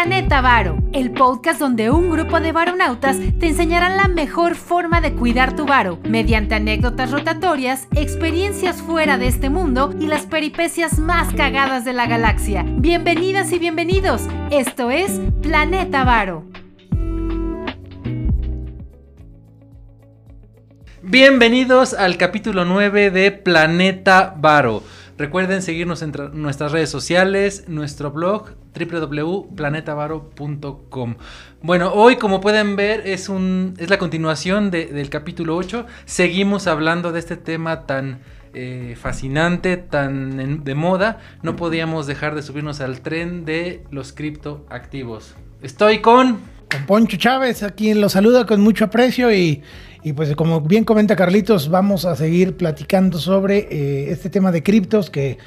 Planeta 0.00 0.40
Varo, 0.40 0.78
el 0.92 1.10
podcast 1.10 1.58
donde 1.58 1.90
un 1.90 2.08
grupo 2.08 2.38
de 2.38 2.52
varonautas 2.52 3.16
te 3.40 3.48
enseñarán 3.48 3.96
la 3.96 4.06
mejor 4.06 4.54
forma 4.54 5.00
de 5.00 5.12
cuidar 5.12 5.56
tu 5.56 5.66
varo, 5.66 5.98
mediante 6.04 6.54
anécdotas 6.54 7.10
rotatorias, 7.10 7.88
experiencias 7.96 8.80
fuera 8.80 9.18
de 9.18 9.26
este 9.26 9.50
mundo 9.50 9.92
y 9.98 10.06
las 10.06 10.24
peripecias 10.24 11.00
más 11.00 11.34
cagadas 11.34 11.84
de 11.84 11.94
la 11.94 12.06
galaxia. 12.06 12.64
Bienvenidas 12.64 13.50
y 13.50 13.58
bienvenidos, 13.58 14.22
esto 14.52 14.92
es 14.92 15.20
Planeta 15.42 16.04
Varo. 16.04 16.44
Bienvenidos 21.02 21.92
al 21.92 22.16
capítulo 22.16 22.64
9 22.64 23.10
de 23.10 23.32
Planeta 23.32 24.32
Varo. 24.38 24.84
Recuerden 25.18 25.62
seguirnos 25.62 26.02
en 26.02 26.12
nuestras 26.34 26.70
redes 26.70 26.90
sociales, 26.90 27.64
nuestro 27.66 28.12
blog 28.12 28.50
www.planetavaro.com. 28.78 31.16
Bueno, 31.60 31.92
hoy 31.92 32.14
como 32.16 32.40
pueden 32.40 32.76
ver 32.76 33.02
es, 33.04 33.28
un, 33.28 33.74
es 33.78 33.90
la 33.90 33.98
continuación 33.98 34.70
del 34.70 35.10
capítulo 35.10 35.56
8. 35.56 35.86
Seguimos 36.04 36.68
hablando 36.68 37.10
de 37.10 37.18
este 37.18 37.36
tema 37.36 37.84
tan 37.84 38.20
eh, 38.54 38.94
fascinante, 38.96 39.76
tan 39.76 40.62
de 40.62 40.74
moda. 40.76 41.18
No 41.42 41.56
podíamos 41.56 42.06
dejar 42.06 42.36
de 42.36 42.42
subirnos 42.42 42.80
al 42.80 43.00
tren 43.00 43.44
de 43.44 43.82
los 43.90 44.12
criptoactivos. 44.12 45.34
Estoy 45.62 45.98
con... 45.98 46.38
Con 46.70 46.86
Poncho 46.86 47.16
Chávez, 47.16 47.64
aquí 47.64 47.92
lo 47.92 48.08
saluda 48.08 48.46
con 48.46 48.60
mucho 48.60 48.84
aprecio 48.84 49.32
y 49.32 49.64
y 50.02 50.12
pues 50.12 50.34
como 50.36 50.60
bien 50.60 50.84
comenta 50.84 51.16
Carlitos, 51.16 51.68
vamos 51.68 52.04
a 52.04 52.14
seguir 52.16 52.56
platicando 52.56 53.18
sobre 53.18 53.68
eh, 53.70 54.10
este 54.10 54.30
tema 54.30 54.52
de 54.52 54.62
criptos 54.62 55.10
que, 55.10 55.38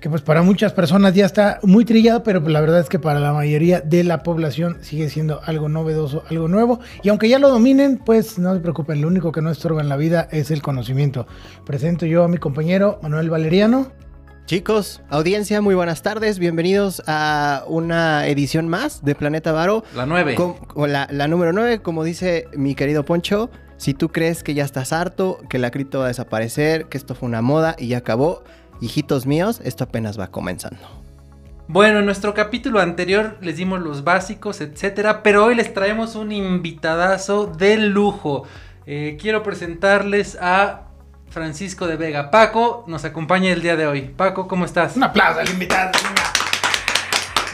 que, 0.00 0.08
pues 0.08 0.22
para 0.22 0.42
muchas 0.42 0.72
personas 0.72 1.14
ya 1.14 1.26
está 1.26 1.58
muy 1.62 1.84
trillado, 1.84 2.22
pero 2.22 2.40
pues 2.40 2.52
la 2.52 2.60
verdad 2.60 2.80
es 2.80 2.88
que 2.88 2.98
para 2.98 3.20
la 3.20 3.32
mayoría 3.32 3.80
de 3.80 4.04
la 4.04 4.22
población 4.22 4.78
sigue 4.80 5.10
siendo 5.10 5.40
algo 5.44 5.68
novedoso, 5.68 6.22
algo 6.30 6.48
nuevo. 6.48 6.80
Y 7.02 7.10
aunque 7.10 7.28
ya 7.28 7.38
lo 7.38 7.50
dominen, 7.50 7.98
pues 7.98 8.38
no 8.38 8.54
se 8.54 8.60
preocupen, 8.60 9.00
lo 9.00 9.08
único 9.08 9.30
que 9.32 9.42
no 9.42 9.50
estorba 9.50 9.82
en 9.82 9.88
la 9.88 9.96
vida 9.96 10.28
es 10.30 10.50
el 10.50 10.62
conocimiento. 10.62 11.26
Presento 11.66 12.06
yo 12.06 12.24
a 12.24 12.28
mi 12.28 12.38
compañero 12.38 12.98
Manuel 13.02 13.30
Valeriano. 13.30 13.92
Chicos, 14.46 15.02
audiencia, 15.10 15.60
muy 15.60 15.74
buenas 15.74 16.00
tardes. 16.00 16.38
Bienvenidos 16.38 17.02
a 17.06 17.64
una 17.66 18.26
edición 18.26 18.66
más 18.66 19.04
de 19.04 19.14
Planeta 19.14 19.52
Varo. 19.52 19.84
La 19.94 20.06
9. 20.06 20.36
La, 20.86 21.06
la 21.10 21.28
número 21.28 21.52
9, 21.52 21.82
como 21.82 22.02
dice 22.02 22.46
mi 22.56 22.74
querido 22.74 23.04
Poncho. 23.04 23.50
Si 23.78 23.94
tú 23.94 24.08
crees 24.08 24.42
que 24.42 24.54
ya 24.54 24.64
estás 24.64 24.92
harto, 24.92 25.38
que 25.48 25.58
la 25.58 25.70
cripto 25.70 26.00
va 26.00 26.06
a 26.06 26.08
desaparecer, 26.08 26.86
que 26.86 26.98
esto 26.98 27.14
fue 27.14 27.28
una 27.28 27.42
moda 27.42 27.76
y 27.78 27.86
ya 27.86 27.98
acabó, 27.98 28.42
hijitos 28.80 29.24
míos, 29.24 29.60
esto 29.64 29.84
apenas 29.84 30.18
va 30.18 30.26
comenzando. 30.26 30.80
Bueno, 31.68 32.00
en 32.00 32.04
nuestro 32.04 32.34
capítulo 32.34 32.80
anterior 32.80 33.36
les 33.40 33.56
dimos 33.56 33.80
los 33.80 34.02
básicos, 34.02 34.60
etcétera, 34.60 35.22
pero 35.22 35.44
hoy 35.44 35.54
les 35.54 35.72
traemos 35.72 36.16
un 36.16 36.32
invitadazo 36.32 37.46
de 37.46 37.76
lujo. 37.76 38.48
Eh, 38.84 39.16
quiero 39.20 39.44
presentarles 39.44 40.36
a 40.40 40.88
Francisco 41.30 41.86
de 41.86 41.96
Vega. 41.96 42.32
Paco 42.32 42.84
nos 42.88 43.04
acompaña 43.04 43.52
el 43.52 43.62
día 43.62 43.76
de 43.76 43.86
hoy. 43.86 44.02
Paco, 44.16 44.48
¿cómo 44.48 44.64
estás? 44.64 44.96
Un 44.96 45.04
aplauso 45.04 45.38
al 45.38 45.50
invitado. 45.50 45.92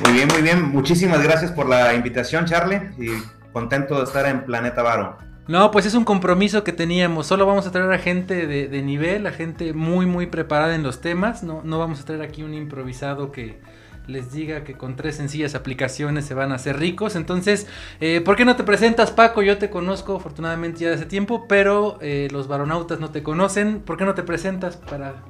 Muy 0.02 0.14
bien, 0.14 0.28
muy 0.28 0.40
bien. 0.40 0.62
Muchísimas 0.70 1.22
gracias 1.22 1.52
por 1.52 1.68
la 1.68 1.92
invitación, 1.92 2.46
Charlie. 2.46 2.80
Y 2.96 3.10
contento 3.52 3.98
de 3.98 4.04
estar 4.04 4.24
en 4.26 4.44
Planeta 4.44 4.82
Varo. 4.82 5.33
No, 5.46 5.70
pues 5.70 5.84
es 5.84 5.94
un 5.94 6.04
compromiso 6.04 6.64
que 6.64 6.72
teníamos. 6.72 7.26
Solo 7.26 7.44
vamos 7.44 7.66
a 7.66 7.70
traer 7.70 7.92
a 7.92 7.98
gente 7.98 8.46
de, 8.46 8.82
nivel, 8.82 9.26
a 9.26 9.32
gente 9.32 9.74
muy, 9.74 10.06
muy 10.06 10.26
preparada 10.26 10.74
en 10.74 10.82
los 10.82 11.00
temas. 11.02 11.42
No, 11.42 11.60
no 11.62 11.78
vamos 11.78 12.00
a 12.00 12.04
traer 12.04 12.22
aquí 12.22 12.42
un 12.42 12.54
improvisado 12.54 13.30
que 13.30 13.60
les 14.06 14.32
diga 14.32 14.64
que 14.64 14.74
con 14.74 14.96
tres 14.96 15.16
sencillas 15.16 15.54
aplicaciones 15.54 16.24
se 16.24 16.34
van 16.34 16.52
a 16.52 16.54
hacer 16.56 16.78
ricos. 16.78 17.14
Entonces, 17.14 17.66
eh, 18.00 18.22
¿por 18.22 18.36
qué 18.36 18.46
no 18.46 18.56
te 18.56 18.64
presentas, 18.64 19.10
Paco? 19.10 19.42
Yo 19.42 19.58
te 19.58 19.68
conozco 19.68 20.16
afortunadamente 20.16 20.80
ya 20.80 20.88
de 20.88 20.94
hace 20.94 21.06
tiempo, 21.06 21.46
pero 21.46 21.98
eh, 22.00 22.28
los 22.30 22.48
varonautas 22.48 22.98
no 23.00 23.10
te 23.10 23.22
conocen. 23.22 23.80
¿Por 23.80 23.98
qué 23.98 24.04
no 24.04 24.14
te 24.14 24.22
presentas 24.22 24.78
para... 24.78 25.24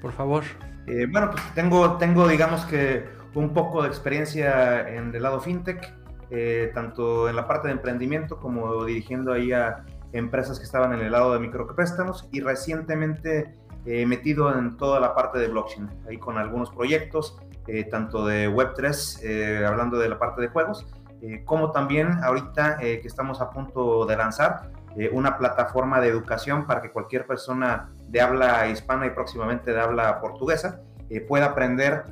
Por 0.00 0.12
favor. 0.12 0.44
Eh, 0.86 1.06
bueno, 1.10 1.30
pues 1.30 1.42
tengo, 1.54 1.96
tengo, 1.96 2.28
digamos 2.28 2.64
que 2.66 3.04
un 3.34 3.52
poco 3.52 3.82
de 3.82 3.88
experiencia 3.88 4.88
en 4.88 5.14
el 5.14 5.22
lado 5.22 5.40
fintech. 5.40 5.92
Eh, 6.36 6.72
tanto 6.74 7.28
en 7.28 7.36
la 7.36 7.46
parte 7.46 7.68
de 7.68 7.74
emprendimiento 7.74 8.40
como 8.40 8.84
dirigiendo 8.84 9.32
ahí 9.32 9.52
a 9.52 9.84
empresas 10.12 10.58
que 10.58 10.64
estaban 10.64 10.92
en 10.92 11.00
el 11.00 11.12
lado 11.12 11.32
de 11.32 11.38
micropréstamos 11.38 12.28
y 12.32 12.40
recientemente 12.40 13.54
eh, 13.86 14.04
metido 14.04 14.52
en 14.52 14.76
toda 14.76 14.98
la 14.98 15.14
parte 15.14 15.38
de 15.38 15.46
blockchain, 15.46 15.88
ahí 16.08 16.18
con 16.18 16.36
algunos 16.36 16.70
proyectos, 16.70 17.38
eh, 17.68 17.84
tanto 17.84 18.26
de 18.26 18.50
Web3, 18.50 19.64
hablando 19.64 19.96
de 19.98 20.08
la 20.08 20.18
parte 20.18 20.40
de 20.40 20.48
juegos, 20.48 20.86
como 21.46 21.70
también 21.70 22.18
ahorita 22.22 22.78
que 22.78 23.00
estamos 23.04 23.40
a 23.40 23.48
punto 23.48 24.04
de 24.04 24.14
lanzar 24.14 24.70
una 25.12 25.38
plataforma 25.38 25.98
de 26.00 26.08
educación 26.08 26.66
para 26.66 26.82
que 26.82 26.90
cualquier 26.90 27.26
persona 27.26 27.88
de 28.08 28.20
habla 28.20 28.68
hispana 28.68 29.06
y 29.06 29.10
próximamente 29.10 29.72
de 29.72 29.80
habla 29.80 30.20
portuguesa 30.20 30.82
pueda 31.26 31.46
aprender 31.46 32.04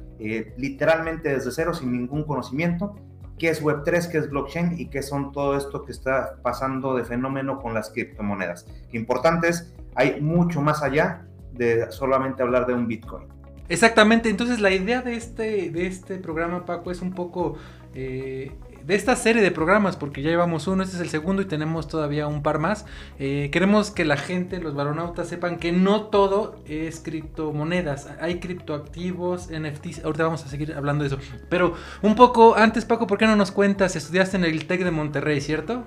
literalmente 0.56 1.28
desde 1.28 1.50
cero 1.50 1.74
sin 1.74 1.92
ningún 1.92 2.24
conocimiento 2.24 2.94
qué 3.38 3.48
es 3.48 3.62
Web3, 3.62 4.10
qué 4.10 4.18
es 4.18 4.30
blockchain 4.30 4.78
y 4.78 4.86
qué 4.86 5.02
son 5.02 5.32
todo 5.32 5.56
esto 5.56 5.84
que 5.84 5.92
está 5.92 6.36
pasando 6.42 6.94
de 6.94 7.04
fenómeno 7.04 7.60
con 7.60 7.74
las 7.74 7.90
criptomonedas. 7.90 8.66
Importante 8.92 9.48
es, 9.48 9.72
hay 9.94 10.20
mucho 10.20 10.60
más 10.60 10.82
allá 10.82 11.26
de 11.52 11.90
solamente 11.90 12.42
hablar 12.42 12.66
de 12.66 12.74
un 12.74 12.86
Bitcoin. 12.86 13.26
Exactamente, 13.68 14.28
entonces 14.28 14.60
la 14.60 14.70
idea 14.70 15.02
de 15.02 15.14
este, 15.14 15.70
de 15.70 15.86
este 15.86 16.18
programa, 16.18 16.66
Paco, 16.66 16.90
es 16.90 17.00
un 17.00 17.12
poco 17.12 17.56
eh, 17.94 18.52
de 18.84 18.94
esta 18.94 19.16
serie 19.16 19.42
de 19.42 19.50
programas, 19.50 19.96
porque 19.96 20.22
ya 20.22 20.30
llevamos 20.30 20.66
uno, 20.66 20.82
este 20.82 20.96
es 20.96 21.02
el 21.02 21.08
segundo 21.08 21.42
y 21.42 21.44
tenemos 21.44 21.88
todavía 21.88 22.26
un 22.26 22.42
par 22.42 22.58
más. 22.58 22.86
Eh, 23.18 23.50
queremos 23.52 23.90
que 23.90 24.04
la 24.04 24.16
gente, 24.16 24.58
los 24.60 24.74
baronautas, 24.74 25.28
sepan 25.28 25.58
que 25.58 25.72
no 25.72 26.04
todo 26.06 26.62
es 26.66 27.00
criptomonedas. 27.00 28.08
Hay 28.20 28.40
criptoactivos, 28.40 29.50
NFTs. 29.50 30.04
Ahorita 30.04 30.24
vamos 30.24 30.44
a 30.44 30.48
seguir 30.48 30.74
hablando 30.74 31.04
de 31.04 31.08
eso. 31.08 31.18
Pero 31.48 31.74
un 32.02 32.14
poco 32.14 32.56
antes, 32.56 32.84
Paco, 32.84 33.06
¿por 33.06 33.18
qué 33.18 33.26
no 33.26 33.36
nos 33.36 33.52
cuentas? 33.52 33.94
Estudiaste 33.96 34.36
en 34.36 34.44
el 34.44 34.66
TEC 34.66 34.84
de 34.84 34.90
Monterrey, 34.90 35.40
¿cierto? 35.40 35.84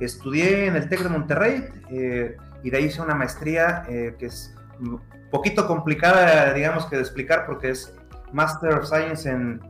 Estudié 0.00 0.66
en 0.66 0.76
el 0.76 0.88
TEC 0.88 1.02
de 1.02 1.08
Monterrey 1.08 1.64
eh, 1.90 2.36
y 2.62 2.70
de 2.70 2.76
ahí 2.76 2.84
hice 2.84 3.00
una 3.00 3.14
maestría 3.14 3.84
eh, 3.88 4.14
que 4.18 4.26
es 4.26 4.54
un 4.80 5.00
poquito 5.30 5.66
complicada, 5.66 6.52
digamos 6.52 6.86
que 6.86 6.96
de 6.96 7.02
explicar, 7.02 7.46
porque 7.46 7.70
es 7.70 7.94
Master 8.32 8.74
of 8.74 8.86
Science 8.86 9.28
en 9.28 9.60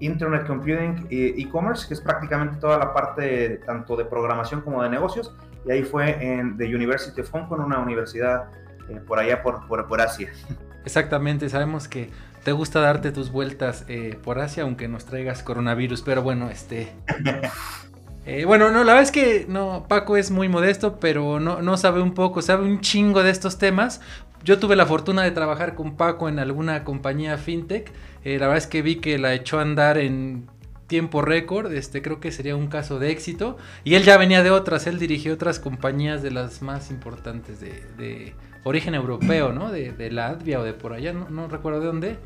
Internet 0.00 0.46
Computing 0.46 1.06
e 1.10 1.34
E-Commerce, 1.38 1.86
que 1.86 1.94
es 1.94 2.00
prácticamente 2.00 2.58
toda 2.58 2.78
la 2.78 2.92
parte 2.92 3.60
tanto 3.66 3.96
de 3.96 4.04
programación 4.04 4.62
como 4.62 4.82
de 4.82 4.88
negocios, 4.88 5.34
y 5.66 5.70
ahí 5.72 5.82
fue 5.82 6.22
en 6.24 6.56
The 6.56 6.64
University 6.74 7.20
of 7.20 7.30
Hong 7.30 7.46
Kong, 7.46 7.60
una 7.60 7.78
universidad 7.78 8.48
eh, 8.88 9.00
por 9.06 9.18
allá 9.18 9.42
por, 9.42 9.66
por, 9.66 10.00
Asia. 10.00 10.32
Exactamente, 10.84 11.48
sabemos 11.48 11.86
que 11.88 12.10
te 12.42 12.52
gusta 12.52 12.80
darte 12.80 13.12
tus 13.12 13.30
vueltas 13.30 13.84
eh, 13.88 14.18
por 14.22 14.38
Asia, 14.38 14.62
aunque 14.62 14.88
nos 14.88 15.04
traigas 15.04 15.42
coronavirus, 15.42 16.02
pero 16.02 16.22
bueno, 16.22 16.48
este... 16.50 16.92
Eh, 18.30 18.44
bueno, 18.44 18.70
no, 18.70 18.84
la 18.84 18.92
verdad 18.92 19.02
es 19.02 19.10
que 19.10 19.46
no, 19.48 19.86
Paco 19.88 20.16
es 20.16 20.30
muy 20.30 20.48
modesto, 20.48 21.00
pero 21.00 21.40
no, 21.40 21.62
no 21.62 21.76
sabe 21.76 22.00
un 22.00 22.14
poco, 22.14 22.42
sabe 22.42 22.64
un 22.64 22.80
chingo 22.80 23.24
de 23.24 23.30
estos 23.30 23.58
temas. 23.58 24.00
Yo 24.44 24.60
tuve 24.60 24.76
la 24.76 24.86
fortuna 24.86 25.24
de 25.24 25.32
trabajar 25.32 25.74
con 25.74 25.96
Paco 25.96 26.28
en 26.28 26.38
alguna 26.38 26.84
compañía 26.84 27.36
fintech 27.38 27.92
eh, 28.24 28.38
la 28.38 28.46
verdad 28.46 28.58
es 28.58 28.68
que 28.68 28.82
vi 28.82 28.96
que 28.96 29.18
la 29.18 29.34
echó 29.34 29.58
a 29.58 29.62
andar 29.62 29.98
en 29.98 30.46
tiempo 30.86 31.22
récord, 31.22 31.72
este 31.72 32.02
creo 32.02 32.20
que 32.20 32.30
sería 32.30 32.54
un 32.54 32.68
caso 32.68 33.00
de 33.00 33.10
éxito. 33.10 33.56
Y 33.82 33.94
él 33.94 34.04
ya 34.04 34.16
venía 34.16 34.44
de 34.44 34.50
otras, 34.52 34.86
él 34.86 35.00
dirigió 35.00 35.34
otras 35.34 35.58
compañías 35.58 36.22
de 36.22 36.30
las 36.30 36.62
más 36.62 36.92
importantes 36.92 37.58
de, 37.60 38.34
origen 38.62 38.94
europeo, 38.94 39.52
¿no? 39.52 39.72
De, 39.72 39.90
de, 39.90 40.10
Latvia 40.10 40.60
o 40.60 40.62
de 40.62 40.74
por 40.74 40.92
allá, 40.92 41.12
no, 41.12 41.48
recuerdo 41.48 41.80
de 41.80 41.86
dónde. 41.86 42.18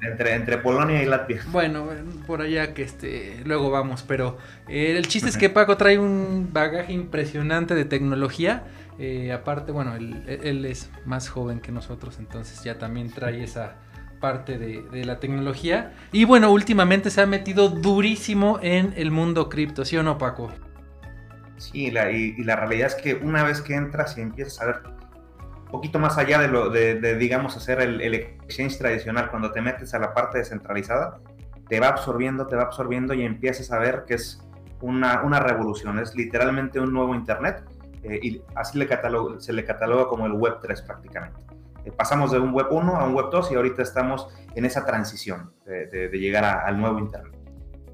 Entre, 0.00 0.34
entre, 0.34 0.58
Polonia 0.58 1.02
y 1.02 1.06
Latvia. 1.06 1.42
Bueno, 1.48 1.88
por 2.26 2.40
allá 2.40 2.74
que 2.74 2.82
este, 2.82 3.40
luego 3.44 3.70
vamos, 3.70 4.02
pero 4.02 4.38
eh, 4.68 4.94
el 4.96 5.06
chiste 5.08 5.28
es 5.28 5.36
que 5.36 5.50
Paco 5.50 5.76
trae 5.76 5.98
un 5.98 6.50
bagaje 6.52 6.92
impresionante 6.92 7.74
de 7.74 7.84
tecnología. 7.84 8.64
Eh, 8.98 9.32
aparte, 9.32 9.72
bueno, 9.72 9.94
él 9.96 10.64
es 10.64 10.90
más 11.04 11.28
joven 11.28 11.60
que 11.60 11.72
nosotros, 11.72 12.18
entonces 12.18 12.62
ya 12.62 12.78
también 12.78 13.10
trae 13.10 13.42
esa, 13.42 13.76
parte 14.24 14.56
de, 14.56 15.04
la 15.04 15.20
tecnología. 15.20 15.92
Y 16.10 16.24
bueno, 16.24 16.50
últimamente 16.50 17.10
se 17.10 17.20
ha 17.20 17.26
metido 17.26 17.68
durísimo 17.68 18.58
en 18.62 18.94
el 18.96 19.10
mundo 19.10 19.50
cripto, 19.50 19.84
¿sí 19.84 19.98
o 19.98 20.02
no, 20.02 20.16
Paco? 20.16 20.50
Sí, 21.58 21.90
la, 21.90 22.10
y, 22.10 22.34
la 22.42 22.56
realidad 22.56 22.86
es 22.86 22.94
que 22.94 23.16
una 23.16 23.44
vez 23.44 23.60
que 23.60 23.74
entras 23.74 24.16
y 24.16 24.22
empiezas 24.22 24.62
a 24.62 24.64
ver 24.64 24.76
poquito 25.74 25.98
más 25.98 26.18
allá 26.18 26.38
de 26.38 26.48
lo 26.48 26.70
de, 26.70 27.16
digamos, 27.16 27.56
hacer 27.56 27.80
el, 27.80 28.14
exchange 28.14 28.78
tradicional, 28.78 29.28
cuando 29.30 29.50
te 29.50 29.60
metes 29.60 29.92
a 29.94 29.98
la 29.98 30.14
parte 30.14 30.38
descentralizada, 30.38 31.18
te 31.68 31.80
va 31.80 31.88
absorbiendo, 31.88 32.46
te 32.46 32.54
va 32.54 32.62
absorbiendo 32.62 33.12
y 33.12 33.24
empiezas 33.24 33.72
a 33.72 33.78
ver 33.78 34.04
que 34.06 34.14
es 34.14 34.40
una, 34.80 35.22
una 35.22 35.40
revolución, 35.40 35.98
es 35.98 36.14
literalmente 36.14 36.78
un 36.78 36.92
nuevo 36.92 37.14
Internet. 37.14 37.64
Eh, 38.04 38.20
y 38.22 38.42
así 38.54 38.78
se 39.38 39.52
le 39.52 39.64
cataloga 39.64 40.06
como 40.08 40.26
el 40.26 40.32
Web 40.32 40.58
3 40.62 40.82
prácticamente. 40.82 41.40
Eh, 41.84 41.90
pasamos 41.90 42.30
de 42.30 42.38
un 42.38 42.52
web 42.52 42.66
1 42.70 42.96
a 42.96 43.04
un 43.04 43.14
web 43.14 43.26
2 43.30 43.52
y 43.52 43.54
ahorita 43.56 43.82
estamos 43.82 44.28
en 44.54 44.64
esa 44.64 44.86
transición 44.86 45.52
de, 45.66 46.08
llegar 46.12 46.44
al 46.44 46.78
nuevo 46.78 46.98
Internet. 46.98 47.33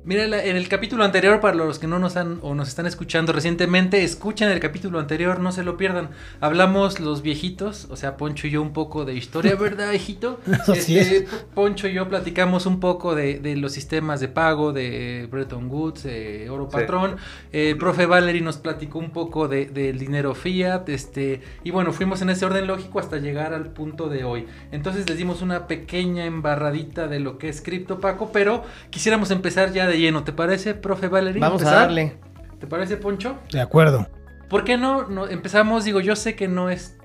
Mira, 0.02 0.24
en 0.24 0.56
el 0.56 0.66
capítulo 0.68 1.04
anterior, 1.04 1.40
para 1.40 1.54
los 1.54 1.78
que 1.78 1.86
no 1.86 1.98
nos 1.98 2.16
han 2.16 2.38
o 2.40 2.54
nos 2.54 2.68
están 2.68 2.86
escuchando 2.86 3.34
recientemente, 3.34 4.02
escuchen 4.02 4.48
el 4.48 4.58
capítulo 4.58 4.98
anterior, 4.98 5.40
no 5.40 5.52
se 5.52 5.62
lo 5.62 5.76
pierdan. 5.76 6.08
Hablamos 6.40 7.00
los 7.00 7.20
viejitos, 7.20 7.86
o 7.90 7.96
sea, 7.96 8.16
Poncho 8.16 8.46
y 8.46 8.50
yo 8.50 8.62
un 8.62 8.72
poco 8.72 9.04
de 9.04 9.12
historia, 9.12 9.54
¿verdad, 9.60 9.90
viejito? 9.90 10.40
Este, 10.68 11.26
Poncho 11.54 11.86
y 11.86 11.92
yo 11.92 12.08
platicamos 12.08 12.64
un 12.64 12.80
poco 12.80 13.14
de, 13.14 13.40
los 13.56 13.72
sistemas 13.72 14.20
de 14.20 14.28
pago 14.28 14.72
de 14.72 15.28
Bretton 15.30 15.70
Woods, 15.70 16.08
Oro 16.48 16.70
Patrón. 16.70 17.16
El 17.52 17.76
profe 17.76 18.06
Valery 18.06 18.40
nos 18.40 18.56
platicó 18.56 18.98
un 18.98 19.10
poco 19.10 19.48
del 19.48 19.98
dinero 19.98 20.34
fiat, 20.34 20.88
este, 20.88 21.42
y 21.62 21.72
bueno, 21.72 21.92
fuimos 21.92 22.22
en 22.22 22.30
ese 22.30 22.46
orden 22.46 22.66
lógico 22.66 23.00
hasta 23.00 23.18
llegar 23.18 23.52
al 23.52 23.66
punto 23.66 24.08
de 24.08 24.24
hoy. 24.24 24.46
Entonces 24.72 25.06
les 25.06 25.18
dimos 25.18 25.42
una 25.42 25.66
pequeña 25.66 26.24
embarradita 26.24 27.06
de 27.06 27.20
lo 27.20 27.36
que 27.36 27.50
es 27.50 27.60
cripto, 27.60 28.00
Paco, 28.00 28.30
pero 28.32 28.64
quisiéramos 28.88 29.30
empezar 29.30 29.74
ya 29.74 29.89
de 29.90 29.98
lleno. 29.98 30.24
¿Te 30.24 30.32
parece, 30.32 30.74
profe 30.74 31.08
Valerie? 31.08 31.40
Vamos 31.40 31.62
a 31.64 31.72
darle. 31.72 32.16
¿Te 32.58 32.66
parece, 32.66 32.96
Poncho? 32.96 33.38
De 33.52 33.60
acuerdo. 33.60 34.08
¿Por 34.48 34.64
qué 34.64 34.76
no, 34.76 35.08
no 35.08 35.28
empezamos? 35.28 35.84
Digo, 35.84 36.00
yo 36.00 36.16
sé 36.16 36.34
que 36.34 36.48
no 36.48 36.70
es 36.70 36.96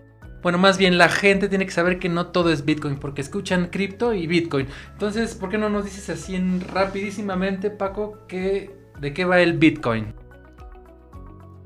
bueno, 0.45 0.59
más 0.59 0.77
bien 0.77 0.99
la 0.99 1.09
gente 1.09 1.49
tiene 1.49 1.65
que 1.65 1.71
saber 1.71 1.97
que 1.97 2.07
no 2.07 2.27
todo 2.27 2.51
es 2.51 2.65
Bitcoin, 2.65 2.99
porque 2.99 3.21
escuchan 3.21 3.69
cripto 3.71 4.13
y 4.13 4.27
Bitcoin. 4.27 4.67
Entonces, 4.91 5.33
¿por 5.33 5.49
qué 5.49 5.57
no 5.57 5.71
nos 5.71 5.85
dices 5.85 6.07
así 6.11 6.35
en 6.35 6.61
rapidísimamente, 6.71 7.71
Paco, 7.71 8.19
que, 8.27 8.77
de 8.99 9.11
qué 9.11 9.25
va 9.25 9.39
el 9.39 9.57
Bitcoin? 9.57 10.13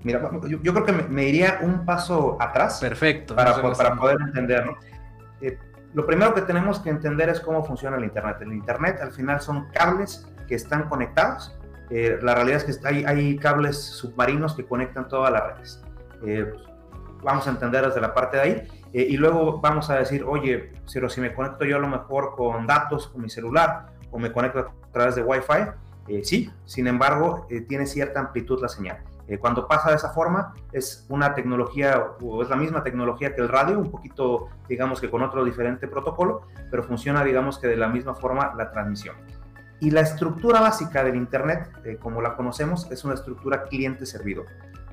Mira, 0.03 0.21
yo, 0.47 0.61
creo 0.61 0.85
que 0.85 0.93
me, 0.93 1.25
iría 1.25 1.59
un 1.61 1.83
paso 1.83 2.37
atrás. 2.39 2.79
Perfecto. 2.79 3.35
Para, 3.35 3.61
para 3.61 3.97
poder 3.97 4.15
entenderlo. 4.21 4.77
Eh, 5.41 5.57
lo 5.93 6.05
primero 6.05 6.33
que 6.33 6.43
tenemos 6.43 6.79
que 6.79 6.89
entender 6.89 7.27
es 7.27 7.41
cómo 7.41 7.65
funciona 7.65 7.97
el 7.97 8.05
Internet. 8.05 8.37
El 8.39 8.53
Internet 8.53 8.99
al 9.01 9.11
final 9.11 9.41
son 9.41 9.67
cables 9.73 10.25
que 10.49 10.55
están 10.55 10.89
conectados. 10.89 11.55
Eh, 11.91 12.19
la 12.21 12.35
realidad 12.35 12.61
es 12.67 12.77
que 12.77 13.05
hay, 13.05 13.37
cables 13.37 13.77
submarinos 13.77 14.55
que 14.55 14.65
conectan 14.65 15.07
todas 15.07 15.31
las 15.31 15.43
redes. 15.55 15.81
Eh, 16.25 16.51
vamos 17.23 17.47
a 17.47 17.51
entender 17.51 17.85
desde 17.85 18.01
la 18.01 18.13
parte 18.13 18.37
de 18.37 18.43
ahí. 18.43 18.67
Eh, 18.91 19.07
y 19.09 19.17
luego 19.17 19.61
vamos 19.61 19.89
a 19.89 19.95
decir, 19.95 20.25
oye, 20.27 20.73
pero 20.91 21.07
si 21.07 21.21
me 21.21 21.33
conecto 21.33 21.63
yo 21.63 21.77
a 21.77 21.79
lo 21.79 21.87
mejor 21.87 22.35
con 22.35 22.65
datos, 22.67 23.07
con 23.07 23.21
mi 23.21 23.29
celular, 23.29 23.85
o 24.11 24.17
me 24.17 24.31
conecto 24.31 24.59
a 24.59 24.91
través 24.91 25.15
de 25.15 25.21
Wi-Fi, 25.21 26.23
sí, 26.23 26.51
sin 26.65 26.87
embargo, 26.87 27.47
tiene 27.67 27.85
cierta 27.85 28.19
amplitud 28.19 28.59
la 28.59 28.67
señal. 28.67 28.97
cuando 29.39 29.67
pasa 29.67 29.91
de 29.91 29.95
esa 29.95 30.09
forma, 30.09 30.55
es 30.71 31.05
una 31.07 31.35
tecnología, 31.35 32.03
o 32.19 32.41
es 32.41 32.49
la 32.49 32.55
misma 32.55 32.81
tecnología 32.81 33.35
que 33.35 33.41
el 33.41 33.47
radio, 33.47 33.77
un 33.77 33.91
poquito, 33.91 34.47
digamos 34.67 34.99
que 34.99 35.11
con 35.11 35.21
otro 35.21 35.45
diferente 35.45 35.87
protocolo, 35.87 36.47
pero 36.71 36.81
funciona, 36.81 37.23
digamos 37.23 37.59
que 37.59 37.67
de 37.67 37.77
la 37.77 37.89
misma 37.89 38.15
forma 38.15 38.55
la 38.57 38.71
transmisión. 38.71 39.15
Y 39.79 39.91
la 39.91 40.01
estructura 40.01 40.59
básica 40.59 41.03
del 41.03 41.15
Internet, 41.15 41.69
eh, 41.85 41.97
como 42.01 42.21
la 42.21 42.35
conocemos, 42.35 42.89
es 42.91 43.03
una 43.03 43.13
estructura 43.13 43.63
cliente-servidor. 43.63 44.45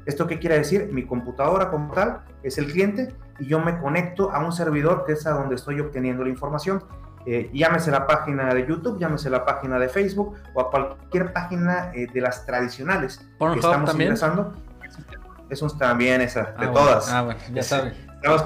¿Esto 0.05 0.27
qué 0.29 0.39
quiere 0.39 0.57
decir? 0.57 0.89
Mi 0.93 1.05
computadora 1.05 1.69
como 1.69 1.93
tal 1.93 2.21
es 2.45 2.59
el 2.59 2.71
cliente 2.71 3.15
y 3.41 3.47
yo 3.47 3.59
me 3.59 3.79
conecto 3.79 4.31
a 4.31 4.39
un 4.39 4.53
servidor 4.53 5.05
que 5.05 5.13
es 5.13 5.27
a 5.27 5.33
donde 5.33 5.57
estoy 5.57 5.81
obteniendo 5.81 6.23
la 6.23 6.31
información. 6.31 6.85
Eh, 7.27 7.51
llámese 7.53 7.91
la 7.91 8.07
página 8.07 8.55
de 8.55 8.65
YouTube, 8.65 9.01
llámese 9.01 9.29
la 9.29 9.45
página 9.45 9.81
de 9.81 9.89
Facebook 9.89 10.37
o 10.55 10.61
a 10.61 10.71
cualquier 10.71 11.33
página 11.33 11.91
eh, 11.93 12.07
de 12.13 12.21
las 12.21 12.47
tradicionales 12.47 13.19
que 13.19 13.59
estamos 13.59 13.91
también? 13.91 14.09
ingresando. 14.09 14.53
Eso 15.51 15.69
también 15.71 16.21
esa, 16.21 16.43
de 16.43 16.67
ah, 16.67 16.73
todas. 16.73 17.13
Ah, 17.13 17.23
bueno, 17.23 17.41
ya 17.53 17.63
saben. 17.65 17.95
Estamos 18.17 18.43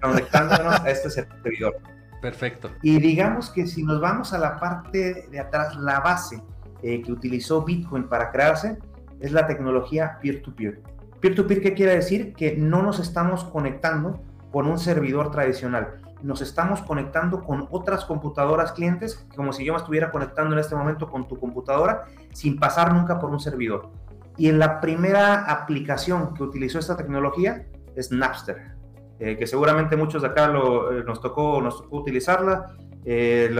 conectándonos 0.00 0.80
a 0.80 0.90
este 0.90 1.10
servidor. 1.10 1.76
Perfecto. 2.20 2.70
Y 2.82 3.00
digamos 3.00 3.50
que 3.50 3.66
si 3.66 3.82
nos 3.82 4.00
vamos 4.00 4.32
a 4.32 4.38
la 4.38 4.58
parte 4.58 5.26
de 5.30 5.40
atrás, 5.40 5.76
la 5.76 6.00
base 6.00 6.42
eh, 6.82 7.02
que 7.02 7.12
utilizó 7.12 7.62
Bitcoin 7.62 8.04
para 8.04 8.30
crearse 8.30 8.78
es 9.20 9.32
la 9.32 9.46
tecnología 9.46 10.18
peer-to-peer. 10.20 10.82
Peer-to-peer, 11.20 11.62
¿qué 11.62 11.74
quiere 11.74 11.94
decir? 11.94 12.34
Que 12.34 12.56
no 12.56 12.82
nos 12.82 12.98
estamos 12.98 13.44
conectando 13.44 14.22
con 14.50 14.66
un 14.66 14.78
servidor 14.78 15.30
tradicional. 15.30 16.00
Nos 16.22 16.42
estamos 16.42 16.82
conectando 16.82 17.42
con 17.42 17.66
otras 17.70 18.04
computadoras 18.04 18.72
clientes, 18.72 19.26
como 19.34 19.52
si 19.52 19.64
yo 19.64 19.72
me 19.72 19.78
estuviera 19.78 20.10
conectando 20.10 20.54
en 20.54 20.60
este 20.60 20.74
momento 20.74 21.08
con 21.08 21.28
tu 21.28 21.38
computadora, 21.38 22.04
sin 22.32 22.58
pasar 22.58 22.92
nunca 22.92 23.18
por 23.18 23.30
un 23.30 23.40
servidor. 23.40 23.90
Y 24.36 24.48
en 24.48 24.58
la 24.58 24.80
primera 24.80 25.44
aplicación 25.44 26.34
que 26.34 26.42
utilizó 26.42 26.78
esta 26.78 26.96
tecnología 26.96 27.66
es 27.96 28.10
Napster. 28.10 28.79
Eh, 29.20 29.36
que 29.36 29.46
seguramente 29.46 29.96
muchos 29.96 30.22
de 30.22 30.28
acá 30.28 30.48
lo, 30.48 30.98
eh, 30.98 31.04
nos, 31.04 31.20
tocó, 31.20 31.60
nos 31.60 31.82
tocó 31.82 31.98
utilizarla. 31.98 32.74
Eh, 33.04 33.54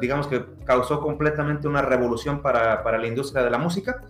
digamos 0.00 0.26
que 0.26 0.44
causó 0.64 1.00
completamente 1.00 1.68
una 1.68 1.82
revolución 1.82 2.40
para, 2.40 2.82
para, 2.82 2.96
la 2.96 3.06
industria 3.06 3.44
de 3.44 3.50
la 3.50 3.58
música. 3.58 4.00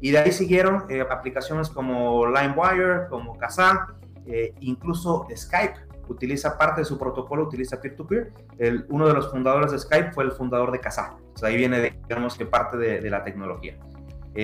Y 0.00 0.12
de 0.12 0.18
ahí 0.18 0.32
siguieron 0.32 0.86
aplicaciones 1.10 1.68
como 1.68 2.26
LimeWire, 2.26 3.06
como 3.08 3.38
Kazaa, 3.38 3.94
incluso 4.58 5.28
Skype 5.32 5.74
utiliza 6.08 6.58
parte 6.58 6.80
de 6.80 6.84
su 6.84 6.98
protocolo, 6.98 7.44
utiliza 7.44 7.80
peer-to-peer. 7.80 8.32
uno 8.88 9.06
de 9.06 9.14
los 9.14 9.30
fundadores 9.30 9.70
de 9.70 9.78
Skype 9.78 10.10
fue 10.10 10.24
el 10.24 10.32
fundador 10.32 10.72
de 10.72 10.80
Kazaa. 10.80 11.16
ahí 11.44 11.56
viene, 11.56 11.96
digamos 12.08 12.36
que 12.36 12.46
parte 12.46 12.76
de, 12.76 13.00
de 13.00 13.10
la 13.10 13.22
tecnología. 13.22 13.76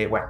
bueno, 0.09 0.29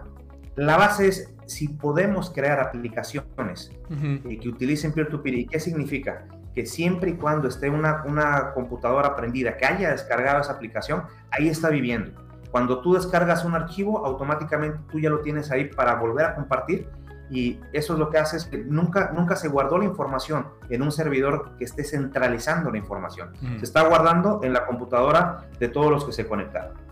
la 0.58 0.76
base 0.76 1.08
es 1.08 1.32
si 1.46 1.68
podemos 1.68 2.30
crear 2.30 2.58
aplicaciones 2.58 3.70
eh, 3.90 4.38
que 4.40 4.48
utilicen 4.48 4.92
peer-to-peer. 4.92 5.34
¿Y 5.36 5.46
qué 5.46 5.60
significa? 5.60 6.26
Que 6.52 6.66
siempre 6.66 7.10
y 7.10 7.14
cuando 7.14 7.46
esté 7.46 7.70
una, 7.70 8.02
una 8.04 8.52
computadora 8.52 9.14
prendida 9.14 9.56
que 9.56 9.64
haya 9.64 9.90
descargado 9.90 10.40
esa 10.40 10.52
aplicación, 10.52 11.04
ahí 11.30 11.48
está 11.48 11.70
viviendo. 11.70 12.10
Cuando 12.50 12.80
tú 12.80 12.94
descargas 12.94 13.44
un 13.44 13.54
archivo, 13.54 14.04
automáticamente 14.04 14.80
tú 14.90 14.98
ya 14.98 15.10
lo 15.10 15.20
tienes 15.20 15.50
ahí 15.52 15.66
para 15.66 15.94
volver 15.94 16.26
a 16.26 16.34
compartir 16.34 16.88
y 17.30 17.60
eso 17.72 17.92
es 17.92 17.98
lo 17.98 18.10
que 18.10 18.18
hace 18.18 18.38
es 18.38 18.46
que 18.46 18.58
nunca, 18.58 19.12
nunca 19.14 19.36
se 19.36 19.48
guardó 19.48 19.78
la 19.78 19.84
información 19.84 20.46
en 20.70 20.82
un 20.82 20.90
servidor 20.90 21.52
que 21.56 21.64
esté 21.64 21.84
centralizando 21.84 22.70
la 22.70 22.78
información. 22.78 23.30
Se 23.58 23.64
está 23.64 23.86
guardando 23.86 24.40
en 24.42 24.54
la 24.54 24.66
computadora 24.66 25.46
de 25.60 25.68
todos 25.68 25.90
los 25.90 26.04
que 26.04 26.12
se 26.12 26.26
conectaron. 26.26 26.87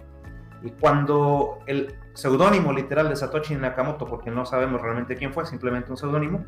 Y 0.63 0.71
cuando 0.71 1.59
el 1.67 1.95
seudónimo 2.15 2.73
literal 2.73 3.09
de 3.09 3.17
Satoshi 3.17 3.55
Nakamoto, 3.55 4.07
porque 4.07 4.31
no 4.31 4.47
sabemos 4.47 4.81
realmente 4.81 5.17
quién 5.17 5.33
fue, 5.33 5.47
simplemente 5.47 5.91
un 5.91 5.97
seudónimo, 5.97 6.45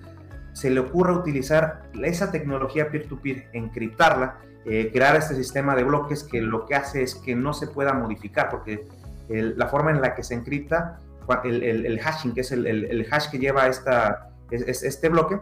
se 0.53 0.71
le 0.71 0.81
ocurre 0.81 1.13
utilizar 1.13 1.83
esa 2.03 2.33
tecnología 2.33 2.91
peer-to-peer, 2.91 3.49
encriptarla, 3.53 4.39
eh, 4.65 4.91
crear 4.93 5.17
este 5.17 5.35
sistema 5.35 5.75
de 5.75 5.85
bloques 5.85 6.25
que 6.25 6.41
lo 6.41 6.67
que 6.67 6.75
hace 6.75 7.03
es 7.03 7.15
que 7.15 7.37
no 7.37 7.53
se 7.53 7.69
pueda 7.69 7.93
modificar, 7.93 8.51
porque 8.51 8.87
la 9.29 9.69
forma 9.69 9.91
en 9.91 10.01
la 10.01 10.15
que 10.15 10.23
se 10.23 10.35
encripta, 10.35 10.99
el, 11.45 12.01
hashing, 12.01 12.33
que 12.33 12.41
es 12.41 12.53
el, 12.53 13.07
hash 13.11 13.31
que 13.31 13.39
lleva 13.39 13.67
esta, 13.67 14.31
este 14.51 15.09
bloque, 15.09 15.39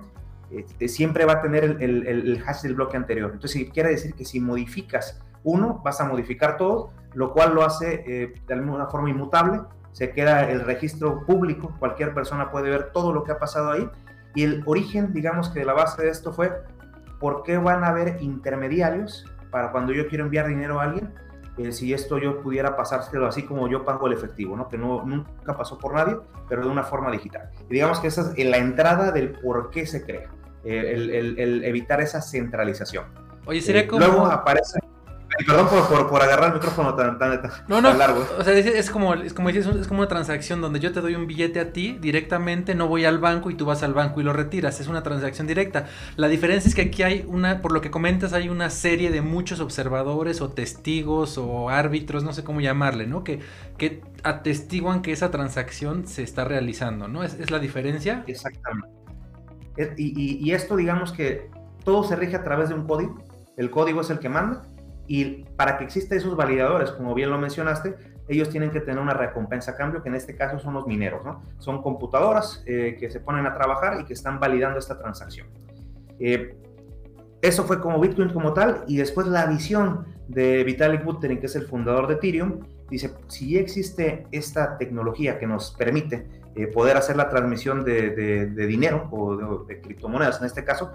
este, 0.50 0.88
siempre 0.88 1.24
va 1.24 1.34
a 1.34 1.42
tener 1.42 1.64
el, 1.80 2.42
hash 2.46 2.62
del 2.62 2.74
bloque 2.74 2.96
anterior. 2.96 3.30
Entonces, 3.32 3.68
quiere 3.72 3.90
decir 3.90 4.14
que 4.14 4.24
si 4.24 4.40
modificas 4.40 5.20
uno, 5.46 5.80
vas 5.84 6.00
a 6.00 6.04
modificar 6.04 6.56
todo, 6.56 6.90
lo 7.14 7.32
cual 7.32 7.54
lo 7.54 7.64
hace 7.64 8.02
eh, 8.06 8.34
de 8.46 8.54
alguna 8.54 8.86
forma 8.86 9.08
inmutable, 9.08 9.60
se 9.92 10.10
queda 10.10 10.50
el 10.50 10.60
registro 10.60 11.24
público, 11.24 11.74
cualquier 11.78 12.12
persona 12.12 12.50
puede 12.50 12.68
ver 12.68 12.90
todo 12.92 13.12
lo 13.12 13.22
que 13.22 13.32
ha 13.32 13.38
pasado 13.38 13.70
ahí, 13.70 13.88
y 14.34 14.42
el 14.42 14.62
origen, 14.66 15.12
digamos 15.12 15.48
que 15.48 15.60
de 15.60 15.64
la 15.64 15.72
base 15.72 16.02
de 16.02 16.10
esto 16.10 16.32
fue, 16.32 16.52
¿por 17.20 17.44
qué 17.44 17.58
van 17.58 17.84
a 17.84 17.88
haber 17.88 18.20
intermediarios 18.20 19.24
para 19.50 19.70
cuando 19.70 19.92
yo 19.92 20.08
quiero 20.08 20.24
enviar 20.24 20.48
dinero 20.48 20.80
a 20.80 20.82
alguien? 20.82 21.14
Eh, 21.58 21.70
si 21.70 21.94
esto 21.94 22.18
yo 22.18 22.42
pudiera 22.42 22.76
pasárselo 22.76 23.26
así 23.26 23.44
como 23.44 23.68
yo 23.68 23.84
pago 23.84 24.08
el 24.08 24.14
efectivo, 24.14 24.56
¿no? 24.56 24.68
que 24.68 24.76
no, 24.76 25.04
nunca 25.04 25.56
pasó 25.56 25.78
por 25.78 25.94
nadie, 25.94 26.16
pero 26.48 26.62
de 26.62 26.68
una 26.68 26.82
forma 26.82 27.10
digital. 27.12 27.50
Y 27.70 27.74
digamos 27.74 28.00
que 28.00 28.08
esa 28.08 28.32
es 28.36 28.46
la 28.46 28.58
entrada 28.58 29.12
del 29.12 29.30
por 29.30 29.70
qué 29.70 29.86
se 29.86 30.04
crea, 30.04 30.28
eh, 30.64 30.92
el, 31.38 31.64
evitar 31.64 32.00
esa 32.00 32.20
centralización. 32.20 33.04
Oye, 33.46 33.62
sería 33.62 33.86
como... 33.86 34.04
Luego 34.04 34.26
aparece 34.26 34.80
perdón 35.44 35.68
por, 36.08 36.22
agarrar 36.22 36.48
el 36.48 36.54
micrófono 36.54 36.94
tan, 36.94 37.18
largo. 37.18 38.26
O 38.38 38.44
sea, 38.44 38.54
es, 38.54 38.90
como, 38.90 39.14
es 39.14 39.34
como 39.34 39.48
dices, 39.48 39.66
es 39.74 39.86
como 39.86 40.00
una 40.00 40.08
transacción 40.08 40.60
donde 40.60 40.80
yo 40.80 40.92
te 40.92 41.00
doy 41.00 41.14
un 41.14 41.26
billete 41.26 41.60
a 41.60 41.72
ti 41.72 41.98
directamente, 42.00 42.74
no 42.74 42.88
voy 42.88 43.04
al 43.04 43.18
banco 43.18 43.50
y 43.50 43.54
tú 43.54 43.66
vas 43.66 43.82
al 43.82 43.94
banco 43.94 44.20
y 44.20 44.24
lo 44.24 44.32
retiras. 44.32 44.80
Es 44.80 44.88
una 44.88 45.02
transacción 45.02 45.46
directa. 45.46 45.86
La 46.16 46.28
diferencia 46.28 46.68
es 46.68 46.74
que 46.74 46.82
aquí 46.82 47.02
hay 47.02 47.24
una, 47.26 47.60
por 47.60 47.72
lo 47.72 47.80
que 47.80 47.90
comentas, 47.90 48.32
hay 48.32 48.48
una 48.48 48.70
serie 48.70 49.10
de 49.10 49.20
muchos 49.20 49.60
observadores 49.60 50.40
o 50.40 50.50
testigos 50.50 51.38
o 51.38 51.68
árbitros, 51.68 52.24
no 52.24 52.32
sé 52.32 52.44
cómo 52.44 52.60
llamarle, 52.60 53.06
¿no? 53.06 53.24
Que, 53.24 53.40
que 53.76 54.02
atestiguan 54.22 55.02
que 55.02 55.12
esa 55.12 55.30
transacción 55.30 56.06
se 56.06 56.22
está 56.22 56.44
realizando, 56.44 57.08
¿no? 57.08 57.24
¿Es, 57.24 57.50
la 57.50 57.58
diferencia? 57.58 58.24
Exactamente. 58.26 58.88
Y, 59.96 60.38
y 60.42 60.52
esto, 60.52 60.76
digamos 60.76 61.12
que 61.12 61.50
todo 61.84 62.02
se 62.04 62.16
rige 62.16 62.36
a 62.36 62.42
través 62.42 62.70
de 62.70 62.74
un 62.74 62.86
código. 62.86 63.22
El 63.56 63.70
código 63.70 64.00
es 64.00 64.10
el 64.10 64.18
que 64.18 64.28
manda 64.28 64.62
y 65.06 65.44
para 65.56 65.78
que 65.78 65.84
exista 65.84 66.14
esos 66.14 66.36
validadores, 66.36 66.90
como 66.92 67.14
bien 67.14 67.30
lo 67.30 67.38
mencionaste, 67.38 67.94
ellos 68.28 68.48
tienen 68.48 68.70
que 68.70 68.80
tener 68.80 69.00
una 69.00 69.14
recompensa 69.14 69.72
a 69.72 69.76
cambio, 69.76 70.02
que 70.02 70.08
en 70.08 70.16
este 70.16 70.34
caso 70.34 70.58
son 70.58 70.74
los 70.74 70.86
mineros, 70.86 71.24
¿no? 71.24 71.42
Son 71.58 71.80
computadoras 71.82 72.62
eh, 72.66 72.96
que 72.98 73.10
se 73.10 73.20
ponen 73.20 73.46
a 73.46 73.54
trabajar 73.54 74.00
y 74.00 74.04
que 74.04 74.14
están 74.14 74.40
validando 74.40 74.78
esta 74.78 74.98
transacción. 74.98 75.46
Eh, 76.18 76.56
eso 77.40 77.64
fue 77.64 77.80
como 77.80 78.00
Bitcoin 78.00 78.30
como 78.30 78.52
tal, 78.52 78.84
y 78.88 78.96
después 78.96 79.26
la 79.26 79.46
visión 79.46 80.06
de 80.26 80.64
Vitalik 80.64 81.04
Buterin, 81.04 81.38
que 81.38 81.46
es 81.46 81.54
el 81.54 81.66
fundador 81.66 82.08
de 82.08 82.14
Ethereum, 82.14 82.60
dice, 82.90 83.14
si 83.28 83.56
existe 83.58 84.26
esta 84.32 84.76
tecnología 84.78 85.38
que 85.38 85.46
nos 85.46 85.72
permite 85.72 86.26
eh, 86.54 86.66
poder 86.66 86.96
hacer 86.96 87.16
la 87.16 87.28
transmisión 87.28 87.84
de, 87.84 88.46
dinero 88.66 89.08
o 89.10 89.64
de, 89.64 89.80
criptomonedas 89.80 90.40
en 90.40 90.46
este 90.46 90.64
caso, 90.64 90.92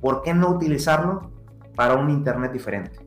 ¿por 0.00 0.22
qué 0.22 0.34
no 0.34 0.50
utilizarlo 0.50 1.30
para 1.74 1.94
un 1.94 2.10
Internet 2.10 2.52
diferente? 2.52 3.05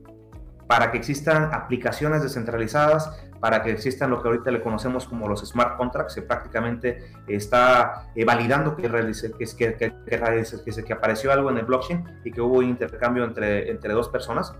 Para 0.70 0.92
que 0.92 0.98
existan 0.98 1.52
aplicaciones 1.52 2.22
descentralizadas, 2.22 3.10
para 3.40 3.60
que 3.60 3.72
existan 3.72 4.08
lo 4.08 4.22
que 4.22 4.28
ahorita 4.28 4.52
le 4.52 4.62
conocemos 4.62 5.04
como 5.04 5.26
los 5.26 5.40
smart 5.40 5.76
contracts, 5.76 6.14
que 6.14 6.22
prácticamente 6.22 7.10
está 7.26 8.06
eh, 8.14 8.24
validando 8.24 8.76
que, 8.76 8.82
que, 8.86 9.74
que, 9.74 10.84
que, 10.84 10.92
apareció 10.92 11.32
algo 11.32 11.50
en 11.50 11.58
el 11.58 11.64
blockchain 11.64 12.20
y 12.22 12.30
que 12.30 12.40
hubo 12.40 12.62
intercambio 12.62 13.24
entre, 13.24 13.68
entre 13.68 13.92
dos 13.94 14.08
personas. 14.10 14.54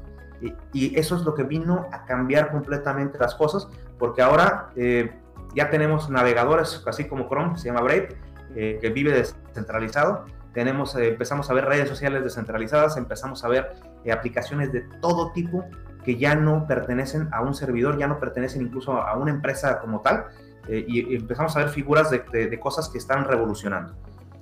Y, 0.73 0.99
eso 0.99 1.15
es 1.15 1.23
lo 1.23 1.33
que 1.33 1.45
vino 1.45 1.87
a 1.93 2.05
cambiar 2.07 2.51
completamente 2.51 3.17
las 3.17 3.37
cosas, 3.37 3.69
porque 3.97 4.21
ahora 4.21 4.71
eh, 4.75 5.13
ya 5.55 5.71
tenemos 5.71 6.11
navegadores, 6.11 6.83
así 6.89 7.05
como 7.05 7.29
Chrome, 7.29 7.57
se 7.57 7.69
llama 7.69 7.83
Brave, 7.83 8.17
eh, 8.57 8.79
que 8.81 8.91
vive 8.91 9.13
descentralizado. 9.13 10.25
Tenemos, 10.55 10.97
eh, 10.97 11.07
empezamos 11.07 11.49
a 11.51 11.55
ver 11.55 11.67
redes 11.67 11.89
sociales 11.89 12.25
descentralizadas, 12.25 12.97
empezamos 12.97 13.45
a 13.45 13.49
ver 13.49 13.77
aplicaciones 14.11 14.73
de 14.73 14.81
todo 15.01 15.31
tipo 15.31 15.65
que 16.05 16.17
ya 16.17 16.35
no 16.35 16.67
pertenecen 16.67 17.29
a 17.33 17.43
un 17.43 17.55
servidor, 17.55 17.99
ya 17.99 18.07
no 18.07 18.19
pertenecen 18.19 18.63
incluso 18.63 18.93
a 18.93 19.17
una 19.17 19.31
empresa 19.31 19.81
como 19.81 20.01
tal, 20.01 20.27
y, 20.69 21.17
empezamos 21.17 21.57
a 21.57 21.61
ver 21.61 21.69
figuras 21.71 22.11
de, 22.11 22.61
cosas 22.61 22.89
que 22.89 22.99
están 22.99 23.25
revolucionando. 23.25 23.95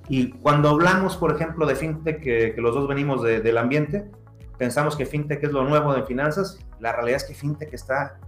Y 0.07 0.31
cuando 0.31 0.69
hablamos, 0.69 1.17
por 1.17 1.33
ejemplo, 1.33 1.65
de 1.65 1.75
fintech, 1.75 2.21
que, 2.21 2.55
los 2.57 2.73
dos 2.73 2.87
venimos 2.87 3.23
del 3.23 3.57
ambiente, 3.57 4.09
pensamos 4.57 4.95
que 4.95 5.05
fintech 5.05 5.43
es 5.43 5.51
lo 5.51 5.63
nuevo 5.63 5.93
de 5.93 6.03
finanzas, 6.03 6.59
la 6.79 6.91
realidad 6.91 7.17
es 7.17 7.23
que 7.25 7.33
fintech 7.33 7.73
está 7.73 8.19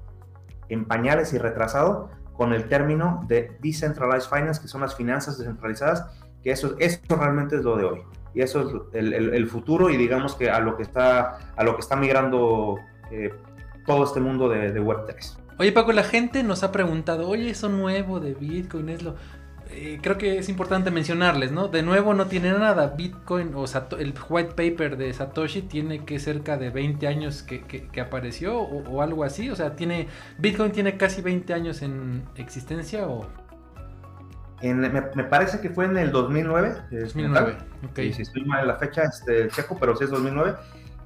en 0.69 0.85
pañales 0.85 1.33
y 1.33 1.37
retrasado 1.37 2.09
con 2.33 2.53
el 2.53 2.67
término 2.67 3.23
de 3.27 3.57
Decentralized 3.61 4.29
Finance, 4.29 4.61
que 4.61 4.67
son 4.67 4.81
las 4.81 4.95
finanzas 4.95 5.37
descentralizadas, 5.37 6.05
que 6.41 6.51
eso, 6.51 6.75
eso 6.79 6.99
realmente 7.09 7.57
es 7.57 7.63
lo 7.63 7.75
de 7.75 7.85
hoy. 7.85 8.01
Y 8.33 8.41
eso 8.41 8.87
es 8.93 9.03
el, 9.03 9.47
futuro 9.47 9.89
y 9.89 9.97
digamos 9.97 10.35
que 10.35 10.49
a 10.49 10.61
lo 10.61 10.77
que 10.77 10.83
está, 10.83 11.53
a 11.55 11.63
lo 11.63 11.75
que 11.75 11.81
está 11.81 11.97
migrando 11.97 12.77
eh, 13.11 13.33
todo 13.85 14.03
este 14.03 14.19
mundo 14.19 14.49
de, 14.49 14.71
de 14.71 14.81
Web3. 14.81 15.37
Oye 15.61 15.71
Paco, 15.71 15.91
la 15.91 16.03
gente 16.03 16.41
nos 16.41 16.63
ha 16.63 16.71
preguntado, 16.71 17.27
oye, 17.27 17.51
eso 17.51 17.69
nuevo 17.69 18.19
de 18.19 18.33
Bitcoin 18.33 18.89
es 18.89 19.03
lo... 19.03 19.15
Eh, 19.69 19.99
creo 20.01 20.17
que 20.17 20.39
es 20.39 20.49
importante 20.49 20.91
mencionarles, 20.91 21.51
¿no? 21.51 21.67
De 21.67 21.83
nuevo 21.83 22.13
no 22.13 22.25
tiene 22.25 22.51
nada. 22.51 22.87
Bitcoin 22.87 23.53
o 23.55 23.65
el 23.99 24.13
white 24.27 24.49
paper 24.55 24.97
de 24.97 25.13
Satoshi 25.13 25.61
tiene 25.61 26.03
que 26.03 26.19
cerca 26.19 26.57
de 26.57 26.71
20 26.71 27.07
años 27.07 27.43
que, 27.43 27.87
apareció 28.01 28.59
o, 28.59 29.01
algo 29.01 29.23
así. 29.23 29.49
O 29.49 29.55
sea, 29.55 29.75
tiene 29.75 30.07
Bitcoin 30.39 30.71
tiene 30.71 30.97
casi 30.97 31.21
20 31.21 31.53
años 31.53 31.83
en 31.83 32.23
existencia 32.35 33.07
o... 33.07 33.27
me, 34.61 35.23
parece 35.23 35.61
que 35.61 35.69
fue 35.69 35.85
en 35.85 35.95
el 35.95 36.11
2009. 36.11 36.75
2009, 36.91 37.57
ok. 37.89 37.99
si 38.13 38.23
estoy 38.23 38.43
mal 38.45 38.61
en 38.61 38.67
la 38.67 38.77
fecha, 38.77 39.03
este, 39.03 39.47
checo, 39.49 39.77
pero 39.79 39.95
sí 39.95 40.03
es 40.05 40.09
2009. 40.09 40.55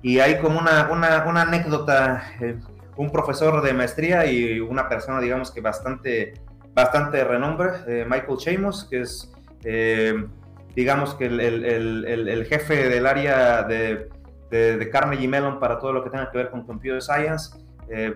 Y 0.05 0.19
hay 0.19 0.37
como 0.37 0.59
una, 0.59 0.87
una, 0.91 1.41
anécdota, 1.41 2.21
eh, 2.39 2.59
un 2.95 3.11
profesor 3.11 3.63
de 3.63 3.73
maestría 3.73 4.25
y 4.27 4.59
una 4.59 4.87
persona, 4.87 5.19
digamos 5.19 5.49
que 5.49 5.61
bastante 5.61 6.35
bastante 6.75 7.23
renombre, 7.23 7.69
eh, 7.87 8.05
Michael 8.07 8.37
Chamos, 8.37 8.83
que 8.83 9.01
es, 9.01 9.33
eh, 9.63 10.27
digamos 10.75 11.15
que 11.15 11.25
el, 11.25 12.45
jefe 12.47 12.89
del 12.89 13.07
área 13.07 13.63
de, 13.63 14.09
de, 14.51 14.89
Carnegie 14.89 15.27
Mellon 15.27 15.59
para 15.59 15.79
todo 15.79 15.93
lo 15.93 16.03
que 16.03 16.09
tenga 16.09 16.29
que 16.29 16.37
ver 16.37 16.51
con 16.51 16.65
Computer 16.65 17.01
Science, 17.01 17.57
eh, 17.89 18.13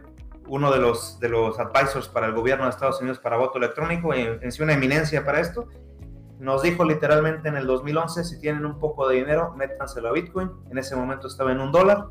uno 0.48 0.72
de 0.72 0.80
los, 0.80 1.20
de 1.22 1.30
los 1.30 1.58
advisors 1.58 2.10
para 2.10 2.28
el 2.28 2.34
gobierno 2.34 2.66
de 2.66 2.72
Estados 2.72 3.00
Unidos 3.00 3.20
para 3.20 3.38
voto 3.38 3.58
electrónico, 3.58 4.14
en, 4.14 4.40
en 4.44 4.52
sí 4.52 4.62
una 4.62 4.74
eminencia 4.74 5.24
para 5.24 5.40
esto, 5.40 5.70
nos 6.40 6.64
dijo 6.64 6.86
literalmente 6.86 7.50
en 7.50 7.56
el 7.56 7.68
2011, 7.68 8.24
si 8.24 8.40
tienen 8.40 8.66
un 8.66 8.80
poco 8.80 9.08
de 9.08 9.18
dinero, 9.18 9.54
métanselo 9.58 10.10
a 10.10 10.14
Bitcoin. 10.14 10.50
En 10.72 10.78
ese 10.78 10.96
momento 10.96 11.28
estaba 11.28 11.52
en 11.52 11.60
un 11.60 11.72
dólar 11.72 12.06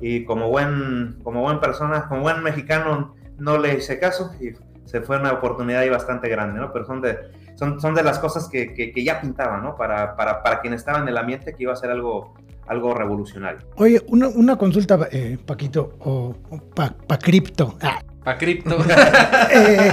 y 0.00 0.24
como 0.24 0.48
buen, 0.48 1.18
como 1.22 1.40
buen 1.40 1.60
persona, 1.60 2.06
como 2.08 2.22
buen 2.22 2.42
mexicano, 2.42 3.14
no 3.38 3.58
le 3.58 3.78
hice 3.78 3.98
caso 3.98 4.32
y 4.40 4.52
se 4.84 5.00
fue 5.00 5.18
una 5.18 5.32
oportunidad 5.32 5.80
ahí 5.80 5.88
bastante 5.88 6.28
grande, 6.28 6.60
¿no? 6.60 6.72
Pero 6.72 6.84
son 6.84 7.00
de, 7.00 7.18
son, 7.54 7.80
son 7.80 7.94
de 7.94 8.02
las 8.02 8.18
cosas 8.18 8.48
que, 8.48 8.74
que, 8.74 9.04
ya 9.04 9.20
pintaban, 9.20 9.62
¿no? 9.62 9.76
Para, 9.76 10.16
para, 10.16 10.42
para 10.42 10.60
quien 10.60 10.74
estaba 10.74 10.98
en 10.98 11.08
el 11.08 11.16
ambiente 11.16 11.54
que 11.54 11.62
iba 11.62 11.72
a 11.72 11.76
ser 11.76 11.90
algo, 11.90 12.34
algo 12.66 12.92
revolucionario. 12.94 13.60
Oye, 13.76 14.02
una, 14.08 14.28
una 14.28 14.56
consulta, 14.56 15.08
eh, 15.12 15.38
Paquito, 15.44 15.94
o, 16.00 16.34
para 16.74 16.92
pa 16.94 17.18
cripto. 17.18 17.76
Ah. 17.82 18.00
Pa 18.24 18.36
cripto. 18.36 18.76
eh, 19.54 19.92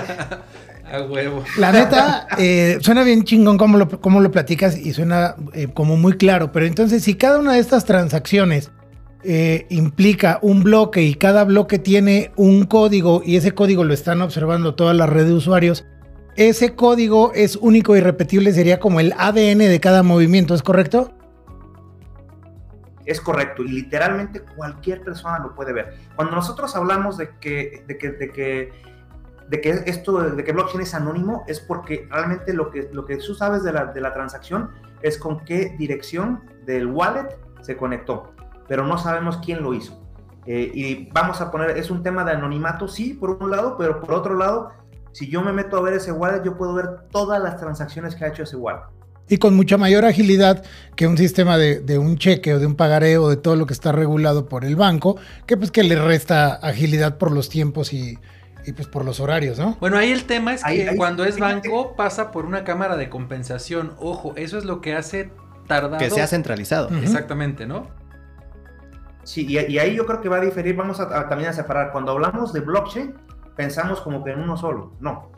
a 0.91 1.01
huevo. 1.01 1.43
La 1.57 1.71
neta, 1.71 2.27
eh, 2.37 2.77
suena 2.81 3.03
bien 3.03 3.23
chingón 3.23 3.57
cómo 3.57 3.77
lo, 3.77 3.89
cómo 4.01 4.19
lo 4.19 4.31
platicas 4.31 4.77
y 4.77 4.93
suena 4.93 5.35
eh, 5.53 5.67
como 5.73 5.97
muy 5.97 6.13
claro, 6.17 6.51
pero 6.51 6.65
entonces 6.65 7.03
si 7.03 7.15
cada 7.15 7.39
una 7.39 7.53
de 7.53 7.59
estas 7.59 7.85
transacciones 7.85 8.71
eh, 9.23 9.65
implica 9.69 10.39
un 10.41 10.63
bloque 10.63 11.01
y 11.01 11.15
cada 11.15 11.43
bloque 11.43 11.79
tiene 11.79 12.31
un 12.35 12.65
código 12.65 13.21
y 13.25 13.35
ese 13.35 13.51
código 13.53 13.83
lo 13.83 13.93
están 13.93 14.21
observando 14.21 14.75
toda 14.75 14.93
la 14.93 15.05
red 15.05 15.25
de 15.25 15.33
usuarios, 15.33 15.85
ese 16.35 16.75
código 16.75 17.33
es 17.33 17.55
único 17.55 17.95
y 17.95 17.99
repetible, 17.99 18.53
sería 18.53 18.79
como 18.79 18.99
el 18.99 19.13
ADN 19.17 19.57
de 19.57 19.79
cada 19.79 20.03
movimiento, 20.03 20.53
¿es 20.53 20.61
correcto? 20.61 21.11
Es 23.07 23.19
correcto, 23.19 23.63
y 23.63 23.69
literalmente 23.69 24.41
cualquier 24.55 25.01
persona 25.01 25.39
lo 25.39 25.55
puede 25.55 25.73
ver. 25.73 25.95
Cuando 26.15 26.35
nosotros 26.35 26.75
hablamos 26.75 27.17
de 27.17 27.29
que, 27.39 27.83
de 27.87 27.97
que, 27.97 28.11
de 28.11 28.29
que, 28.31 28.71
de 29.49 29.61
que 29.61 29.69
esto, 29.85 30.19
de 30.19 30.43
que 30.43 30.51
blockchain 30.51 30.81
es 30.81 30.93
anónimo, 30.93 31.43
es 31.47 31.59
porque 31.59 32.07
realmente 32.09 32.53
lo 32.53 32.69
que, 32.69 32.89
lo 32.91 33.05
que 33.05 33.17
tú 33.17 33.33
sabes 33.35 33.63
de 33.63 33.73
la, 33.73 33.85
de 33.85 34.01
la 34.01 34.13
transacción 34.13 34.71
es 35.01 35.17
con 35.17 35.45
qué 35.45 35.75
dirección 35.77 36.43
del 36.65 36.87
wallet 36.87 37.37
se 37.61 37.77
conectó 37.77 38.33
pero 38.67 38.85
no 38.85 38.97
sabemos 38.97 39.37
quién 39.37 39.63
lo 39.63 39.73
hizo. 39.73 39.99
Eh, 40.45 40.71
y 40.73 41.09
vamos 41.11 41.41
a 41.41 41.51
poner, 41.51 41.77
es 41.77 41.89
un 41.89 42.03
tema 42.03 42.23
de 42.23 42.31
anonimato, 42.31 42.87
sí, 42.87 43.13
por 43.13 43.31
un 43.31 43.51
lado, 43.51 43.75
pero 43.77 43.99
por 43.99 44.13
otro 44.13 44.35
lado, 44.35 44.71
si 45.11 45.29
yo 45.29 45.41
me 45.41 45.51
meto 45.51 45.77
a 45.77 45.81
ver 45.81 45.93
ese 45.93 46.11
wallet, 46.11 46.43
yo 46.43 46.57
puedo 46.57 46.73
ver 46.73 46.87
todas 47.11 47.41
las 47.41 47.57
transacciones 47.57 48.15
que 48.15 48.25
ha 48.25 48.27
hecho 48.29 48.43
ese 48.43 48.55
wallet. 48.55 48.83
Y 49.29 49.37
con 49.37 49.55
mucha 49.57 49.77
mayor 49.77 50.05
agilidad 50.05 50.63
que 50.95 51.05
un 51.05 51.17
sistema 51.17 51.57
de, 51.57 51.97
un 51.97 52.17
cheque 52.17 52.53
o 52.53 52.59
de 52.59 52.65
un 52.65 52.75
pagaré 52.75 53.17
o 53.17 53.27
de 53.27 53.35
todo 53.35 53.57
lo 53.57 53.65
que 53.65 53.73
está 53.73 53.91
regulado 53.91 54.47
por 54.47 54.63
el 54.63 54.77
banco, 54.77 55.17
que 55.45 55.57
pues 55.57 55.69
que 55.69 55.83
le 55.83 55.97
resta 55.97 56.53
agilidad 56.53 57.17
por 57.17 57.33
los 57.33 57.49
tiempos 57.49 57.91
y, 57.91 58.17
pues 58.73 58.87
por 58.87 59.05
los 59.05 59.19
horarios, 59.19 59.57
¿no? 59.57 59.77
Bueno, 59.79 59.97
ahí 59.97 60.11
el 60.11 60.25
tema 60.25 60.53
es 60.53 60.63
que 60.63 60.95
cuando 60.95 61.23
es 61.23 61.39
banco 61.39 61.95
pasa 61.95 62.31
por 62.31 62.45
una 62.45 62.63
cámara 62.63 62.97
de 62.97 63.09
compensación. 63.09 63.93
Ojo, 63.99 64.33
eso 64.35 64.57
es 64.57 64.65
lo 64.65 64.81
que 64.81 64.95
hace 64.95 65.31
tardado. 65.67 65.97
Que 65.97 66.09
sea 66.09 66.27
centralizado. 66.27 66.89
Exactamente, 66.97 67.65
¿no? 67.65 67.87
Sí, 69.23 69.45
y, 69.45 69.77
ahí 69.77 69.95
yo 69.95 70.05
creo 70.05 70.21
que 70.21 70.29
va 70.29 70.37
a 70.37 70.41
diferir, 70.41 70.75
vamos 70.75 71.01
a, 71.01 71.27
también 71.27 71.49
a 71.49 71.53
separar. 71.53 71.91
Cuando 71.91 72.13
hablamos 72.13 72.53
de 72.53 72.61
blockchain, 72.61 73.13
pensamos 73.57 73.99
como 73.99 74.23
que 74.23 74.31
en 74.31 74.39
uno 74.39 74.55
solo. 74.55 74.93
No. 75.01 75.31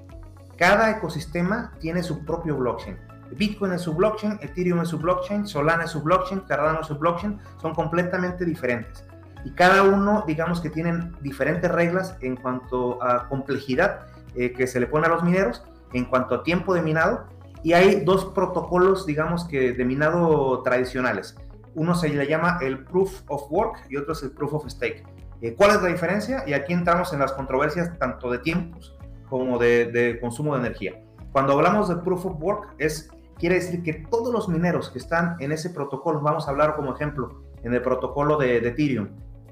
Cada 0.57 0.91
ecosistema 0.91 1.73
tiene 1.79 2.03
su 2.03 2.23
propio 2.23 2.55
blockchain. 2.57 2.97
Bitcoin 3.31 3.73
es 3.73 3.81
su 3.81 3.93
blockchain, 3.93 4.39
Ethereum 4.41 4.81
es 4.81 4.89
su 4.89 4.99
blockchain, 4.99 5.47
Solana 5.47 5.85
es 5.85 5.91
su 5.91 6.01
blockchain, 6.01 6.41
Cardano 6.41 6.81
es 6.81 6.87
su 6.87 6.97
blockchain, 6.97 7.39
son 7.61 7.73
completamente 7.73 8.45
diferentes. 8.45 9.05
Y 9.45 9.51
cada 9.51 9.83
uno, 9.83 10.23
digamos 10.27 10.61
que 10.61 10.69
tienen 10.69 11.15
diferentes 11.21 11.71
reglas 11.71 12.17
en 12.21 12.35
cuanto 12.35 13.01
a 13.01 13.27
complejidad 13.29 14.07
eh, 14.35 14.51
que 14.51 14.67
se 14.67 14.79
le 14.79 14.87
pone 14.87 15.07
a 15.07 15.09
los 15.09 15.23
mineros, 15.23 15.63
en 15.93 16.05
cuanto 16.05 16.35
a 16.35 16.43
tiempo 16.43 16.73
de 16.73 16.81
minado, 16.81 17.25
y 17.63 17.73
hay 17.73 18.01
dos 18.01 18.25
protocolos, 18.25 19.05
digamos 19.05 19.45
que 19.45 19.73
de 19.73 19.85
minado 19.85 20.61
tradicionales. 20.63 21.35
Uno 21.75 21.95
se 21.95 22.09
le 22.09 22.27
llama 22.27 22.57
el 22.61 22.83
Proof 22.85 23.21
of 23.27 23.51
Work 23.51 23.85
y 23.89 23.97
otro 23.97 24.13
es 24.13 24.23
el 24.23 24.31
Proof 24.31 24.53
of 24.53 24.67
Stake. 24.67 25.03
Eh, 25.41 25.55
¿Cuál 25.55 25.71
es 25.71 25.81
la 25.81 25.89
diferencia? 25.89 26.43
Y 26.45 26.53
aquí 26.53 26.73
entramos 26.73 27.13
en 27.13 27.19
las 27.19 27.31
controversias 27.33 27.97
tanto 27.97 28.29
de 28.29 28.39
tiempos 28.39 28.97
como 29.29 29.57
de, 29.57 30.17
consumo 30.19 30.53
de 30.55 30.61
energía. 30.61 31.01
Cuando 31.31 31.53
hablamos 31.53 31.87
de 31.87 31.97
Proof 31.97 32.25
of 32.25 32.41
Work, 32.41 32.75
es, 32.79 33.09
quiere 33.37 33.55
decir 33.55 33.83
que 33.83 33.93
todos 34.09 34.33
los 34.33 34.49
mineros 34.49 34.89
que 34.89 34.99
están 34.99 35.35
en 35.39 35.51
ese 35.51 35.69
protocolo, 35.69 36.19
vamos 36.21 36.47
a 36.47 36.51
hablar 36.51 36.75
como 36.75 36.93
ejemplo 36.93 37.43
en 37.63 37.73
el 37.73 37.81
protocolo 37.81 38.37
de, 38.37 38.59
de 38.59 38.69
Ethereum, 38.69 39.09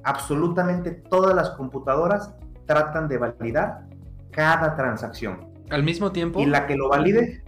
absolutamente 0.07 0.91
todas 0.91 1.35
las 1.35 1.49
computadoras 1.51 2.33
tratan 2.65 3.09
de 3.09 3.17
validar 3.17 3.81
cada 4.31 4.73
transacción. 4.75 5.53
¿Al 5.69 5.83
mismo 5.83 6.13
tiempo? 6.13 6.39
Y 6.39 6.45
la 6.45 6.65
que 6.65 6.77
lo 6.77 6.87
valide, 6.87 7.43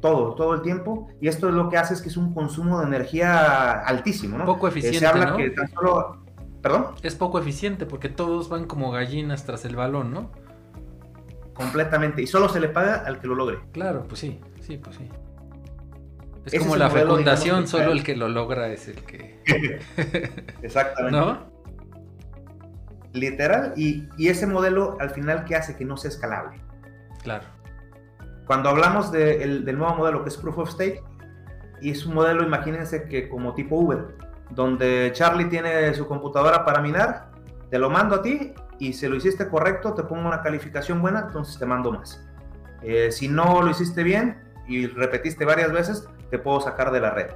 todo, 0.00 0.36
todo 0.36 0.54
el 0.54 0.62
tiempo, 0.62 1.08
y 1.20 1.26
esto 1.26 1.48
es 1.48 1.54
lo 1.54 1.68
que 1.68 1.78
hace 1.78 1.94
es 1.94 2.02
que 2.02 2.08
es 2.08 2.16
un 2.16 2.32
consumo 2.32 2.78
de 2.78 2.86
energía 2.86 3.72
altísimo, 3.80 4.38
¿no? 4.38 4.44
Poco 4.44 4.68
eficiente, 4.68 5.00
Se 5.00 5.06
habla 5.06 5.36
que 5.36 5.50
tan 5.50 5.68
solo... 5.72 6.24
¿Perdón? 6.62 6.86
Es 7.02 7.16
poco 7.16 7.40
eficiente 7.40 7.86
porque 7.86 8.08
todos 8.08 8.48
van 8.48 8.66
como 8.66 8.92
gallinas 8.92 9.44
tras 9.44 9.64
el 9.64 9.74
balón, 9.74 10.12
¿no? 10.12 10.30
Completamente, 11.54 12.22
y 12.22 12.28
solo 12.28 12.48
se 12.48 12.60
le 12.60 12.68
paga 12.68 13.02
al 13.04 13.18
que 13.18 13.26
lo 13.26 13.34
logre. 13.34 13.58
Claro, 13.72 14.04
pues 14.06 14.20
sí, 14.20 14.40
sí, 14.60 14.76
pues 14.76 14.96
sí. 14.96 15.08
Es 16.44 16.60
como 16.60 16.76
la 16.76 16.88
fecundación, 16.88 17.66
solo 17.66 17.90
el 17.90 18.04
que 18.04 18.14
lo 18.14 18.28
logra 18.28 18.68
es 18.68 18.86
el 18.86 19.02
que... 19.02 19.40
Exactamente. 20.62 21.18
¿No? 21.18 21.55
Literal, 23.20 23.72
y, 23.76 24.08
y 24.16 24.28
ese 24.28 24.46
modelo 24.46 24.96
al 25.00 25.10
final, 25.10 25.44
¿qué 25.44 25.56
hace? 25.56 25.76
Que 25.76 25.84
no 25.84 25.96
sea 25.96 26.10
escalable. 26.10 26.60
Claro. 27.22 27.44
Cuando 28.46 28.68
hablamos 28.68 29.10
de 29.10 29.42
el- 29.42 29.64
del 29.64 29.78
nuevo 29.78 29.94
modelo 29.96 30.22
que 30.22 30.28
es 30.28 30.36
Proof 30.36 30.58
of 30.58 30.70
Stake, 30.70 31.02
y 31.80 31.90
es 31.90 32.06
un 32.06 32.14
modelo, 32.14 32.42
imagínense 32.42 33.04
que 33.08 33.28
como 33.28 33.54
tipo 33.54 33.76
Uber, 33.76 34.16
donde 34.50 35.10
Charlie 35.12 35.46
tiene 35.46 35.92
su 35.94 36.06
computadora 36.06 36.64
para 36.64 36.80
minar, 36.80 37.30
te 37.70 37.78
lo 37.78 37.90
mando 37.90 38.14
a 38.16 38.22
ti 38.22 38.54
y 38.78 38.92
si 38.92 39.08
lo 39.08 39.16
hiciste 39.16 39.48
correcto, 39.48 39.92
te 39.94 40.04
pongo 40.04 40.26
una 40.28 40.40
calificación 40.40 41.02
buena, 41.02 41.20
entonces 41.26 41.58
te 41.58 41.66
mando 41.66 41.90
más. 41.92 42.24
Eh, 42.82 43.10
si 43.10 43.28
no 43.28 43.60
lo 43.62 43.70
hiciste 43.70 44.02
bien 44.04 44.38
y 44.68 44.86
repetiste 44.86 45.44
varias 45.44 45.72
veces, 45.72 46.06
te 46.30 46.38
puedo 46.38 46.60
sacar 46.60 46.92
de 46.92 47.00
la 47.00 47.10
red. 47.10 47.30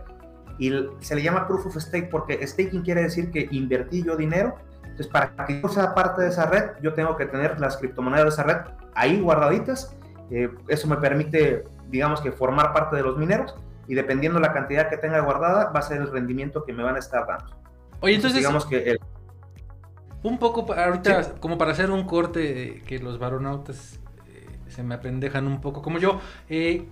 Y 0.59 0.73
se 1.01 1.17
le 1.17 1.23
llama 1.23 1.49
Proof 1.49 1.67
of 1.67 1.77
Stake 1.77 2.09
porque 2.11 2.47
staking 2.47 2.83
quiere 2.83 3.03
decir 3.03 3.31
que 3.31 3.49
invertí 3.51 4.03
yo 4.05 4.17
dinero. 4.17 4.57
Entonces, 4.91 5.09
para 5.09 5.35
que 5.47 5.61
yo 5.61 5.69
sea 5.69 5.95
parte 5.95 6.23
de 6.23 6.29
esa 6.29 6.47
red, 6.47 6.73
yo 6.83 6.95
tengo 6.95 7.17
que 7.17 7.27
tener 7.27 7.59
las 7.61 7.77
criptomonedas 7.77 8.25
de 8.25 8.29
esa 8.31 8.43
red 8.43 8.57
ahí 8.95 9.21
guardaditas. 9.21 9.97
Eh, 10.31 10.51
eso 10.69 10.87
me 10.89 10.97
permite, 10.97 11.65
digamos 11.89 12.21
que, 12.21 12.33
formar 12.33 12.73
parte 12.73 12.97
de 12.97 13.03
los 13.03 13.17
mineros 13.17 13.55
y 13.89 13.95
dependiendo 13.95 14.39
la 14.39 14.53
cantidad 14.53 14.89
que 14.89 14.97
tenga 14.97 15.21
guardada, 15.21 15.71
va 15.71 15.81
a 15.81 15.83
ser 15.83 16.01
el 16.01 16.11
rendimiento 16.11 16.65
que 16.65 16.73
me 16.73 16.83
van 16.83 16.97
a 16.97 16.99
estar 16.99 17.27
dando. 17.27 17.57
Oye, 18.01 18.15
entonces, 18.15 18.39
digamos 18.39 18.67
que 18.67 18.93
el, 18.93 19.01
un 20.23 20.39
poco 20.39 20.73
ahorita, 20.73 21.35
como 21.41 21.57
para 21.59 21.73
hacer 21.73 21.91
un 21.91 22.05
corte, 22.05 22.83
que 22.87 22.99
los 22.99 23.19
varonautas 23.19 24.01
eh, 24.27 24.47
se 24.69 24.83
me 24.83 24.95
apendejan 24.95 25.47
un 25.47 25.61
poco, 25.61 25.83
como 25.83 25.99
yo. 25.99 26.21
eh, 26.49 26.89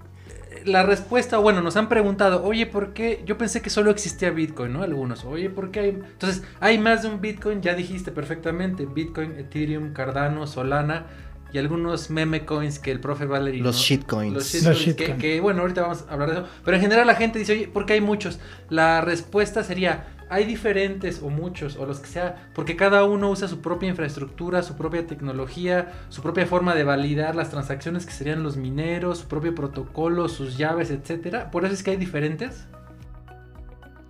la 0.64 0.82
respuesta, 0.82 1.38
bueno, 1.38 1.62
nos 1.62 1.76
han 1.76 1.88
preguntado, 1.88 2.44
oye, 2.44 2.66
¿por 2.66 2.92
qué? 2.92 3.22
Yo 3.24 3.38
pensé 3.38 3.62
que 3.62 3.70
solo 3.70 3.90
existía 3.90 4.30
Bitcoin, 4.30 4.72
¿no? 4.72 4.82
Algunos, 4.82 5.24
oye, 5.24 5.50
¿por 5.50 5.70
qué 5.70 5.80
hay? 5.80 5.88
Entonces, 5.90 6.42
hay 6.60 6.78
más 6.78 7.02
de 7.02 7.08
un 7.08 7.20
Bitcoin, 7.20 7.62
ya 7.62 7.74
dijiste 7.74 8.12
perfectamente, 8.12 8.86
Bitcoin, 8.86 9.38
Ethereum, 9.38 9.92
Cardano, 9.92 10.46
Solana 10.46 11.06
y 11.52 11.58
algunos 11.58 12.10
meme 12.10 12.44
coins 12.44 12.78
que 12.78 12.90
el 12.90 13.00
profe 13.00 13.24
Valery... 13.24 13.60
Los 13.60 13.76
¿no? 13.76 13.82
shitcoins. 13.82 14.34
Los 14.34 14.44
Los 14.44 14.52
shitcoins, 14.52 14.78
que, 14.78 14.84
shitcoins. 14.84 15.20
que, 15.20 15.40
bueno, 15.40 15.62
ahorita 15.62 15.82
vamos 15.82 16.04
a 16.08 16.12
hablar 16.12 16.30
de 16.30 16.34
eso. 16.40 16.48
Pero 16.64 16.76
en 16.76 16.82
general 16.82 17.06
la 17.06 17.14
gente 17.14 17.38
dice, 17.38 17.52
oye, 17.52 17.68
¿por 17.68 17.86
qué 17.86 17.94
hay 17.94 18.00
muchos? 18.00 18.38
La 18.68 19.00
respuesta 19.00 19.64
sería, 19.64 20.08
hay 20.30 20.44
diferentes 20.44 21.22
o 21.22 21.30
muchos, 21.30 21.76
o 21.76 21.86
los 21.86 22.00
que 22.00 22.08
sea, 22.08 22.50
porque 22.54 22.76
cada 22.76 23.04
uno 23.04 23.30
usa 23.30 23.48
su 23.48 23.60
propia 23.60 23.88
infraestructura, 23.88 24.62
su 24.62 24.76
propia 24.76 25.06
tecnología, 25.06 25.92
su 26.08 26.22
propia 26.22 26.46
forma 26.46 26.74
de 26.74 26.84
validar 26.84 27.34
las 27.34 27.50
transacciones 27.50 28.06
que 28.06 28.12
serían 28.12 28.42
los 28.42 28.56
mineros, 28.56 29.18
su 29.18 29.28
propio 29.28 29.54
protocolo, 29.54 30.28
sus 30.28 30.58
llaves, 30.58 30.90
etcétera. 30.90 31.50
Por 31.50 31.64
eso 31.64 31.74
es 31.74 31.82
que 31.82 31.92
hay 31.92 31.96
diferentes. 31.96 32.66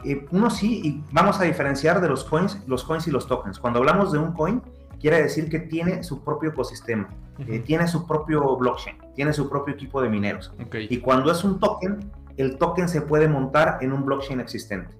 eh, 0.04 0.26
uno 0.30 0.48
sí, 0.50 0.80
y 0.84 1.04
vamos 1.12 1.40
a 1.40 1.44
diferenciar 1.44 2.00
de 2.00 2.08
los 2.08 2.24
coins, 2.24 2.58
los 2.66 2.84
coins 2.84 3.06
y 3.08 3.10
los 3.10 3.26
tokens. 3.26 3.58
Cuando 3.58 3.80
hablamos 3.80 4.12
de 4.12 4.18
un 4.18 4.32
coin, 4.32 4.62
quiere 5.00 5.22
decir 5.22 5.48
que 5.48 5.60
tiene 5.60 6.02
su 6.04 6.22
propio 6.22 6.50
ecosistema, 6.50 7.08
eh, 7.38 7.60
tiene 7.60 7.86
su 7.88 8.06
propio 8.06 8.56
blockchain, 8.56 8.96
tiene 9.14 9.32
su 9.32 9.48
propio 9.48 9.74
equipo 9.74 10.00
de 10.02 10.08
mineros. 10.08 10.52
Ok. 10.64 10.76
Y 10.88 10.98
cuando 10.98 11.30
es 11.30 11.42
un 11.44 11.58
token, 11.58 12.10
el 12.36 12.56
token 12.58 12.88
se 12.88 13.02
puede 13.02 13.28
montar 13.28 13.78
en 13.80 13.92
un 13.92 14.04
blockchain 14.04 14.40
existente. 14.40 14.94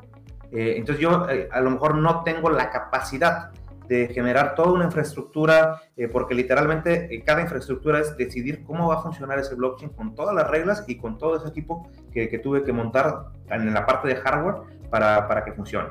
Eh, 0.53 0.75
entonces 0.77 1.03
yo 1.03 1.29
eh, 1.29 1.49
a 1.53 1.61
lo 1.61 1.71
mejor 1.71 1.97
no 1.97 2.23
tengo 2.23 2.51
la 2.51 2.71
capacidad 2.71 3.51
de 3.87 4.09
generar 4.09 4.55
toda 4.55 4.73
una 4.73 4.85
infraestructura, 4.85 5.81
eh, 5.97 6.09
porque 6.09 6.35
literalmente 6.35 7.23
cada 7.25 7.41
infraestructura 7.41 8.01
es 8.01 8.17
decidir 8.19 8.63
cómo 8.65 8.89
va 8.89 8.97
a 8.97 9.03
funcionar 9.03 9.39
ese 9.39 9.55
blockchain 9.55 9.93
con 9.93 10.15
todas 10.15 10.35
las 10.35 10.49
reglas 10.51 10.85
y 10.87 10.99
con 10.99 11.17
todo 11.17 11.37
ese 11.37 11.49
equipo 11.49 11.89
que, 12.13 12.27
tuve 12.39 12.63
que 12.65 12.73
montar 12.73 13.29
en 13.49 13.73
la 13.73 13.87
parte 13.87 14.09
de 14.09 14.17
hardware 14.17 14.57
para, 14.91 15.27
para 15.27 15.43
que 15.45 15.53
funcione. 15.53 15.89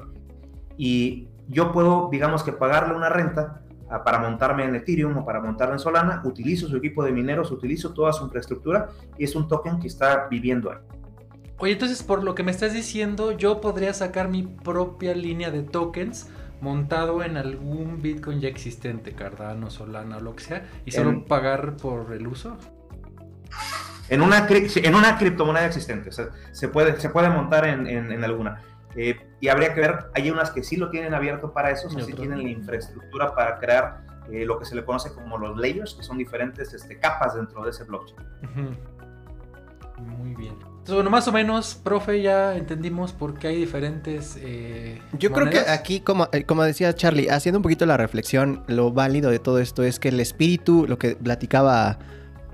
Y 0.78 1.28
yo 1.48 1.72
puedo, 1.72 2.10
digamos 2.12 2.44
que 2.44 2.52
pagarle 2.52 2.94
una 2.94 3.10
renta 3.10 3.62
a- 3.90 4.04
para 4.04 4.20
montarme 4.20 4.66
en 4.66 4.76
Ethereum 4.76 5.18
o 5.18 5.26
para 5.26 5.42
montarme 5.42 5.74
en 5.74 5.80
Solana, 5.80 6.22
utilizo 6.24 6.68
su 6.68 6.78
equipo 6.78 7.04
de 7.04 7.12
mineros, 7.12 7.52
utilizo 7.52 7.94
toda 7.94 8.14
su 8.14 8.26
infraestructura 8.26 8.90
y 9.18 9.24
es 9.24 9.36
un 9.36 9.48
token 9.48 9.80
que 9.80 9.88
está 9.88 10.28
viviendo 10.30 10.72
ahí. 10.72 10.78
Oye, 11.60 11.74
entonces 11.74 12.04
por 12.04 12.24
lo 12.24 12.36
que 12.36 12.44
me 12.44 12.52
estás 12.52 12.74
diciendo, 12.74 13.32
yo 13.32 13.62
podría 13.62 13.94
sacar 13.94 14.28
mi 14.30 14.44
propia 14.44 15.16
línea 15.16 15.50
de 15.50 15.64
tokens 15.64 16.30
montado 16.62 17.24
en 17.24 17.38
algún 17.38 18.02
Bitcoin 18.02 18.40
ya 18.40 18.48
existente, 18.50 19.14
Cardano, 19.14 19.70
Solana 19.70 20.18
o 20.18 20.20
lo 20.20 20.36
que 20.36 20.44
sea, 20.44 20.66
y 20.86 20.92
solo 20.92 21.10
En- 21.12 21.26
pagar 21.26 21.78
por 21.78 22.14
el 22.14 22.28
uso. 22.28 22.58
En 24.10 24.22
una, 24.22 24.48
en 24.48 24.96
una 24.96 25.18
criptomoneda 25.18 25.66
existente, 25.66 26.10
o 26.10 26.12
sea, 26.12 26.30
se, 26.52 26.68
puede, 26.70 27.00
se 27.00 27.10
puede 27.10 27.30
montar 27.30 27.68
en, 27.68 27.88
en- 27.88 28.12
en 28.12 28.24
alguna. 28.24 28.62
Eh, 28.96 29.16
y 29.42 29.48
habría 29.50 29.74
que 29.74 29.82
ver, 29.82 30.06
hay 30.16 30.32
unas 30.32 30.50
que 30.52 30.64
sí 30.64 30.78
lo 30.78 30.90
tienen 30.90 31.14
abierto 31.14 31.52
para 31.54 31.72
eso, 31.72 31.88
o 31.88 31.92
sea, 31.92 32.04
sí 32.04 32.14
tienen 32.14 32.42
la 32.44 32.50
infraestructura 32.50 33.36
para 33.36 33.60
crear 33.60 34.06
eh, 34.32 34.46
lo 34.46 34.58
que 34.60 34.66
se 34.66 34.76
le 34.76 34.84
conoce 34.86 35.14
como 35.14 35.38
los 35.38 35.58
layers, 35.58 35.94
que 35.94 36.04
son 36.04 36.18
diferentes 36.18 36.74
este, 36.74 36.98
capas 37.00 37.36
dentro 37.36 37.64
de 37.64 37.70
ese 37.72 37.84
blockchain. 37.84 38.20
Ujú. 38.44 38.76
Muy 39.98 40.36
bien. 40.36 40.54
Entonces, 40.62 40.96
bueno, 40.96 41.10
más 41.10 41.28
o 41.28 41.32
menos, 41.34 41.76
profe, 41.76 42.22
ya 42.22 42.56
entendimos 42.56 43.12
por 43.12 43.38
qué 43.38 43.48
hay 43.50 43.56
diferentes. 43.58 44.38
eh, 44.40 45.02
Yo 45.20 45.32
creo 45.32 45.50
que 45.50 45.60
aquí, 45.60 46.00
como, 46.00 46.30
eh, 46.32 46.44
como 46.44 46.64
decía 46.64 46.94
Charlie, 46.96 47.28
haciendo 47.30 47.60
un 47.60 47.64
poquito 47.64 47.86
la 47.86 47.98
reflexión, 47.98 48.64
lo 48.68 48.92
válido 48.94 49.30
de 49.30 49.40
todo 49.40 49.60
esto 49.60 49.84
es 49.84 50.00
que 50.00 50.10
el 50.10 50.20
espíritu, 50.20 50.86
lo 50.88 50.98
que 50.98 51.16
platicaba 51.16 52.00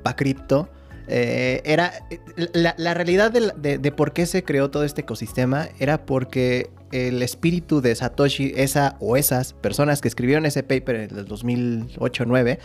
Pacripto, 0.02 0.70
eh, 1.08 1.62
era 1.66 1.92
eh, 2.10 2.20
la, 2.54 2.74
la 2.78 2.94
realidad 2.94 3.30
de, 3.32 3.52
de- 3.58 3.78
de 3.78 3.92
por 3.92 4.14
qué 4.14 4.26
se 4.26 4.44
creó 4.44 4.72
todo 4.72 4.84
este 4.86 5.02
ecosistema 5.02 5.68
era 5.78 6.06
porque 6.06 6.70
el 6.92 7.22
espíritu 7.22 7.82
de 7.82 7.94
Satoshi, 7.94 8.54
esa 8.56 8.96
o 9.00 9.18
esas 9.18 9.54
personas 9.54 10.00
que 10.02 10.08
escribieron 10.08 10.46
ese 10.46 10.64
paper 10.64 10.96
en 10.96 11.18
el 11.18 11.28
2008-9, 11.28 12.58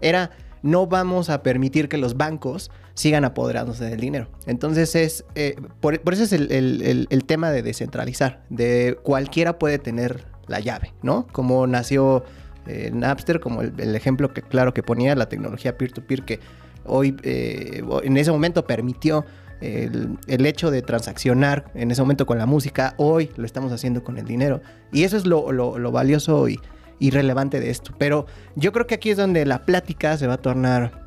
era 0.00 0.30
no 0.62 0.86
vamos 0.86 1.30
a 1.30 1.42
permitir 1.42 1.88
que 1.88 1.96
los 1.96 2.16
bancos 2.16 2.70
sigan 2.96 3.24
apoderándose 3.24 3.84
del 3.84 4.00
dinero. 4.00 4.28
Entonces 4.46 4.94
es, 4.96 5.24
eh, 5.36 5.54
por, 5.80 6.00
por 6.00 6.14
eso 6.14 6.24
es 6.24 6.32
el, 6.32 6.50
el- 6.50 7.06
el- 7.10 7.24
tema 7.24 7.50
de 7.52 7.62
descentralizar, 7.62 8.42
de 8.50 8.98
cualquiera 9.04 9.58
puede 9.58 9.78
tener 9.78 10.24
la 10.48 10.58
llave, 10.60 10.92
¿no? 11.02 11.26
Como 11.30 11.66
nació 11.68 12.24
eh, 12.66 12.90
Napster, 12.92 13.38
como 13.38 13.62
el, 13.62 13.72
el 13.78 13.94
ejemplo 13.94 14.32
que 14.32 14.42
claro 14.42 14.74
que 14.74 14.82
ponía 14.82 15.14
la 15.14 15.28
tecnología 15.28 15.76
peer-to-peer 15.78 16.24
que 16.24 16.40
hoy 16.84 17.16
eh, 17.22 17.82
en 18.02 18.16
ese 18.16 18.30
momento 18.32 18.66
permitió 18.66 19.24
el, 19.60 20.18
el 20.26 20.46
hecho 20.46 20.70
de 20.70 20.82
transaccionar 20.82 21.70
en 21.74 21.90
ese 21.90 22.00
momento 22.02 22.26
con 22.26 22.38
la 22.38 22.46
música, 22.46 22.94
hoy 22.98 23.30
lo 23.36 23.44
estamos 23.46 23.72
haciendo 23.72 24.02
con 24.04 24.18
el 24.18 24.24
dinero. 24.26 24.60
Y 24.92 25.04
eso 25.04 25.16
es 25.16 25.26
lo, 25.26 25.52
lo- 25.52 25.78
lo 25.78 25.92
valioso 25.92 26.48
y, 26.48 26.58
y 26.98 27.10
relevante 27.10 27.60
de 27.60 27.70
esto. 27.70 27.92
Pero 27.98 28.26
yo 28.54 28.72
creo 28.72 28.86
que 28.86 28.94
aquí 28.96 29.10
es 29.10 29.16
donde 29.16 29.44
la 29.46 29.64
plática 29.66 30.16
se 30.16 30.26
va 30.26 30.34
a 30.34 30.38
tornar 30.38 31.04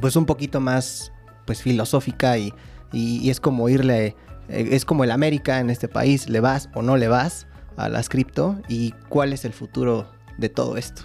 pues 0.00 0.14
un 0.16 0.26
poquito 0.26 0.60
más 0.60 1.12
pues 1.46 1.62
filosófica 1.62 2.36
y, 2.38 2.52
y- 2.92 3.18
y 3.18 3.30
es 3.30 3.40
como 3.40 3.68
irle, 3.68 4.16
eh, 4.48 4.68
es 4.72 4.84
como 4.84 5.04
el 5.04 5.10
América 5.10 5.60
en 5.60 5.70
este 5.70 5.88
país, 5.88 6.28
le 6.28 6.40
vas 6.40 6.68
o 6.74 6.82
no 6.82 6.96
le 6.96 7.08
vas 7.08 7.46
a 7.76 7.88
las 7.88 8.08
cripto 8.08 8.56
y 8.68 8.92
cuál 9.08 9.32
es 9.32 9.44
el 9.44 9.52
futuro 9.52 10.06
de 10.38 10.48
todo 10.48 10.76
esto. 10.76 11.02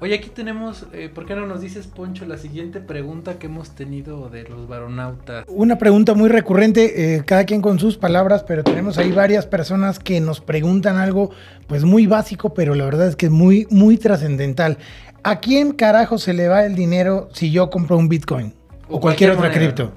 Oye, 0.00 0.16
aquí 0.16 0.28
tenemos, 0.28 0.86
eh, 0.92 1.08
¿por 1.08 1.24
qué 1.24 1.34
no 1.34 1.46
nos 1.46 1.62
dices, 1.62 1.86
Poncho, 1.86 2.26
la 2.26 2.36
siguiente 2.36 2.80
pregunta 2.80 3.38
que 3.38 3.46
hemos 3.46 3.70
tenido 3.74 4.28
de 4.28 4.42
los 4.42 4.68
varonautas? 4.68 5.46
Una 5.48 5.78
pregunta 5.78 6.12
muy 6.14 6.28
recurrente, 6.28 7.14
eh, 7.14 7.22
cada 7.24 7.44
quien 7.44 7.62
con 7.62 7.78
sus 7.78 7.96
palabras, 7.96 8.42
pero 8.46 8.64
tenemos 8.64 8.98
ahí 8.98 9.12
varias 9.12 9.46
personas 9.46 9.98
que 9.98 10.20
nos 10.20 10.42
preguntan 10.42 10.96
algo 10.98 11.30
pues 11.68 11.84
muy 11.84 12.06
básico, 12.06 12.52
pero 12.52 12.74
la 12.74 12.84
verdad 12.84 13.06
es 13.08 13.16
que 13.16 13.26
es 13.26 13.32
muy, 13.32 13.66
muy 13.70 13.96
trascendental. 13.96 14.76
¿A 15.22 15.40
quién 15.40 15.72
carajo 15.72 16.18
se 16.18 16.34
le 16.34 16.48
va 16.48 16.66
el 16.66 16.74
dinero 16.74 17.30
si 17.32 17.50
yo 17.50 17.70
compro 17.70 17.96
un 17.96 18.08
Bitcoin? 18.10 18.52
O, 18.88 19.00
cualquier, 19.00 19.30
otra 19.30 19.48
moneda. 19.48 19.60
cripto. 19.60 19.92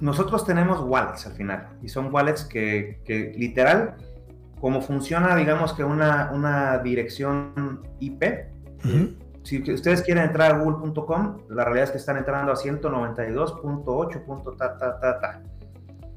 Nosotros 0.00 0.44
tenemos 0.44 0.80
wallets 0.80 1.26
al 1.26 1.32
final, 1.32 1.68
y 1.82 1.88
son 1.88 2.12
wallets 2.12 2.44
que, 2.44 3.00
que 3.04 3.32
literal, 3.36 3.96
como 4.60 4.80
funciona, 4.80 5.34
digamos 5.36 5.72
que 5.72 5.84
una, 5.84 6.30
una 6.32 6.78
dirección 6.78 7.82
IP, 8.00 8.24
si 9.44 9.62
ustedes 9.70 10.02
quieren 10.02 10.24
entrar 10.24 10.54
a 10.54 10.58
google.com, 10.58 11.36
la 11.50 11.64
realidad 11.64 11.84
es 11.84 11.90
que 11.90 11.98
están 11.98 12.16
entrando 12.16 12.50
a 12.50 12.56
192.8. 12.56 14.56
Ta, 14.56 14.78
ta, 14.78 14.98
ta, 14.98 15.20
ta. 15.20 15.42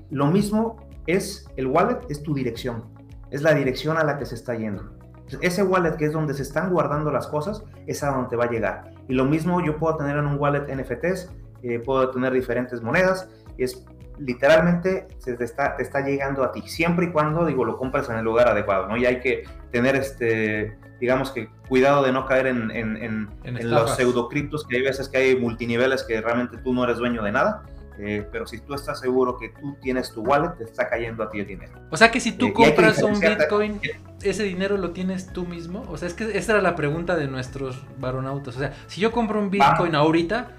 Lo 0.10 0.28
mismo 0.28 0.78
es 1.08 1.46
el 1.58 1.68
wallet, 1.68 2.00
es 2.10 2.24
tu 2.24 2.34
dirección, 2.34 2.86
es 3.30 3.42
la 3.42 3.54
dirección 3.54 3.98
a 3.98 4.06
la 4.06 4.18
que 4.18 4.26
se 4.26 4.36
está 4.36 4.56
yendo. 4.56 4.94
Ese 5.42 5.62
wallet 5.64 5.98
que 5.98 6.06
es 6.06 6.14
donde 6.14 6.34
se 6.34 6.44
están 6.44 6.72
guardando 6.72 7.12
las 7.12 7.28
cosas 7.28 7.66
es 7.86 8.02
a 8.02 8.12
donde 8.12 8.38
va 8.38 8.46
a 8.46 8.50
llegar. 8.50 8.94
Y 9.08 9.14
lo 9.14 9.26
mismo 9.26 9.64
yo 9.66 9.78
puedo 9.78 9.98
tener 9.98 10.18
en 10.18 10.26
un 10.26 10.38
wallet 10.40 10.66
NFTs, 10.74 11.32
eh, 11.64 11.80
puedo 11.80 12.10
tener 12.12 12.34
diferentes 12.34 12.82
monedas, 12.82 13.30
es 13.58 13.86
literalmente 14.20 15.08
se 15.20 15.34
te 15.36 15.44
está, 15.44 15.76
te 15.76 15.84
está 15.84 16.02
llegando 16.02 16.44
a 16.44 16.52
ti, 16.52 16.62
siempre 16.66 17.06
y 17.08 17.12
cuando, 17.12 17.46
digo, 17.46 17.64
lo 17.66 17.78
compras 17.78 18.10
en 18.10 18.18
el 18.18 18.26
lugar 18.26 18.48
adecuado, 18.48 18.88
¿no? 18.88 18.98
Y 18.98 19.06
hay 19.06 19.20
que 19.20 19.44
tener 19.72 19.96
este, 19.96 20.78
digamos 21.00 21.32
que 21.32 21.50
cuidado 21.70 22.04
de 22.04 22.12
no 22.12 22.26
caer 22.26 22.48
en, 22.48 22.72
en, 22.72 22.98
en- 22.98 23.30
En 23.58 23.70
los 23.70 23.92
pseudocriptos, 23.96 24.66
que 24.66 24.78
hay 24.78 24.82
veces 24.84 25.08
que 25.10 25.18
hay 25.18 25.36
multiniveles 25.40 26.04
que 26.04 26.20
realmente 26.22 26.58
tú 26.58 26.74
no 26.74 26.84
eres 26.84 26.98
dueño 26.98 27.22
de 27.24 27.32
nada. 27.32 27.64
Eh, 28.00 28.28
pero 28.32 28.46
si 28.46 28.60
tú 28.60 28.74
estás 28.74 29.00
seguro 29.00 29.38
que 29.38 29.50
tú 29.50 29.76
tienes 29.82 30.12
tu 30.12 30.22
wallet, 30.22 30.56
te 30.58 30.64
está 30.64 30.90
cayendo 30.90 31.24
a 31.24 31.30
ti 31.32 31.40
el 31.40 31.48
dinero. 31.48 31.74
O 31.90 31.98
sea 31.98 32.12
que 32.12 32.20
si 32.20 32.32
tú 32.34 32.48
Eh, 32.48 32.54
compras 32.54 33.02
un 33.02 33.20
Bitcoin, 33.20 33.80
ese 34.22 34.44
dinero 34.44 34.78
lo 34.78 34.92
tienes 34.92 35.28
tú 35.34 35.46
mismo. 35.46 35.84
O 35.90 35.98
sea, 35.98 36.08
es 36.08 36.14
que 36.14 36.38
esa 36.38 36.54
era 36.54 36.62
la 36.62 36.76
pregunta 36.76 37.16
de 37.16 37.28
nuestros 37.28 37.84
varonautas. 38.00 38.56
O 38.56 38.60
sea, 38.60 38.74
si 38.88 39.02
yo 39.02 39.12
compro 39.12 39.40
un 39.40 39.50
Bitcoin 39.50 39.96
ahorita, 39.96 40.52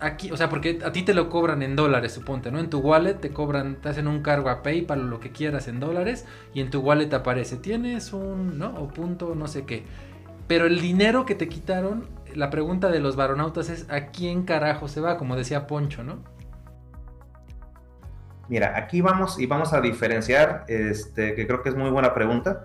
aquí, 0.00 0.30
o 0.32 0.36
sea, 0.36 0.48
porque 0.48 0.80
a 0.84 0.92
ti 0.92 1.02
te 1.02 1.14
lo 1.14 1.28
cobran 1.28 1.62
en 1.62 1.76
dólares, 1.76 2.12
suponte, 2.12 2.50
¿no? 2.50 2.58
En 2.58 2.70
tu 2.70 2.78
wallet 2.78 3.14
te 3.14 3.30
cobran, 3.30 3.76
te 3.76 3.88
hacen 3.88 4.08
un 4.08 4.22
cargo 4.22 4.48
a 4.50 4.62
PayPal 4.62 5.00
o 5.00 5.04
lo 5.04 5.20
que 5.20 5.30
quieras 5.30 5.68
en 5.68 5.78
dólares 5.78 6.26
y 6.54 6.60
en 6.60 6.70
tu 6.70 6.80
wallet 6.80 7.12
aparece, 7.14 7.56
tienes 7.56 8.12
un, 8.12 8.58
¿no? 8.58 8.74
O 8.78 8.88
punto, 8.88 9.34
no 9.34 9.46
sé 9.46 9.64
qué. 9.64 9.84
Pero 10.48 10.66
el 10.66 10.80
dinero 10.80 11.24
que 11.24 11.34
te 11.34 11.48
quitaron, 11.48 12.08
la 12.34 12.50
pregunta 12.50 12.88
de 12.90 12.98
los 12.98 13.14
varonautas 13.14 13.70
es, 13.70 13.88
¿a 13.90 14.06
quién 14.06 14.42
carajo 14.42 14.88
se 14.88 15.00
va? 15.00 15.16
Como 15.16 15.36
decía 15.36 15.66
Poncho, 15.66 16.02
¿no? 16.02 16.18
Mira, 18.48 18.76
aquí 18.76 19.00
vamos 19.00 19.38
y 19.38 19.46
vamos 19.46 19.72
a 19.72 19.80
diferenciar, 19.80 20.64
este, 20.68 21.34
que 21.34 21.46
creo 21.46 21.62
que 21.62 21.68
es 21.70 21.76
muy 21.76 21.90
buena 21.90 22.12
pregunta. 22.14 22.64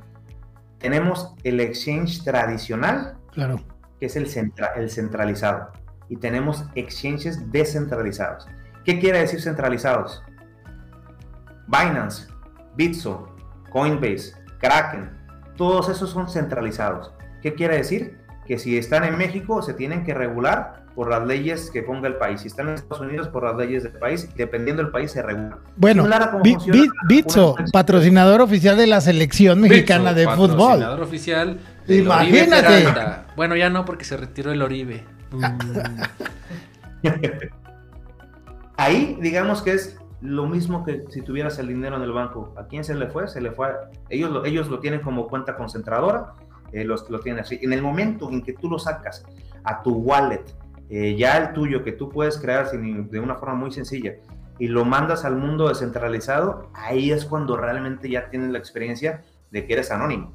Tenemos 0.79 1.33
el 1.43 1.59
exchange 1.59 2.23
tradicional, 2.23 3.15
Claro. 3.31 3.57
que 3.99 4.07
es 4.07 4.15
el, 4.15 4.27
centra- 4.27 4.73
el 4.75 4.89
centralizado, 4.89 5.71
y 6.09 6.17
tenemos 6.17 6.65
exchanges 6.75 7.51
descentralizados. 7.51 8.47
¿Qué 8.83 8.99
quiere 8.99 9.19
decir 9.19 9.41
centralizados? 9.41 10.23
Binance, 11.67 12.27
Bitso, 12.75 13.35
Coinbase, 13.71 14.33
Kraken, 14.59 15.11
todos 15.55 15.89
esos 15.89 16.09
son 16.09 16.29
centralizados. 16.29 17.13
¿Qué 17.41 17.53
quiere 17.53 17.77
decir? 17.77 18.19
Que 18.45 18.57
si 18.57 18.77
están 18.77 19.03
en 19.03 19.17
México 19.17 19.61
se 19.61 19.73
tienen 19.73 20.03
que 20.05 20.13
regular 20.13 20.85
por 20.97 21.11
las 21.11 21.27
leyes 21.27 21.69
que 21.69 21.83
ponga 21.83 22.07
el 22.07 22.15
país. 22.15 22.41
Si 22.41 22.47
están 22.47 22.69
en 22.69 22.73
Estados 22.73 23.01
Unidos 23.01 23.27
por 23.27 23.43
las 23.43 23.55
leyes 23.55 23.83
del 23.83 23.91
país, 23.91 24.27
dependiendo 24.35 24.81
del 24.81 24.91
país 24.91 25.11
se 25.11 25.21
regula. 25.21 25.59
Bueno, 25.75 26.07
Bitso, 27.07 27.55
patrocinador 27.71 28.41
oficial 28.41 28.75
de 28.75 28.87
la 28.87 28.99
selección 28.99 29.61
mexicana 29.61 30.15
de 30.15 30.25
fútbol. 30.25 30.57
patrocinador 30.57 31.01
oficial 31.01 31.59
Imagínate. 31.87 32.87
Bueno, 33.35 33.55
ya 33.55 33.69
no 33.69 33.85
porque 33.85 34.05
se 34.05 34.17
retiró 34.17 34.51
el 34.51 34.59
Oribe. 34.63 35.05
Ah. 35.39 35.55
Mm. 37.03 37.07
Ahí, 38.77 39.19
digamos 39.21 39.61
que 39.61 39.73
es 39.73 39.99
lo 40.21 40.47
mismo 40.47 40.83
que 40.83 41.03
si 41.11 41.21
tuvieras 41.21 41.59
el 41.59 41.67
dinero 41.67 41.97
en 41.97 42.01
el 42.01 42.11
banco. 42.11 42.55
¿A 42.57 42.65
quién 42.65 42.83
se 42.83 42.95
le 42.95 43.05
fue? 43.05 43.27
Se 43.27 43.39
le 43.39 43.51
fue. 43.51 43.67
a- 43.67 43.91
Ellos 44.09 44.31
lo, 44.31 44.45
ellos 44.45 44.67
lo 44.67 44.79
tienen 44.79 45.01
como 45.01 45.27
cuenta 45.27 45.55
concentradora, 45.55 46.33
eh, 46.71 46.83
los, 46.83 47.07
lo 47.11 47.19
tienen 47.19 47.43
así. 47.43 47.59
En 47.61 47.71
el 47.71 47.83
momento 47.83 48.31
en 48.31 48.41
que 48.41 48.53
tú 48.53 48.67
lo 48.67 48.79
sacas 48.79 49.23
a 49.63 49.83
tu 49.83 49.91
wallet, 49.93 50.43
eh, 50.89 51.15
ya 51.17 51.37
el 51.37 51.53
tuyo, 51.53 51.83
que 51.83 51.91
tú 51.91 52.09
puedes 52.09 52.37
crear 52.37 52.67
sin- 52.69 53.09
de 53.09 53.19
una 53.19 53.35
forma 53.35 53.55
muy 53.55 53.71
sencilla, 53.71 54.15
y 54.59 54.67
lo 54.67 54.85
mandas 54.85 55.25
al 55.25 55.35
mundo 55.35 55.67
descentralizado, 55.67 56.69
ahí 56.73 57.11
es 57.11 57.25
cuando 57.25 57.57
realmente 57.57 58.09
ya 58.09 58.29
tienes 58.29 58.49
la 58.49 58.57
experiencia 58.57 59.23
de 59.51 59.65
que 59.65 59.73
eres 59.73 59.91
anónimo. 59.91 60.33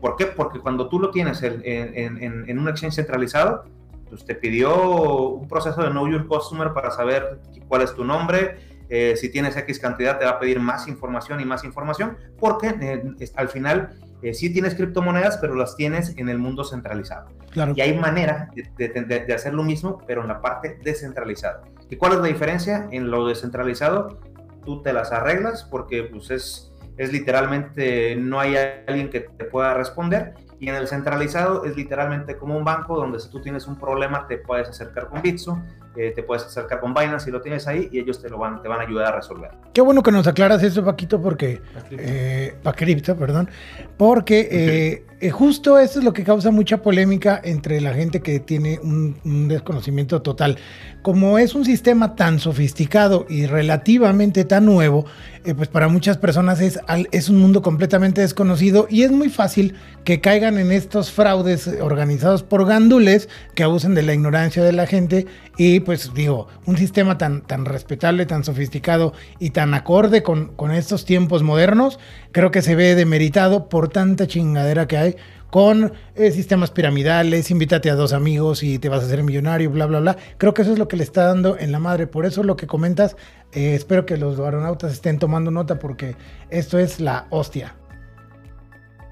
¿Por 0.00 0.16
qué? 0.16 0.26
Porque 0.26 0.60
cuando 0.60 0.88
tú 0.88 0.98
lo 1.00 1.10
tienes 1.10 1.42
en, 1.42 1.62
en- 1.64 2.22
en- 2.22 2.48
en 2.50 2.58
un 2.58 2.68
exchange 2.68 2.94
centralizado, 2.96 3.64
pues 4.08 4.24
te 4.24 4.34
pidió 4.34 5.28
un 5.30 5.48
proceso 5.48 5.82
de 5.82 5.90
Know 5.90 6.08
Your 6.08 6.26
Customer 6.26 6.72
para 6.72 6.90
saber 6.90 7.40
cuál 7.68 7.82
es 7.82 7.94
tu 7.94 8.04
nombre, 8.04 8.58
eh, 8.88 9.16
si 9.16 9.30
tienes 9.32 9.56
X 9.56 9.80
cantidad 9.80 10.16
te 10.18 10.24
va 10.24 10.32
a 10.32 10.38
pedir 10.38 10.60
más 10.60 10.86
información 10.86 11.40
y 11.40 11.44
más 11.44 11.64
información, 11.64 12.16
porque 12.38 12.68
eh, 12.80 13.02
al 13.34 13.48
final 13.48 13.90
eh, 14.22 14.34
sí 14.34 14.52
tienes 14.52 14.74
criptomonedas, 14.74 15.38
pero 15.38 15.54
las 15.54 15.76
tienes 15.76 16.16
en 16.16 16.28
el 16.28 16.38
mundo 16.38 16.64
centralizado. 16.64 17.28
Claro. 17.50 17.72
Y 17.76 17.80
hay 17.80 17.96
manera 17.98 18.50
de, 18.54 18.68
de- 18.88 19.02
de- 19.04 19.20
de 19.26 19.34
hacer 19.34 19.54
lo 19.54 19.62
mismo, 19.62 19.98
pero 20.06 20.22
en 20.22 20.28
la 20.28 20.40
parte 20.40 20.78
descentralizada. 20.82 21.62
¿Y 21.90 21.96
cuál 21.96 22.12
es 22.14 22.18
la 22.18 22.26
diferencia? 22.26 22.88
En 22.90 23.10
lo 23.10 23.26
descentralizado, 23.26 24.18
tú 24.64 24.82
te 24.82 24.92
las 24.92 25.12
arreglas 25.12 25.64
porque 25.70 26.02
pues, 26.04 26.30
es, 26.30 26.72
es 26.96 27.12
literalmente, 27.12 28.16
no 28.16 28.40
hay 28.40 28.54
alguien 28.86 29.10
que 29.10 29.20
te 29.20 29.44
pueda 29.44 29.74
responder. 29.74 30.34
Y 30.58 30.70
en 30.70 30.74
el 30.74 30.88
centralizado 30.88 31.64
es 31.66 31.76
literalmente 31.76 32.38
como 32.38 32.56
un 32.56 32.64
banco 32.64 32.96
donde 32.96 33.20
si 33.20 33.30
tú 33.30 33.42
tienes 33.42 33.66
un 33.66 33.78
problema 33.78 34.26
te 34.26 34.38
puedes 34.38 34.68
acercar 34.68 35.08
con 35.08 35.20
Bitso, 35.20 35.62
eh, 35.96 36.12
te 36.14 36.22
puedes 36.22 36.44
acercar 36.44 36.80
con 36.80 36.94
Binance 36.94 37.26
si 37.26 37.30
lo 37.30 37.40
tienes 37.40 37.66
ahí 37.66 37.88
y 37.92 37.98
ellos 37.98 38.20
te, 38.20 38.28
lo 38.28 38.38
van, 38.38 38.62
te 38.62 38.68
van 38.68 38.80
a 38.80 38.82
ayudar 38.84 39.12
a 39.12 39.16
resolver. 39.16 39.50
Qué 39.72 39.80
bueno 39.80 40.02
que 40.02 40.12
nos 40.12 40.26
aclaras 40.26 40.62
eso, 40.62 40.84
Paquito, 40.84 41.20
porque 41.20 41.60
eh, 41.90 42.54
pa' 42.62 42.72
cripto, 42.72 43.16
perdón, 43.16 43.48
porque 43.96 44.48
eh, 44.50 45.06
eh, 45.20 45.30
justo 45.30 45.78
eso 45.78 45.98
es 45.98 46.04
lo 46.04 46.12
que 46.12 46.24
causa 46.24 46.50
mucha 46.50 46.82
polémica 46.82 47.40
entre 47.42 47.80
la 47.80 47.94
gente 47.94 48.20
que 48.20 48.38
tiene 48.38 48.78
un, 48.82 49.16
un 49.24 49.48
desconocimiento 49.48 50.20
total. 50.20 50.58
Como 51.00 51.38
es 51.38 51.54
un 51.54 51.64
sistema 51.64 52.14
tan 52.16 52.38
sofisticado 52.38 53.24
y 53.28 53.46
relativamente 53.46 54.44
tan 54.44 54.66
nuevo, 54.66 55.06
eh, 55.46 55.54
pues 55.54 55.68
para 55.68 55.88
muchas 55.88 56.18
personas 56.18 56.60
es, 56.60 56.80
es 57.12 57.28
un 57.28 57.38
mundo 57.38 57.62
completamente 57.62 58.20
desconocido 58.20 58.88
y 58.90 59.04
es 59.04 59.12
muy 59.12 59.30
fácil 59.30 59.74
que 60.04 60.20
caigan 60.20 60.58
en 60.58 60.72
estos 60.72 61.12
fraudes 61.12 61.68
organizados 61.80 62.42
por 62.42 62.66
gandules 62.66 63.28
que 63.54 63.62
abusen 63.62 63.94
de 63.94 64.02
la 64.02 64.12
ignorancia 64.12 64.64
de 64.64 64.72
la 64.72 64.86
gente 64.86 65.26
y 65.56 65.80
pues 65.86 66.12
digo, 66.12 66.48
un 66.66 66.76
sistema 66.76 67.16
tan, 67.16 67.40
tan 67.40 67.64
respetable, 67.64 68.26
tan 68.26 68.44
sofisticado 68.44 69.14
y 69.38 69.50
tan 69.50 69.72
acorde 69.72 70.22
con, 70.22 70.48
con 70.56 70.70
estos 70.72 71.06
tiempos 71.06 71.42
modernos, 71.42 71.98
creo 72.32 72.50
que 72.50 72.60
se 72.60 72.74
ve 72.74 72.94
demeritado 72.94 73.70
por 73.70 73.88
tanta 73.88 74.26
chingadera 74.26 74.86
que 74.86 74.98
hay 74.98 75.16
con 75.50 75.92
eh, 76.16 76.32
sistemas 76.32 76.70
piramidales, 76.72 77.50
invítate 77.50 77.88
a 77.88 77.94
dos 77.94 78.12
amigos 78.12 78.62
y 78.62 78.78
te 78.78 78.88
vas 78.90 79.02
a 79.02 79.06
hacer 79.06 79.22
millonario, 79.22 79.70
bla, 79.70 79.86
bla, 79.86 80.00
bla. 80.00 80.16
Creo 80.36 80.52
que 80.52 80.62
eso 80.62 80.72
es 80.72 80.78
lo 80.78 80.88
que 80.88 80.96
le 80.96 81.04
está 81.04 81.24
dando 81.24 81.56
en 81.56 81.72
la 81.72 81.78
madre. 81.78 82.06
Por 82.08 82.26
eso 82.26 82.42
lo 82.42 82.56
que 82.56 82.66
comentas, 82.66 83.16
eh, 83.52 83.74
espero 83.74 84.04
que 84.04 84.16
los 84.18 84.38
aeronautas 84.40 84.92
estén 84.92 85.18
tomando 85.18 85.50
nota 85.52 85.78
porque 85.78 86.16
esto 86.50 86.78
es 86.78 87.00
la 87.00 87.26
hostia. 87.30 87.76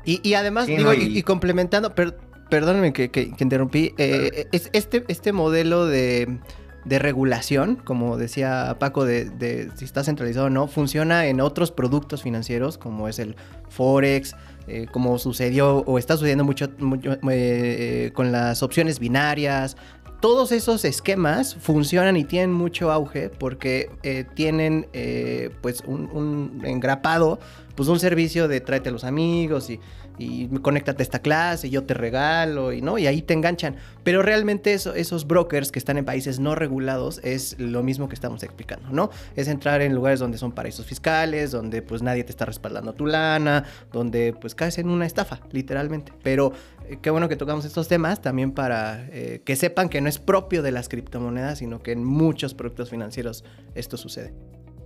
Y, 0.04 0.20
y 0.28 0.34
además, 0.34 0.66
Sí, 0.66 0.76
digo, 0.76 0.92
no, 0.92 0.94
y, 0.94 1.04
y- 1.04 1.18
y 1.18 1.22
complementando, 1.22 1.94
per- 1.94 2.18
perdónenme 2.50 2.92
que, 2.92 3.10
que- 3.10 3.32
que 3.32 3.42
interrumpí, 3.44 3.94
eh, 3.96 4.46
es, 4.52 4.68
este, 4.74 5.04
este 5.08 5.32
modelo 5.32 5.86
de, 5.86 6.40
de 6.84 6.98
regulación, 6.98 7.76
como 7.76 8.16
decía 8.16 8.76
Paco, 8.78 9.04
de, 9.04 9.70
si 9.76 9.84
está 9.84 10.04
centralizado 10.04 10.46
o 10.46 10.50
no, 10.50 10.66
funciona 10.66 11.26
en 11.26 11.40
otros 11.40 11.70
productos 11.70 12.22
financieros, 12.22 12.78
como 12.78 13.08
es 13.08 13.18
el 13.18 13.36
Forex, 13.70 14.36
eh, 14.66 14.86
como 14.90 15.18
sucedió 15.18 15.78
o 15.78 15.98
está 15.98 16.16
sucediendo 16.16 16.44
mucho, 16.44 16.68
eh, 17.30 18.10
con 18.14 18.32
las 18.32 18.62
opciones 18.62 18.98
binarias. 18.98 19.76
Todos 20.20 20.52
esos 20.52 20.84
esquemas 20.86 21.54
funcionan 21.54 22.16
y 22.16 22.24
tienen 22.24 22.52
mucho 22.52 22.90
auge 22.90 23.28
porque 23.28 23.90
eh, 24.02 24.24
tienen 24.34 24.86
pues 25.60 25.82
un, 25.86 26.08
un 26.10 26.62
engrapado, 26.64 27.38
pues 27.74 27.88
un 27.88 27.98
servicio 27.98 28.48
de 28.48 28.60
tráete 28.60 28.88
a 28.88 28.92
los 28.92 29.04
amigos 29.04 29.68
y, 29.68 29.80
y 30.18 30.46
conéctate 30.60 31.02
a 31.02 31.04
esta 31.04 31.18
clase, 31.20 31.70
yo 31.70 31.84
te 31.84 31.94
regalo 31.94 32.72
y 32.72 32.80
no, 32.82 32.98
y 32.98 33.06
ahí 33.06 33.22
te 33.22 33.34
enganchan. 33.34 33.76
Pero 34.04 34.22
realmente 34.22 34.72
eso- 34.72 34.94
esos 34.94 35.26
brokers 35.26 35.72
que 35.72 35.78
están 35.78 35.98
en 35.98 36.04
países 36.04 36.38
no 36.38 36.54
regulados 36.54 37.20
es 37.24 37.58
lo 37.58 37.82
mismo 37.82 38.08
que 38.08 38.14
estamos 38.14 38.42
explicando, 38.42 38.90
¿no? 38.90 39.10
Es 39.34 39.48
entrar 39.48 39.80
en 39.82 39.94
lugares 39.94 40.20
donde 40.20 40.38
son 40.38 40.52
paraísos 40.52 40.86
fiscales, 40.86 41.50
donde 41.50 41.82
pues 41.82 42.02
nadie 42.02 42.22
te 42.24 42.30
está 42.30 42.44
respaldando 42.44 42.92
tu 42.92 43.06
lana, 43.06 43.64
donde 43.92 44.34
pues 44.40 44.54
caes 44.54 44.78
en 44.78 44.88
una 44.88 45.06
estafa, 45.06 45.40
literalmente. 45.52 46.12
Pero 46.22 46.52
eh, 46.88 46.98
qué 47.02 47.10
bueno 47.10 47.28
que 47.28 47.36
tocamos 47.36 47.64
estos 47.64 47.88
temas 47.88 48.22
también 48.22 48.52
para 48.52 49.06
eh, 49.10 49.42
que 49.44 49.56
sepan 49.56 49.88
que 49.88 50.00
no 50.00 50.08
es 50.08 50.18
propio 50.18 50.62
de 50.62 50.70
las 50.70 50.88
criptomonedas, 50.88 51.58
sino 51.58 51.82
que 51.82 51.92
en 51.92 52.04
muchos 52.04 52.54
productos 52.54 52.90
financieros 52.90 53.44
esto 53.74 53.96
sucede. 53.96 54.32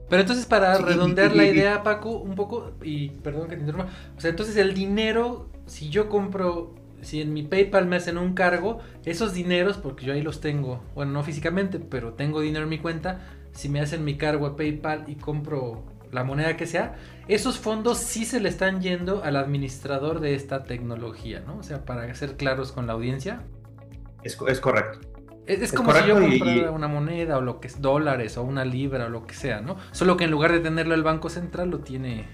Pero 0.08 0.22
entonces 0.22 0.46
para 0.46 0.76
Sí, 0.76 0.82
redondear 0.82 1.32
y- 1.32 1.36
la 1.36 1.44
idea, 1.44 1.82
Paco, 1.82 2.10
un 2.18 2.34
poco, 2.34 2.72
y 2.82 3.10
perdón 3.10 3.48
que 3.48 3.56
te 3.56 3.60
interrumpa, 3.62 3.90
o 4.16 4.20
sea, 4.20 4.30
entonces 4.30 4.56
el 4.56 4.74
dinero, 4.74 5.50
si 5.66 5.90
yo 5.90 6.08
compro, 6.08 6.74
si 7.02 7.20
en 7.20 7.32
mi 7.34 7.42
PayPal 7.42 7.86
me 7.86 7.96
hacen 7.96 8.18
un 8.18 8.34
cargo, 8.34 8.78
esos 9.04 9.34
dineros, 9.34 9.76
porque 9.78 10.06
yo 10.06 10.12
ahí 10.14 10.22
los 10.22 10.40
tengo, 10.40 10.82
bueno, 10.94 11.12
no 11.12 11.22
físicamente, 11.22 11.78
pero 11.78 12.14
tengo 12.14 12.40
dinero 12.40 12.64
en 12.64 12.70
mi 12.70 12.78
cuenta, 12.78 13.20
si 13.52 13.68
me 13.68 13.80
hacen 13.80 14.04
mi 14.04 14.16
cargo 14.16 14.46
a 14.46 14.56
PayPal 14.56 15.04
y 15.08 15.16
compro 15.16 15.84
la 16.10 16.24
moneda 16.24 16.56
que 16.56 16.66
sea, 16.66 16.96
esos 17.28 17.58
fondos 17.58 17.98
sí 17.98 18.24
se 18.24 18.40
le 18.40 18.48
están 18.48 18.80
yendo 18.80 19.22
al 19.24 19.36
administrador 19.36 20.20
de 20.20 20.34
esta 20.34 20.64
tecnología, 20.64 21.40
¿no? 21.46 21.58
O 21.58 21.62
sea, 21.62 21.84
para 21.84 22.12
ser 22.14 22.36
claros 22.36 22.72
con 22.72 22.86
la 22.86 22.94
audiencia. 22.94 23.42
Es, 24.22 24.36
co- 24.36 24.48
es 24.48 24.60
correcto. 24.60 25.00
Es, 25.48 25.62
es 25.62 25.72
como 25.72 25.92
si 25.92 26.06
yo 26.06 26.14
correcto 26.14 26.38
comprara 26.44 26.70
y- 26.70 26.74
una 26.74 26.88
moneda 26.88 27.38
o 27.38 27.40
lo 27.40 27.58
que 27.60 27.66
es 27.68 27.80
dólares 27.80 28.36
o 28.36 28.42
una 28.42 28.64
libra 28.64 29.06
o 29.06 29.08
lo 29.08 29.26
que 29.26 29.34
sea, 29.34 29.60
¿no? 29.60 29.76
Solo 29.92 30.16
que 30.16 30.24
en 30.24 30.30
lugar 30.30 30.52
de 30.52 30.60
tenerlo 30.60 30.94
el 30.94 31.02
Banco 31.02 31.28
Central 31.30 31.70
lo 31.70 31.80
tiene... 31.80 32.28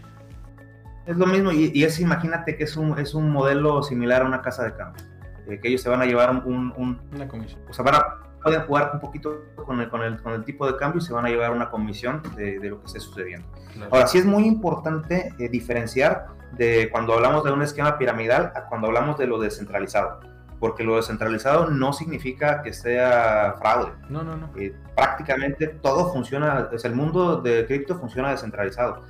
Es 1.07 1.17
lo 1.17 1.27
mismo 1.27 1.53
y, 1.53 1.71
y 1.75 1.85
es, 1.85 2.01
imagínate 2.01 2.57
que 2.57 2.65
es 2.65 2.77
un, 2.77 2.99
es 2.99 3.15
un 3.15 3.31
modelo 3.31 3.83
similar 3.83 4.23
a 4.23 4.25
una 4.27 4.43
casa 4.43 4.65
de 4.65 4.75
cambio. 4.75 5.03
eh, 5.47 5.61
que 5.61 5.69
ellos 5.69 5.83
se 5.83 5.89
van 5.91 6.01
a 6.03 6.07
llevar 6.07 6.31
un, 6.31 6.73
un- 6.77 7.01
Una 7.15 7.29
comisión. 7.29 7.61
o 7.69 7.73
sea, 7.73 7.85
van 7.85 7.95
a, 7.97 8.05
pueden 8.43 8.63
jugar 8.63 8.91
un 8.95 9.01
poquito 9.01 9.43
con 9.55 9.81
el, 9.81 9.89
con, 9.91 10.03
el, 10.03 10.21
con 10.23 10.33
el 10.33 10.45
tipo 10.45 10.67
de 10.67 10.77
cambio 10.77 10.99
y 10.99 11.05
se 11.05 11.13
van 11.13 11.25
a 11.27 11.29
llevar 11.29 11.51
una 11.53 11.71
comisión 11.71 12.23
de, 12.37 12.59
de 12.59 12.69
lo 12.71 12.81
que 12.81 12.87
esté 12.87 13.01
sucediendo. 13.01 13.47
Claro. 13.75 13.91
Ahora, 13.93 14.07
sí 14.07 14.19
es 14.19 14.25
muy 14.27 14.45
importante 14.47 15.33
eh, 15.39 15.49
diferenciar 15.49 16.27
de 16.53 16.89
cuando 16.91 17.15
hablamos 17.15 17.45
de 17.45 17.53
un 17.53 17.63
esquema 17.63 17.97
piramidal 17.99 18.53
a 18.55 18.65
cuando 18.67 18.87
hablamos 18.89 19.19
de 19.19 19.27
lo 19.27 19.39
descentralizado. 19.39 20.21
Porque 20.65 20.83
lo 20.83 20.97
descentralizado 20.97 21.69
no 21.69 21.93
significa 21.93 22.63
que 22.63 22.73
sea 22.73 23.55
fraude. 23.59 23.93
No, 24.09 24.23
no, 24.23 24.35
no. 24.35 24.49
Eh, 24.57 24.75
prácticamente 24.97 25.67
todo 25.67 26.11
funciona, 26.11 26.71
es 26.73 26.87
el 26.87 26.95
mundo 26.95 27.43
de 27.43 27.67
cripto 27.67 27.99
funciona 27.99 28.31
descentralizado. 28.31 29.03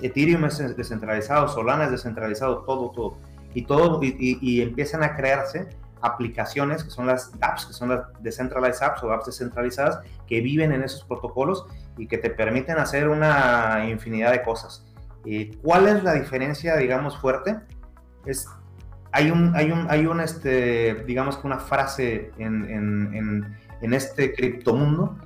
Ethereum 0.00 0.46
es 0.46 0.74
descentralizado, 0.74 1.48
Solana 1.48 1.84
es 1.84 1.90
descentralizado, 1.90 2.62
todo, 2.64 2.92
todo. 2.92 3.18
Y 3.52 3.66
todo, 3.66 4.02
y, 4.02 4.38
y 4.40 4.62
empiezan 4.62 5.02
a 5.02 5.14
crearse 5.14 5.68
aplicaciones 6.00 6.82
que 6.82 6.88
son 6.88 7.06
las 7.06 7.38
dApps, 7.38 7.66
que 7.66 7.74
son 7.74 7.90
las 7.90 8.06
Decentralized 8.22 8.82
Apps 8.82 9.02
o 9.02 9.12
apps 9.12 9.26
descentralizadas, 9.26 9.98
que 10.26 10.40
viven 10.40 10.72
en 10.72 10.82
esos 10.82 11.04
protocolos 11.04 11.66
y 11.98 12.06
que 12.06 12.16
te 12.16 12.30
permiten 12.30 12.78
hacer 12.78 13.10
una 13.10 13.84
infinidad 13.86 14.32
de 14.32 14.42
cosas. 14.42 14.86
Eh, 15.26 15.50
¿Cuál 15.62 15.88
es 15.88 16.02
la 16.02 16.14
diferencia, 16.14 16.74
digamos, 16.76 17.18
fuerte? 17.18 17.60
Es, 18.24 18.48
hay 19.12 19.30
un, 19.30 19.54
hay 19.54 19.70
un, 19.70 19.86
hay 19.90 20.06
un 20.06 20.20
este, 20.20 21.04
digamos 21.06 21.36
que 21.36 21.46
una 21.46 21.58
frase 21.58 22.32
en, 22.38 22.64
en, 22.70 23.14
en, 23.14 23.56
en 23.80 23.94
este 23.94 24.32
criptomundo 24.34 25.16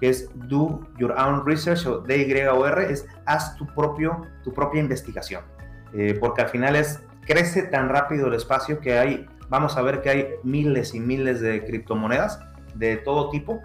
que 0.00 0.08
es 0.10 0.30
do 0.34 0.80
your 0.96 1.12
own 1.12 1.44
research 1.44 1.86
o 1.86 1.98
DYOR, 2.00 2.80
es 2.80 3.06
haz 3.26 3.56
tu, 3.56 3.66
propio, 3.66 4.22
tu 4.44 4.52
propia 4.52 4.80
investigación. 4.80 5.42
Eh, 5.92 6.16
porque 6.20 6.42
al 6.42 6.48
final 6.48 6.76
es, 6.76 7.02
crece 7.26 7.62
tan 7.62 7.88
rápido 7.88 8.28
el 8.28 8.34
espacio 8.34 8.78
que 8.78 8.98
hay 8.98 9.26
vamos 9.48 9.76
a 9.76 9.82
ver 9.82 10.02
que 10.02 10.10
hay 10.10 10.28
miles 10.42 10.94
y 10.94 11.00
miles 11.00 11.40
de 11.40 11.64
criptomonedas 11.64 12.40
de 12.74 12.96
todo 12.96 13.30
tipo 13.30 13.62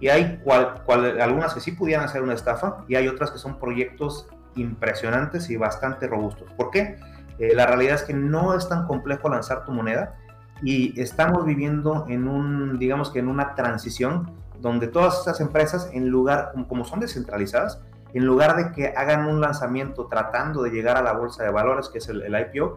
y 0.00 0.08
hay 0.08 0.38
cual, 0.42 0.82
cual, 0.84 1.20
algunas 1.20 1.54
que 1.54 1.60
sí 1.60 1.72
pudieran 1.72 2.08
ser 2.08 2.22
una 2.22 2.34
estafa 2.34 2.84
y 2.88 2.96
hay 2.96 3.08
otras 3.08 3.30
que 3.30 3.38
son 3.38 3.58
proyectos 3.58 4.28
impresionantes 4.54 5.50
y 5.50 5.56
bastante 5.56 6.06
robustos. 6.06 6.50
¿Por 6.54 6.70
qué? 6.70 6.98
Eh, 7.38 7.54
la 7.54 7.66
realidad 7.66 7.94
es 7.94 8.02
que 8.02 8.14
no 8.14 8.54
es 8.54 8.68
tan 8.68 8.86
complejo 8.86 9.28
lanzar 9.28 9.64
tu 9.64 9.72
moneda 9.72 10.14
y 10.62 10.98
estamos 11.00 11.44
viviendo 11.44 12.06
en 12.08 12.28
un, 12.28 12.78
digamos 12.78 13.10
que 13.10 13.18
en 13.18 13.28
una 13.28 13.54
transición 13.54 14.30
donde 14.60 14.88
todas 14.88 15.18
estas 15.18 15.40
empresas, 15.40 15.90
en 15.92 16.08
lugar, 16.08 16.52
como, 16.68 16.84
son 16.84 17.00
descentralizadas, 17.00 17.80
en 18.14 18.24
lugar 18.24 18.56
de 18.56 18.72
que 18.72 18.88
hagan 18.96 19.26
un 19.26 19.40
lanzamiento 19.40 20.06
tratando 20.06 20.62
de 20.62 20.70
llegar 20.70 20.96
a 20.96 21.02
la 21.02 21.12
bolsa 21.12 21.44
de 21.44 21.50
valores, 21.50 21.90
que 21.90 21.98
es 21.98 22.08
el, 22.08 22.22
el 22.22 22.48
IPO, 22.54 22.76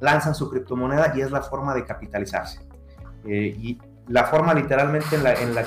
lanzan 0.00 0.34
su 0.34 0.50
criptomoneda 0.50 1.12
y 1.16 1.22
es 1.22 1.30
la 1.30 1.42
forma 1.42 1.74
de 1.74 1.84
capitalizarse. 1.84 2.60
Eh, 3.24 3.56
y 3.58 3.78
la 4.08 4.24
forma 4.24 4.54
literalmente 4.54 5.16
en 5.16 5.54
la, 5.54 5.64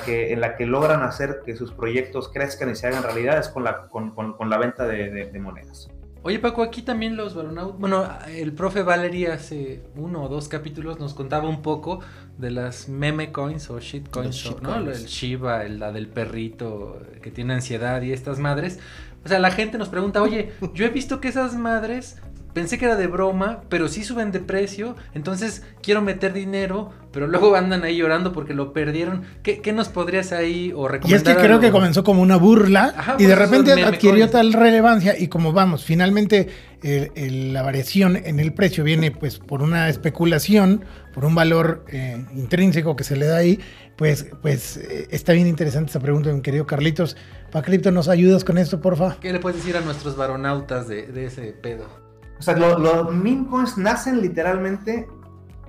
que, 0.56 0.66
logran 0.66 1.02
hacer 1.02 1.42
que 1.44 1.54
sus 1.56 1.72
proyectos 1.72 2.30
crezcan 2.32 2.70
y 2.70 2.74
se 2.74 2.86
hagan 2.86 3.02
realidad 3.02 3.38
es 3.38 3.48
con 3.48 3.64
la, 3.64 4.58
venta 4.58 4.86
de, 4.86 5.38
monedas. 5.40 5.88
Oye 6.22 6.38
Paco, 6.38 6.62
aquí 6.62 6.82
también 6.82 7.16
los 7.16 7.34
Baronautas, 7.34 7.78
bueno, 7.78 8.06
el 8.28 8.52
profe 8.52 8.82
Valery 8.82 9.26
hace 9.26 9.82
uno 9.96 10.24
o 10.24 10.28
dos 10.28 10.48
capítulos 10.48 11.00
nos 11.00 11.14
contaba 11.14 11.48
un 11.48 11.62
poco 11.62 12.00
de 12.36 12.50
las 12.50 12.90
meme 12.90 13.32
coins 13.32 13.70
o 13.70 13.80
shit 13.80 14.10
coins, 14.10 14.36
shit 14.36 14.60
¿no? 14.60 14.70
Coins. 14.70 14.98
El 14.98 15.06
Shiba, 15.06 15.64
el, 15.64 15.78
la 15.78 15.92
del 15.92 16.08
perrito 16.08 17.00
que 17.22 17.30
tiene 17.30 17.54
ansiedad 17.54 18.02
y 18.02 18.12
estas 18.12 18.38
madres. 18.38 18.78
O 19.24 19.28
sea, 19.28 19.38
la 19.38 19.50
gente 19.50 19.78
nos 19.78 19.88
pregunta, 19.88 20.22
oye, 20.22 20.52
yo 20.74 20.84
he 20.84 20.90
visto 20.90 21.20
que 21.20 21.28
esas 21.28 21.54
madres 21.56 22.18
pensé 22.52 22.78
que 22.78 22.84
era 22.84 22.96
de 22.96 23.06
broma, 23.06 23.60
pero 23.68 23.88
sí 23.88 24.04
suben 24.04 24.32
de 24.32 24.40
precio, 24.40 24.96
entonces 25.14 25.62
quiero 25.82 26.02
meter 26.02 26.32
dinero, 26.32 26.90
pero 27.12 27.26
luego 27.26 27.54
andan 27.56 27.84
ahí 27.84 27.96
llorando 27.96 28.32
porque 28.32 28.54
lo 28.54 28.72
perdieron. 28.72 29.22
¿Qué, 29.42 29.60
qué 29.60 29.72
nos 29.72 29.88
podrías 29.88 30.32
ahí 30.32 30.72
o 30.74 30.88
recomendar? 30.88 31.10
Y 31.10 31.14
es 31.14 31.22
que 31.22 31.34
creo 31.40 31.56
algo? 31.56 31.60
que 31.60 31.70
comenzó 31.70 32.04
como 32.04 32.22
una 32.22 32.36
burla 32.36 32.94
Ajá, 32.96 33.16
y 33.18 33.24
de 33.24 33.34
repente 33.34 33.72
adquirió 33.72 34.30
coins. 34.30 34.32
tal 34.32 34.52
relevancia 34.52 35.18
y 35.18 35.28
como 35.28 35.52
vamos, 35.52 35.84
finalmente 35.84 36.48
el, 36.82 37.52
la 37.52 37.62
variación 37.62 38.16
en 38.16 38.40
el 38.40 38.52
precio 38.54 38.84
viene 38.84 39.10
pues 39.10 39.38
por 39.38 39.62
una 39.62 39.88
especulación, 39.88 40.84
por 41.12 41.24
un 41.24 41.34
valor 41.34 41.84
eh, 41.88 42.24
intrínseco 42.34 42.96
que 42.96 43.04
se 43.04 43.16
le 43.16 43.26
da 43.26 43.38
ahí, 43.38 43.60
pues, 43.96 44.26
pues 44.40 44.78
eh, 44.78 45.08
está 45.10 45.32
bien 45.32 45.46
interesante 45.46 45.90
esa 45.90 46.00
pregunta, 46.00 46.32
mi 46.32 46.40
querido 46.40 46.66
Carlitos. 46.66 47.16
Pa 47.52 47.62
Cripto, 47.62 47.90
¿nos 47.90 48.08
ayudas 48.08 48.44
con 48.44 48.56
esto, 48.58 48.80
porfa? 48.80 49.18
¿Qué 49.20 49.32
le 49.32 49.40
puedes 49.40 49.58
decir 49.58 49.76
a 49.76 49.80
nuestros 49.80 50.16
varonautas 50.16 50.88
de, 50.88 51.06
de 51.08 51.26
ese 51.26 51.52
pedo? 51.52 51.99
O 52.40 52.42
sea, 52.42 52.56
los 52.56 52.80
lo 52.80 53.04
meme 53.04 53.46
coins 53.48 53.76
nacen 53.76 54.22
literalmente 54.22 55.06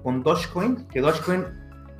con 0.04 0.24
Dogecoin, 0.24 0.88
que 0.88 1.02
Dogecoin 1.02 1.46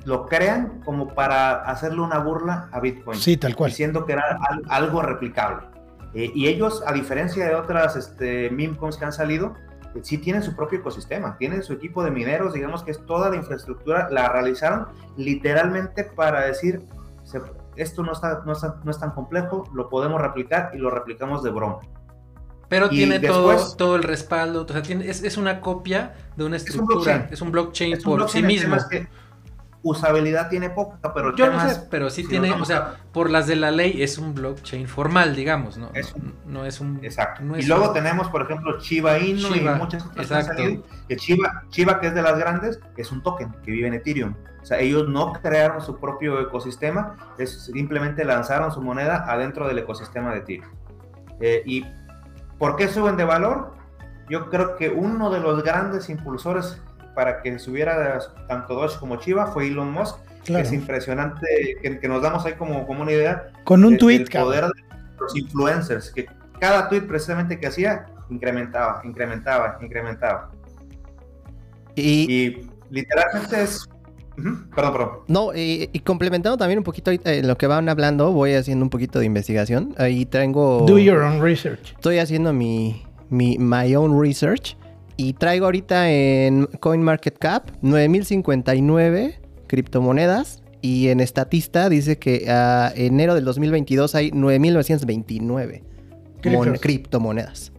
lo 0.06 0.26
crean 0.26 0.80
como 0.82 1.08
para 1.08 1.62
hacerle 1.62 2.00
una 2.00 2.18
burla 2.18 2.70
a 2.72 2.80
Bitcoin. 2.80 3.18
Sí, 3.18 3.36
tal 3.36 3.54
cual. 3.54 3.70
Diciendo 3.70 4.06
que 4.06 4.14
era 4.14 4.38
al, 4.48 4.62
algo 4.70 5.02
replicable. 5.02 5.66
Eh, 6.14 6.32
y 6.34 6.48
ellos, 6.48 6.82
a 6.86 6.92
diferencia 6.94 7.46
de 7.46 7.54
otras 7.54 7.96
este, 7.96 8.48
meme 8.48 8.78
coins 8.78 8.96
que 8.96 9.04
han 9.04 9.12
salido, 9.12 9.54
eh, 9.94 10.00
sí 10.02 10.16
tienen 10.16 10.42
su 10.42 10.56
propio 10.56 10.78
ecosistema, 10.78 11.36
tienen 11.36 11.62
su 11.62 11.74
equipo 11.74 12.02
de 12.02 12.10
mineros, 12.10 12.54
digamos 12.54 12.82
que 12.82 12.92
es 12.92 13.04
toda 13.04 13.28
la 13.28 13.36
infraestructura, 13.36 14.08
la 14.10 14.30
realizaron 14.30 14.88
literalmente 15.18 16.04
para 16.04 16.46
decir, 16.46 16.80
se, 17.24 17.42
esto 17.76 18.02
no, 18.02 18.12
está, 18.12 18.42
no, 18.46 18.52
está, 18.52 18.80
no 18.82 18.90
es 18.90 18.98
tan 18.98 19.10
complejo, 19.10 19.64
lo 19.74 19.90
podemos 19.90 20.18
replicar 20.18 20.70
y 20.72 20.78
lo 20.78 20.88
replicamos 20.90 21.42
de 21.42 21.50
broma. 21.50 21.80
Pero 22.72 22.86
y 22.86 22.96
tiene 22.96 23.18
después, 23.18 23.58
todo, 23.58 23.76
todo 23.76 23.96
el 23.96 24.02
respaldo, 24.02 24.64
o 24.66 24.72
sea, 24.72 24.80
tiene, 24.80 25.06
es, 25.06 25.22
es, 25.22 25.36
una 25.36 25.60
copia 25.60 26.14
de 26.38 26.44
una 26.44 26.56
estructura, 26.56 27.28
es 27.30 27.42
un 27.42 27.52
blockchain, 27.52 27.92
es 27.92 27.96
un 27.96 28.02
blockchain 28.02 28.02
por 28.02 28.16
blockchain, 28.16 28.46
sí 28.46 28.46
mismo. 28.46 28.76
usabilidad 29.82 30.48
tiene 30.48 30.70
poca, 30.70 31.12
pero 31.12 31.36
yo 31.36 31.52
no 31.52 31.68
sé, 31.68 31.82
pero 31.90 32.08
sí, 32.08 32.26
tiene, 32.26 32.50
o 32.50 32.64
sea, 32.64 32.94
por 33.12 33.28
las 33.28 33.46
de 33.46 33.56
la 33.56 33.70
ley 33.72 34.02
es 34.02 34.16
un 34.16 34.32
blockchain 34.32 34.88
formal, 34.88 35.36
digamos, 35.36 35.76
¿no? 35.76 35.90
Es 35.92 36.14
un, 36.14 36.34
no 36.46 36.64
es 36.64 36.80
un 36.80 37.00
exacto. 37.02 37.42
No 37.42 37.56
es 37.56 37.66
y 37.66 37.68
luego 37.68 37.88
un, 37.88 37.92
tenemos, 37.92 38.30
por 38.30 38.40
ejemplo, 38.40 38.78
Chiba 38.78 39.18
Inu 39.18 39.52
Shiba, 39.52 39.76
y 39.76 39.78
muchas 39.78 40.06
otras 40.06 40.24
exacto. 40.24 40.56
que 40.56 40.62
han 40.62 40.68
salido. 40.68 40.84
Que 41.10 41.16
Chiba, 41.16 41.64
Chiba, 41.68 42.00
que 42.00 42.06
es 42.06 42.14
de 42.14 42.22
las 42.22 42.38
grandes, 42.38 42.80
es 42.96 43.12
un 43.12 43.22
token 43.22 43.54
que 43.62 43.70
vive 43.70 43.88
en 43.88 43.92
Ethereum. 43.92 44.34
O 44.62 44.64
sea, 44.64 44.78
ellos 44.78 45.10
no 45.10 45.34
crearon 45.34 45.82
su 45.82 46.00
propio 46.00 46.40
ecosistema, 46.40 47.34
es, 47.36 47.66
simplemente 47.66 48.24
lanzaron 48.24 48.72
su 48.72 48.80
moneda 48.80 49.30
adentro 49.30 49.68
del 49.68 49.76
ecosistema 49.76 50.32
de 50.32 50.38
Ethereum. 50.38 50.72
Eh, 51.38 51.62
y 51.66 51.84
¿Por 52.62 52.76
qué 52.76 52.86
suben 52.86 53.16
de 53.16 53.24
valor? 53.24 53.72
Yo 54.30 54.48
creo 54.48 54.76
que 54.76 54.88
uno 54.88 55.30
de 55.30 55.40
los 55.40 55.64
grandes 55.64 56.08
impulsores 56.08 56.80
para 57.12 57.42
que 57.42 57.58
subiera 57.58 58.20
tanto 58.46 58.76
Doge 58.76 59.00
como 59.00 59.16
Chiva 59.16 59.48
fue 59.48 59.66
Elon 59.66 59.90
Musk. 59.90 60.20
Claro. 60.44 60.62
Es 60.62 60.72
impresionante 60.72 61.44
que, 61.82 61.98
que, 61.98 62.06
nos 62.06 62.22
damos 62.22 62.46
ahí 62.46 62.52
como, 62.52 62.86
como 62.86 63.02
una 63.02 63.10
idea. 63.10 63.48
Con 63.64 63.84
un 63.84 63.98
tweet. 63.98 64.18
El 64.18 64.28
poder 64.28 64.66
de 64.66 64.82
los 65.18 65.36
influencers, 65.36 66.12
que 66.12 66.26
cada 66.60 66.88
tweet 66.88 67.00
precisamente 67.00 67.58
que 67.58 67.66
hacía 67.66 68.06
incrementaba, 68.30 69.00
incrementaba, 69.02 69.78
incrementaba. 69.80 70.52
Y, 71.96 72.32
y 72.32 72.70
literalmente 72.90 73.60
es 73.60 73.88
Uh 74.36 74.40
-huh. 74.40 74.74
Perdón, 74.74 74.92
perdón. 74.92 75.10
No, 75.28 75.54
y, 75.54 75.90
y, 75.92 75.98
complementando 76.00 76.56
también 76.56 76.78
un 76.78 76.84
poquito 76.84 77.10
en 77.10 77.46
lo 77.46 77.56
que 77.56 77.66
van 77.66 77.88
hablando, 77.88 78.32
voy 78.32 78.54
haciendo 78.54 78.84
un 78.84 78.90
poquito 78.90 79.18
de 79.18 79.26
investigación. 79.26 79.94
Ahí 79.98 80.24
traigo. 80.26 80.84
Do 80.86 80.98
your 80.98 81.22
own 81.22 81.42
research. 81.42 81.92
Estoy 81.94 82.18
haciendo 82.18 82.52
mi, 82.52 83.02
mi 83.30 83.58
my 83.58 83.94
own 83.94 84.20
research. 84.20 84.76
Y 85.16 85.34
traigo 85.34 85.66
ahorita 85.66 86.10
en 86.10 86.66
CoinMarketCap 86.80 87.70
9059 87.82 89.40
criptomonedas. 89.66 90.62
Y 90.80 91.08
en 91.08 91.24
Statista 91.26 91.88
dice 91.88 92.18
que 92.18 92.50
a 92.50 92.92
enero 92.96 93.34
del 93.34 93.44
2022 93.44 94.14
hay 94.16 94.32
9929 94.32 95.84
criptomonedas. 96.80 97.72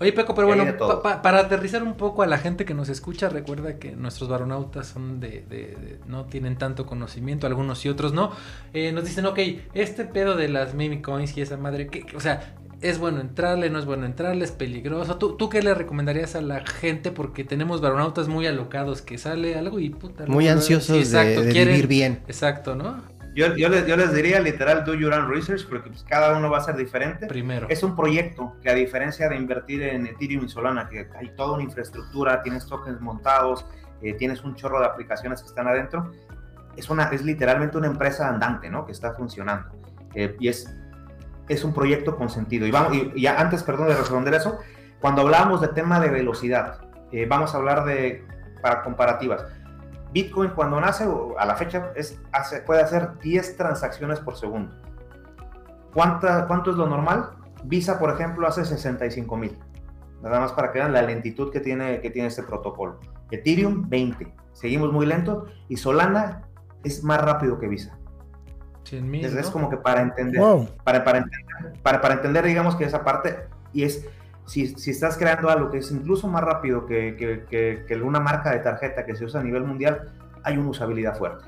Oye, 0.00 0.12
Peco, 0.12 0.34
pero 0.34 0.46
bueno, 0.46 0.64
pa, 0.78 1.02
pa, 1.02 1.22
para 1.22 1.40
aterrizar 1.40 1.82
un 1.82 1.94
poco 1.94 2.22
a 2.22 2.26
la 2.26 2.38
gente 2.38 2.64
que 2.64 2.72
nos 2.72 2.88
escucha, 2.88 3.28
recuerda 3.28 3.78
que 3.78 3.96
nuestros 3.96 4.28
varonautas 4.28 4.86
son 4.86 5.18
de, 5.18 5.44
de, 5.48 5.56
de 5.56 5.98
no 6.06 6.26
tienen 6.26 6.56
tanto 6.56 6.86
conocimiento, 6.86 7.48
algunos 7.48 7.84
y 7.84 7.88
otros 7.88 8.12
no. 8.12 8.30
Eh, 8.72 8.92
nos 8.92 9.04
dicen, 9.04 9.26
ok, 9.26 9.38
este 9.74 10.04
pedo 10.04 10.36
de 10.36 10.48
las 10.48 10.74
meme 10.74 11.02
coins 11.02 11.36
y 11.36 11.40
esa 11.40 11.56
madre, 11.56 11.88
que, 11.88 12.06
o 12.16 12.20
sea, 12.20 12.54
es 12.80 12.98
bueno 12.98 13.20
entrarle, 13.20 13.70
no 13.70 13.78
es 13.80 13.86
bueno 13.86 14.06
entrarle, 14.06 14.44
es 14.44 14.52
peligroso. 14.52 15.16
¿Tú, 15.16 15.36
¿Tú 15.36 15.48
qué 15.48 15.62
le 15.62 15.74
recomendarías 15.74 16.36
a 16.36 16.40
la 16.42 16.64
gente? 16.64 17.10
Porque 17.10 17.42
tenemos 17.42 17.80
varonautas 17.80 18.28
muy 18.28 18.46
alocados 18.46 19.02
que 19.02 19.18
sale 19.18 19.56
algo 19.56 19.80
y 19.80 19.90
puta. 19.90 20.26
Muy 20.26 20.46
ansiosos 20.46 20.94
sí, 20.96 21.02
exacto, 21.02 21.40
de, 21.40 21.46
de 21.46 21.52
quieren, 21.52 21.74
vivir 21.74 21.88
bien. 21.88 22.20
Exacto, 22.28 22.76
¿no? 22.76 23.02
Yo, 23.38 23.54
yo, 23.54 23.68
les, 23.68 23.86
yo, 23.86 23.96
les, 23.96 24.12
diría 24.12 24.40
literal 24.40 24.84
do 24.84 24.94
your 24.94 25.14
own 25.14 25.30
research 25.30 25.64
porque 25.68 25.90
pues, 25.90 26.02
cada 26.02 26.36
uno 26.36 26.50
va 26.50 26.58
a 26.58 26.60
ser 26.60 26.74
diferente. 26.74 27.28
Primero. 27.28 27.68
Es 27.70 27.84
un 27.84 27.94
proyecto 27.94 28.56
que 28.60 28.68
a 28.68 28.74
diferencia 28.74 29.28
de 29.28 29.36
invertir 29.36 29.80
en 29.80 30.08
Ethereum 30.08 30.44
y 30.44 30.48
Solana, 30.48 30.88
que 30.88 31.08
hay 31.16 31.28
toda 31.36 31.54
una 31.54 31.62
infraestructura, 31.62 32.42
tienes 32.42 32.66
tokens 32.66 33.00
montados, 33.00 33.64
eh, 34.02 34.14
tienes 34.14 34.42
un 34.42 34.56
chorro 34.56 34.80
de 34.80 34.86
aplicaciones 34.86 35.40
que 35.40 35.46
están 35.46 35.68
adentro, 35.68 36.10
es, 36.76 36.90
una, 36.90 37.04
es 37.04 37.24
literalmente 37.24 37.78
una 37.78 37.86
empresa 37.86 38.28
andante, 38.28 38.68
¿no? 38.70 38.84
Que 38.84 38.90
está 38.90 39.12
funcionando. 39.12 39.68
Eh, 40.16 40.36
y 40.40 40.48
es, 40.48 40.76
es 41.48 41.62
un 41.62 41.72
proyecto 41.72 42.16
con 42.16 42.30
sentido. 42.30 42.66
Y, 42.66 42.72
vamos, 42.72 42.96
y, 42.96 43.12
y 43.14 43.28
antes, 43.28 43.62
perdón, 43.62 43.86
de 43.86 43.94
responder 43.94 44.34
eso, 44.34 44.58
cuando 44.98 45.22
hablábamos 45.22 45.60
de 45.60 45.68
tema 45.68 46.00
de 46.00 46.08
velocidad, 46.08 46.80
eh, 47.12 47.24
vamos 47.28 47.54
a 47.54 47.58
hablar 47.58 47.84
de, 47.84 48.26
para 48.60 48.82
comparativas, 48.82 49.44
Bitcoin 50.12 50.50
cuando 50.50 50.80
nace, 50.80 51.06
a 51.38 51.44
la 51.46 51.54
fecha, 51.56 51.92
es, 51.94 52.20
hace, 52.32 52.60
puede 52.62 52.82
hacer 52.82 53.18
10 53.18 53.56
transacciones 53.56 54.20
por 54.20 54.36
segundo. 54.36 54.72
¿Cuánta, 55.92 56.46
¿Cuánto 56.46 56.70
es 56.70 56.76
lo 56.76 56.86
normal? 56.86 57.30
Visa, 57.64 57.98
por 57.98 58.10
ejemplo, 58.10 58.46
hace 58.46 58.64
65 58.64 59.36
mil. 59.36 59.58
Nada 60.22 60.40
más 60.40 60.52
para 60.52 60.72
que 60.72 60.78
vean 60.78 60.92
la 60.92 61.02
lentitud 61.02 61.52
que 61.52 61.60
tiene, 61.60 62.00
que 62.00 62.10
tiene 62.10 62.28
este 62.28 62.42
protocolo. 62.42 62.98
Ethereum, 63.30 63.88
20. 63.88 64.32
seguimos 64.52 64.92
muy 64.92 65.06
lento 65.06 65.46
y 65.68 65.76
Solana 65.76 66.42
es 66.82 67.04
más 67.04 67.20
rápido 67.20 67.58
que 67.58 67.68
Visa. 67.68 67.98
100 68.84 69.10
mil. 69.10 69.24
Es, 69.24 69.50
como 69.50 69.68
que 69.68 69.76
para 69.76 70.00
entender, 70.00 70.40
Wow. 70.40 70.68
para, 70.82 71.04
para, 71.04 71.18
entender, 71.18 71.80
para, 71.82 72.00
para 72.00 72.14
entender, 72.14 72.44
digamos 72.44 72.74
que 72.76 72.84
esa 72.84 73.04
parte, 73.04 73.46
y 73.72 73.82
es, 73.84 74.06
si, 74.48 74.68
si 74.76 74.90
estás 74.90 75.16
creando 75.16 75.48
algo 75.50 75.70
que 75.70 75.78
es 75.78 75.90
incluso 75.92 76.26
más 76.26 76.42
rápido 76.42 76.86
que, 76.86 77.14
que, 77.16 77.44
que, 77.48 77.84
que 77.86 77.94
una 78.02 78.18
marca 78.18 78.50
de 78.50 78.58
tarjeta 78.58 79.04
que 79.06 79.14
se 79.14 79.24
usa 79.24 79.40
a 79.40 79.44
nivel 79.44 79.62
mundial, 79.64 80.10
hay 80.42 80.56
una 80.56 80.70
usabilidad 80.70 81.16
fuerte. 81.16 81.44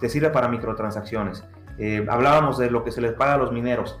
Te 0.00 0.08
sirve 0.08 0.30
para 0.30 0.48
microtransacciones. 0.48 1.44
Eh, 1.78 2.04
hablábamos 2.08 2.58
de 2.58 2.70
lo 2.70 2.84
que 2.84 2.90
se 2.90 3.00
les 3.00 3.12
paga 3.12 3.34
a 3.34 3.38
los 3.38 3.52
mineros. 3.52 3.98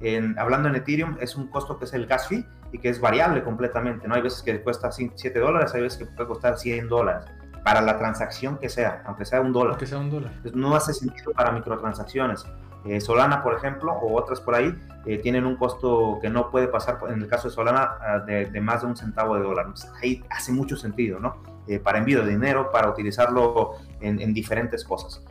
En- 0.00 0.38
hablando 0.38 0.68
en 0.68 0.74
Ethereum, 0.76 1.16
es 1.20 1.36
un 1.36 1.48
costo 1.48 1.78
que 1.78 1.84
es 1.84 1.94
el 1.94 2.06
gas 2.06 2.28
fee 2.28 2.44
y 2.72 2.78
que 2.78 2.88
es 2.88 3.00
variable 3.00 3.42
completamente. 3.44 4.08
¿no? 4.08 4.14
Hay 4.14 4.22
veces 4.22 4.42
que 4.42 4.60
cuesta 4.62 4.90
7 4.90 5.38
dólares, 5.38 5.74
hay 5.74 5.82
veces 5.82 5.98
que 5.98 6.06
puede 6.06 6.28
costar 6.28 6.58
100 6.58 6.88
dólares 6.88 7.24
para 7.64 7.80
la 7.80 7.98
transacción 7.98 8.58
que 8.58 8.68
sea, 8.68 9.02
aunque 9.06 9.24
sea 9.24 9.40
un 9.40 9.52
dólar. 9.52 9.70
Aunque 9.72 9.86
sea 9.86 9.98
un 9.98 10.10
dólar. 10.10 10.32
No 10.54 10.74
hace 10.76 10.92
sentido 10.94 11.32
para 11.32 11.50
microtransacciones. 11.52 12.44
Eh, 12.88 13.00
Solana, 13.00 13.42
por 13.42 13.54
ejemplo, 13.54 13.92
o 13.92 14.16
otras 14.16 14.40
por 14.40 14.54
ahí, 14.54 14.74
eh, 15.06 15.18
tienen 15.18 15.44
un 15.46 15.56
costo 15.56 16.18
que 16.20 16.28
no 16.30 16.50
puede 16.50 16.68
pasar, 16.68 16.98
en 17.08 17.20
el 17.22 17.28
caso 17.28 17.48
de 17.48 17.54
Solana, 17.54 17.90
ah, 18.00 18.18
de, 18.20 18.46
de 18.46 18.60
más 18.60 18.82
de 18.82 18.88
un 18.88 18.96
centavo 18.96 19.34
de 19.36 19.42
dólar. 19.42 19.66
Ahí 20.02 20.22
hace 20.30 20.52
mucho 20.52 20.76
sentido, 20.76 21.18
¿no? 21.18 21.36
Eh, 21.66 21.78
para 21.80 21.98
envío 21.98 22.24
de 22.24 22.30
dinero, 22.30 22.70
para 22.70 22.88
utilizarlo 22.88 23.72
en, 24.00 24.20
en 24.20 24.32
diferentes 24.32 24.84
cosas. 24.84 25.22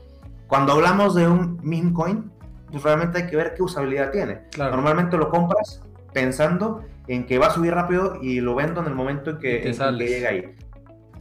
Cuando 0.47 0.73
hablamos 0.73 1.15
de 1.15 1.27
un 1.27 1.59
meme 1.63 1.93
coin, 1.93 2.31
pues 2.71 2.83
realmente 2.83 3.19
hay 3.19 3.27
que 3.27 3.37
ver 3.37 3.53
qué 3.55 3.63
usabilidad 3.63 4.11
tiene. 4.11 4.41
Claro. 4.51 4.75
Normalmente 4.75 5.15
lo 5.17 5.29
compras 5.29 5.81
pensando 6.13 6.83
en 7.07 7.25
que 7.25 7.37
va 7.39 7.47
a 7.47 7.51
subir 7.51 7.73
rápido 7.73 8.17
y 8.21 8.41
lo 8.41 8.55
vendo 8.55 8.81
en 8.81 8.87
el 8.87 8.95
momento 8.95 9.29
en 9.31 9.37
que, 9.39 9.57
en 9.69 9.75
que 9.97 10.07
llega 10.07 10.29
ahí. 10.29 10.55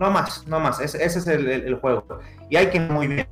No 0.01 0.11
más, 0.11 0.47
no 0.49 0.59
más. 0.59 0.81
Ese, 0.81 1.05
ese 1.05 1.19
es 1.21 1.27
el, 1.29 1.49
el- 1.49 1.67
el 1.67 1.75
juego. 1.77 2.05
Y 2.51 2.57
hay 2.57 2.69
que 2.71 2.81
muy 2.81 3.07
bien 3.07 3.29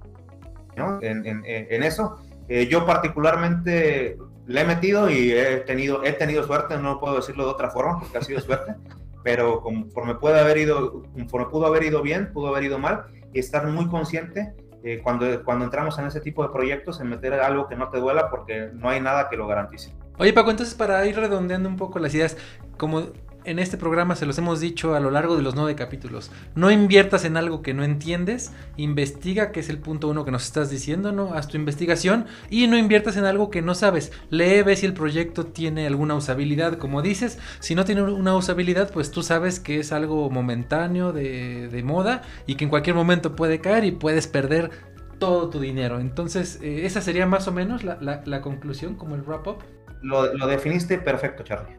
¿no? 0.77 0.99
en, 1.03 1.27
en- 1.27 1.43
en 1.45 1.83
eso. 1.83 2.19
Eh, 2.49 2.67
yo 2.69 2.85
particularmente 2.85 4.19
le 4.47 4.61
he 4.61 4.65
metido 4.65 5.09
y 5.11 5.33
he 5.33 5.59
tenido, 5.59 6.05
he 6.05 6.13
tenido 6.13 6.45
suerte, 6.45 6.77
no 6.77 6.99
puedo 6.99 7.17
decirlo 7.17 7.45
de 7.45 7.51
otra 7.51 7.71
forma, 7.71 8.01
porque 8.01 8.19
ha 8.19 8.23
sido 8.23 8.41
suerte, 8.41 8.75
pero 9.23 9.61
conforme, 9.61 10.17
puede 10.17 10.41
haber 10.41 10.59
ido, 10.59 11.03
conforme 11.15 11.47
pudo 11.47 11.67
haber 11.67 11.85
ido 11.85 12.03
bien, 12.03 12.33
pudo 12.33 12.49
haber 12.49 12.65
ido 12.65 12.79
mal, 12.79 13.05
y 13.33 13.39
estar 13.39 13.67
muy 13.67 13.89
consciente 13.89 14.53
eh, 14.85 15.01
cuando, 15.03 15.45
cuando 15.45 15.65
entramos 15.65 15.99
en 15.99 16.07
ese 16.07 16.21
tipo 16.21 16.43
de 16.43 16.51
proyectos 16.51 17.01
en 17.01 17.09
meter 17.09 17.35
algo 17.35 17.69
que 17.69 17.77
no 17.77 17.89
te 17.89 17.99
duela, 17.99 18.29
porque 18.31 18.71
no 18.73 18.89
hay 18.89 19.01
nada 19.01 19.29
que 19.31 19.37
lo 19.37 19.47
garantice. 19.47 19.95
Oye, 20.19 20.33
Paco, 20.33 20.51
entonces 20.51 20.75
para 20.75 21.07
ir 21.07 21.17
redondeando 21.17 21.69
un 21.69 21.77
poco 21.77 21.99
las 21.99 22.15
ideas, 22.15 22.37
como 22.77 23.07
en 23.45 23.59
este 23.59 23.77
programa 23.77 24.17
se 24.17 24.27
los 24.27 24.39
hemos 24.39 24.61
dicho 24.61 24.95
a 24.95 25.01
lo 25.01 25.11
largo 25.11 25.37
de 25.37 25.43
los 25.43 25.55
nueve 25.55 25.75
capítulos, 25.75 26.31
no 26.55 26.71
inviertas 26.71 27.25
en 27.25 27.37
algo 27.37 27.63
que 27.63 27.75
no 27.75 27.85
entiendes, 27.85 28.53
investiga, 28.77 29.53
que 29.53 29.61
es 29.61 29.69
el 29.69 29.79
punto 29.79 30.09
uno 30.09 30.25
que 30.25 30.31
nos 30.31 30.45
estás 30.45 30.71
diciendo, 30.71 31.13
¿no? 31.13 31.35
Haz 31.35 31.49
tu 31.49 31.57
investigación 31.57 32.27
y 32.51 32.67
no 32.67 32.77
inviertas 32.77 33.17
en 33.17 33.25
algo 33.25 33.51
que 33.51 33.63
no 33.63 33.75
sabes. 33.75 34.13
Lee, 34.31 34.63
ve 34.63 34.77
si 34.77 34.87
el 34.87 34.95
proyecto 34.95 35.47
tiene 35.47 35.87
alguna 35.87 36.15
usabilidad, 36.15 36.79
como 36.79 37.03
dices. 37.03 37.39
Si 37.61 37.75
no 37.75 37.85
tiene 37.85 38.03
una 38.03 38.37
usabilidad, 38.37 38.93
pues 38.93 39.11
tú 39.11 39.23
sabes 39.23 39.61
que 39.61 39.81
es 39.81 39.93
algo 39.93 40.31
momentáneo, 40.31 41.13
de, 41.13 41.83
moda 41.85 42.23
y 42.47 42.55
que 42.55 42.65
en 42.65 42.71
cualquier 42.71 42.95
momento 42.95 43.35
puede 43.35 43.61
caer 43.61 43.85
y 43.85 43.91
puedes 43.91 44.29
perder 44.29 44.71
todo 45.19 45.51
tu 45.51 45.59
dinero. 45.59 45.99
Entonces, 45.99 46.61
eh, 46.63 46.87
esa 46.87 47.01
sería 47.01 47.27
más 47.27 47.49
o 47.49 47.53
menos 47.53 47.83
la 47.85 48.41
conclusión, 48.41 48.95
como 48.95 49.15
el 49.15 49.23
wrap-up. 49.23 49.59
Lo, 50.03 50.33
lo 50.35 50.47
definiste 50.47 50.99
perfecto, 50.99 51.43
Charlie. 51.45 51.77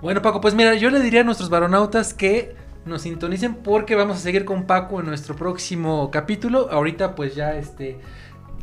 Bueno, 0.00 0.22
Paco, 0.22 0.40
pues 0.40 0.54
mira, 0.54 0.74
yo 0.74 0.90
le 0.90 1.00
diría 1.00 1.22
a 1.22 1.24
nuestros 1.24 1.50
varonautas 1.50 2.14
que 2.14 2.54
nos 2.84 3.02
sintonicen 3.02 3.56
porque 3.56 3.96
vamos 3.96 4.18
a 4.18 4.20
seguir 4.20 4.44
con 4.44 4.64
Paco 4.64 5.00
en 5.00 5.06
nuestro 5.06 5.34
próximo 5.34 6.10
capítulo. 6.12 6.68
Ahorita 6.70 7.16
pues 7.16 7.34
ya 7.34 7.56
este 7.56 7.98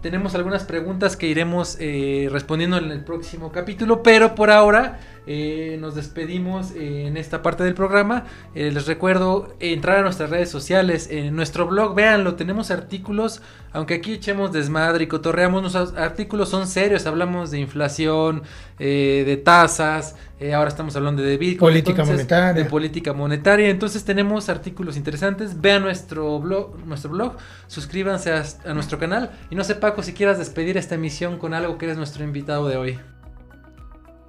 tenemos 0.01 0.33
algunas 0.33 0.63
preguntas 0.63 1.17
que 1.17 1.27
iremos 1.27 1.75
eh, 1.79 2.29
respondiendo 2.31 2.77
en 2.77 2.89
el 2.89 3.03
próximo 3.03 3.51
capítulo, 3.51 4.01
pero 4.01 4.33
por 4.33 4.49
ahora 4.49 4.99
eh, 5.27 5.77
nos 5.79 5.95
despedimos 5.95 6.71
eh, 6.71 7.07
en 7.07 7.17
esta 7.17 7.41
parte 7.41 7.63
del 7.63 7.73
programa. 7.73 8.25
Eh, 8.53 8.71
les 8.71 8.85
recuerdo 8.85 9.55
entrar 9.59 9.99
a 9.99 10.01
nuestras 10.01 10.29
redes 10.29 10.49
sociales, 10.49 11.07
en 11.09 11.35
nuestro 11.35 11.67
blog, 11.67 11.95
véanlo, 11.95 12.35
tenemos 12.35 12.71
artículos, 12.71 13.41
aunque 13.71 13.95
aquí 13.95 14.13
echemos 14.13 14.51
desmadre 14.51 15.05
y 15.05 15.07
cotorreamos, 15.07 15.61
nuestros 15.61 15.95
artículos 15.95 16.49
son 16.49 16.67
serios, 16.67 17.05
hablamos 17.05 17.51
de 17.51 17.59
inflación, 17.59 18.43
eh, 18.79 19.23
de 19.25 19.37
tasas, 19.37 20.15
ahora 20.53 20.67
estamos 20.67 20.95
hablando 20.95 21.23
de 21.23 21.37
Bitcoin. 21.37 21.71
Política 21.73 22.03
monetaria. 22.03 22.53
De 22.53 22.69
política 22.69 23.13
monetaria, 23.13 23.69
entonces 23.69 24.03
tenemos 24.03 24.49
artículos 24.49 24.97
interesantes, 24.97 25.59
vean 25.59 25.81
nuestro 25.81 26.39
blog, 26.39 26.77
nuestro 26.85 27.09
blog, 27.09 27.37
suscríbanse 27.67 28.31
a, 28.31 28.43
a 28.65 28.73
nuestro 28.73 28.99
canal 28.99 29.31
y 29.49 29.55
no 29.55 29.63
sé 29.63 29.75
Paco 29.75 30.03
si 30.03 30.13
quieras 30.13 30.37
despedir 30.37 30.77
esta 30.77 30.95
emisión 30.95 31.37
con 31.37 31.53
algo 31.53 31.77
que 31.77 31.85
eres 31.85 31.97
nuestro 31.97 32.23
invitado 32.23 32.67
de 32.67 32.77
hoy. 32.77 32.99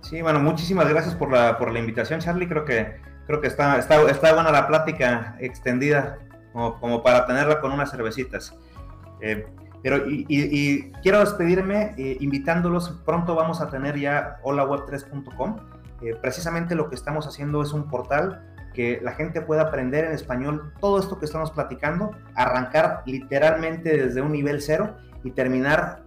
Sí, 0.08 0.22
bueno, 0.22 0.38
muchísimas 0.38 0.88
gracias 0.88 1.14
por 1.14 1.32
la, 1.32 1.58
por 1.58 1.72
la 1.72 1.78
invitación, 1.80 2.20
Charlie. 2.20 2.46
Creo 2.48 2.64
que, 2.64 2.96
creo 3.26 3.40
que 3.40 3.48
está, 3.48 3.76
está, 3.78 4.00
está 4.08 4.34
buena 4.34 4.52
la 4.52 4.68
plática 4.68 5.36
extendida, 5.40 6.18
como, 6.52 6.78
como 6.78 7.02
para 7.02 7.26
tenerla 7.26 7.60
con 7.60 7.72
unas 7.72 7.90
cervecitas. 7.90 8.54
Eh, 9.20 9.46
pero 9.82 10.08
y, 10.08 10.24
y- 10.28 10.48
y 10.52 10.92
quiero 11.02 11.20
despedirme 11.20 11.94
eh, 11.98 12.16
invitándolos. 12.20 13.00
Pronto 13.04 13.34
vamos 13.34 13.60
a 13.60 13.68
tener 13.68 13.98
ya 13.98 14.36
holaweb3.com. 14.44 15.56
Eh, 16.02 16.14
precisamente 16.20 16.74
lo 16.76 16.88
que 16.88 16.94
estamos 16.94 17.26
haciendo 17.26 17.62
es 17.62 17.72
un 17.72 17.88
portal 17.88 18.44
que 18.74 19.00
la 19.02 19.12
gente 19.12 19.40
pueda 19.40 19.62
aprender 19.62 20.04
en 20.04 20.12
español 20.12 20.72
todo 20.80 21.00
esto 21.00 21.18
que 21.18 21.24
estamos 21.24 21.50
platicando, 21.50 22.10
arrancar 22.34 23.02
literalmente 23.06 23.96
desde 24.04 24.20
un 24.20 24.30
nivel 24.32 24.60
cero 24.60 24.94
y 25.24 25.30
terminar 25.30 26.02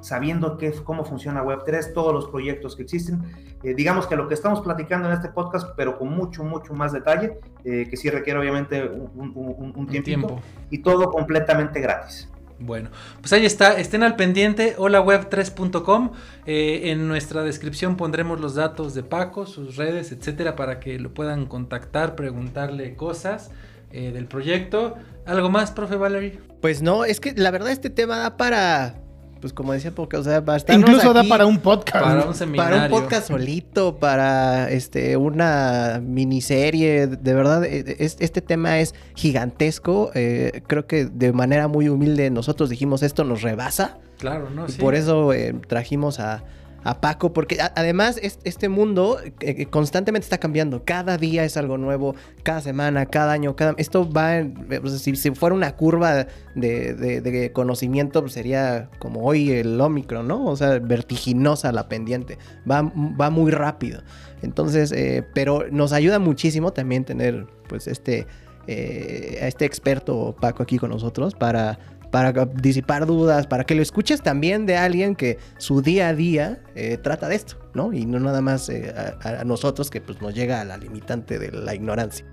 sabiendo 0.00 0.56
qué, 0.56 0.72
cómo 0.84 1.04
funciona 1.04 1.42
Web3, 1.42 1.92
todos 1.92 2.12
los 2.12 2.28
proyectos 2.28 2.76
que 2.76 2.82
existen. 2.82 3.22
Eh, 3.62 3.74
digamos 3.74 4.06
que 4.06 4.16
lo 4.16 4.28
que 4.28 4.34
estamos 4.34 4.60
platicando 4.60 5.08
en 5.08 5.14
este 5.14 5.28
podcast, 5.28 5.68
pero 5.76 5.98
con 5.98 6.08
mucho, 6.08 6.44
mucho 6.44 6.74
más 6.74 6.92
detalle, 6.92 7.38
eh, 7.64 7.86
que 7.88 7.96
sí 7.96 8.08
requiere 8.10 8.38
obviamente 8.38 8.82
un, 8.84 9.10
un, 9.14 9.32
un, 9.34 9.54
un 9.58 9.72
Un 9.76 9.86
tiempito, 9.86 10.26
tiempo. 10.26 10.40
y 10.70 10.78
todo 10.78 11.10
completamente 11.10 11.80
gratis. 11.80 12.28
Bueno, 12.62 12.90
pues 13.20 13.32
ahí 13.32 13.46
está, 13.46 13.78
estén 13.80 14.02
al 14.02 14.16
pendiente, 14.16 14.76
holaweb3.com. 14.76 16.10
Eh, 16.44 16.90
en 16.90 17.08
nuestra 17.08 17.42
descripción 17.42 17.96
pondremos 17.96 18.38
los 18.38 18.54
datos 18.54 18.92
de 18.92 19.02
Paco, 19.02 19.46
sus 19.46 19.76
redes, 19.76 20.12
etcétera, 20.12 20.56
para 20.56 20.78
que 20.78 20.98
lo 20.98 21.14
puedan 21.14 21.46
contactar, 21.46 22.16
preguntarle 22.16 22.96
cosas 22.96 23.50
eh, 23.92 24.12
del 24.12 24.26
proyecto. 24.26 24.96
¿Algo 25.24 25.48
más, 25.48 25.70
profe 25.70 25.96
Valerie? 25.96 26.38
Pues 26.60 26.82
no, 26.82 27.06
es 27.06 27.18
que 27.18 27.32
la 27.34 27.50
verdad 27.50 27.70
este 27.70 27.88
tema 27.88 28.18
da 28.18 28.36
para, 28.36 28.96
pues 29.40 29.52
como 29.52 29.72
decía 29.72 29.90
Poca, 29.92 30.18
o 30.18 30.22
sea, 30.22 30.40
bastante. 30.40 30.80
Incluso 30.80 31.12
da 31.12 31.24
para 31.24 31.46
un 31.46 31.58
podcast. 31.58 32.04
Para 32.04 32.24
un 32.24 32.34
seminario. 32.34 32.78
Para 32.78 32.84
un 32.84 32.90
podcast 33.02 33.28
solito, 33.28 33.96
para 33.96 34.70
este 34.70 35.16
una 35.16 36.00
miniserie, 36.04 37.06
de 37.06 37.34
verdad, 37.34 37.64
eh, 37.64 37.96
es- 37.98 38.16
este 38.20 38.40
tema 38.42 38.78
es 38.80 38.94
gigantesco. 39.14 40.10
eh, 40.14 40.62
creo 40.66 40.86
que 40.86 41.06
de 41.06 41.32
manera 41.32 41.68
muy 41.68 41.88
humilde 41.88 42.30
nosotros 42.30 42.68
dijimos 42.70 43.02
esto 43.02 43.24
nos 43.24 43.42
rebasa. 43.42 43.98
Claro, 44.18 44.50
¿no? 44.50 44.66
Y 44.66 44.72
Sí. 44.72 44.80
por 44.80 44.94
eso 44.94 45.32
eh, 45.32 45.54
trajimos 45.66 46.20
a, 46.20 46.42
a 46.82 47.00
Paco, 47.00 47.32
porque 47.32 47.58
además 47.76 48.18
es- 48.22 48.38
este 48.44 48.68
mundo 48.68 49.18
eh, 49.20 49.32
eh, 49.40 49.66
constantemente 49.66 50.24
está 50.24 50.38
cambiando. 50.38 50.84
Cada 50.84 51.18
día 51.18 51.44
es 51.44 51.56
algo 51.56 51.76
nuevo, 51.78 52.14
cada 52.42 52.60
semana, 52.60 53.06
cada 53.06 53.32
año, 53.32 53.54
cada... 53.56 53.74
Esto 53.76 54.10
va, 54.10 54.38
eh, 54.38 54.52
sea, 54.88 54.98
si, 54.98 55.16
si 55.16 55.30
fuera 55.32 55.54
una 55.54 55.76
curva 55.76 56.26
de, 56.54 57.50
conocimiento, 57.52 58.20
pues 58.22 58.32
sería 58.32 58.88
como 58.98 59.24
hoy 59.24 59.50
el 59.50 59.80
Omicron, 59.80 60.26
¿no? 60.26 60.46
O 60.46 60.56
sea, 60.56 60.78
vertiginosa 60.78 61.72
la 61.72 61.88
pendiente. 61.88 62.38
Va, 62.70 62.82
va 62.82 63.30
muy 63.30 63.50
rápido. 63.50 64.02
Entonces, 64.42 64.94
pero 65.34 65.66
nos 65.70 65.92
ayuda 65.92 66.18
muchísimo 66.18 66.72
también 66.72 67.04
tener, 67.04 67.46
pues, 67.68 67.86
este... 67.86 68.26
a 68.68 69.46
este 69.48 69.64
experto 69.64 70.34
Paco 70.40 70.62
aquí 70.62 70.78
con 70.78 70.90
nosotros 70.90 71.34
para 71.34 71.78
para 72.10 72.32
disipar 72.46 73.06
dudas, 73.06 73.46
para 73.46 73.64
que 73.64 73.74
lo 73.74 73.82
escuches 73.82 74.22
también 74.22 74.66
de 74.66 74.76
alguien 74.76 75.14
que 75.14 75.38
su 75.58 75.82
día 75.82 76.08
a 76.08 76.14
día 76.14 76.62
eh, 76.74 76.98
trata 77.02 77.28
de 77.28 77.36
esto, 77.36 77.56
¿no? 77.74 77.92
Y 77.92 78.06
no 78.06 78.18
nada 78.18 78.40
más 78.40 78.68
eh, 78.68 78.92
a, 79.22 79.40
a 79.40 79.44
nosotros 79.44 79.90
que 79.90 80.00
pues 80.00 80.20
nos 80.20 80.34
llega 80.34 80.60
a 80.60 80.64
la 80.64 80.76
limitante 80.76 81.38
de 81.38 81.52
la 81.52 81.74
ignorancia. 81.74 82.26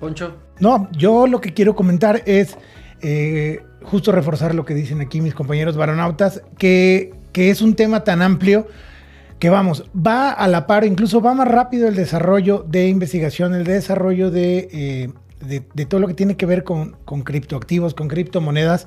Poncho. 0.00 0.36
No, 0.58 0.88
yo 0.92 1.26
lo 1.26 1.40
que 1.40 1.52
quiero 1.52 1.76
comentar 1.76 2.22
es 2.24 2.56
eh, 3.02 3.60
justo 3.82 4.12
reforzar 4.12 4.54
lo 4.54 4.64
que 4.64 4.74
dicen 4.74 5.00
aquí 5.00 5.20
mis 5.20 5.34
compañeros 5.34 5.76
varonautas, 5.76 6.42
que, 6.58 7.12
que 7.32 7.50
es 7.50 7.62
un 7.62 7.74
tema 7.74 8.04
tan 8.04 8.22
amplio 8.22 8.66
que 9.38 9.48
vamos, 9.48 9.84
va 9.94 10.32
a 10.32 10.48
la 10.48 10.66
par, 10.66 10.84
incluso 10.84 11.22
va 11.22 11.34
más 11.34 11.48
rápido 11.48 11.88
el 11.88 11.94
desarrollo 11.94 12.64
de 12.68 12.88
investigación, 12.88 13.54
el 13.54 13.64
desarrollo 13.64 14.30
de, 14.30 14.68
eh, 14.70 15.12
de, 15.40 15.60
todo 15.86 16.00
lo 16.00 16.06
que 16.06 16.14
tiene 16.14 16.36
que 16.36 16.46
ver 16.46 16.64
con, 16.64 16.96
con 17.04 17.22
criptoactivos, 17.22 17.94
con 17.94 18.08
criptomonedas. 18.08 18.86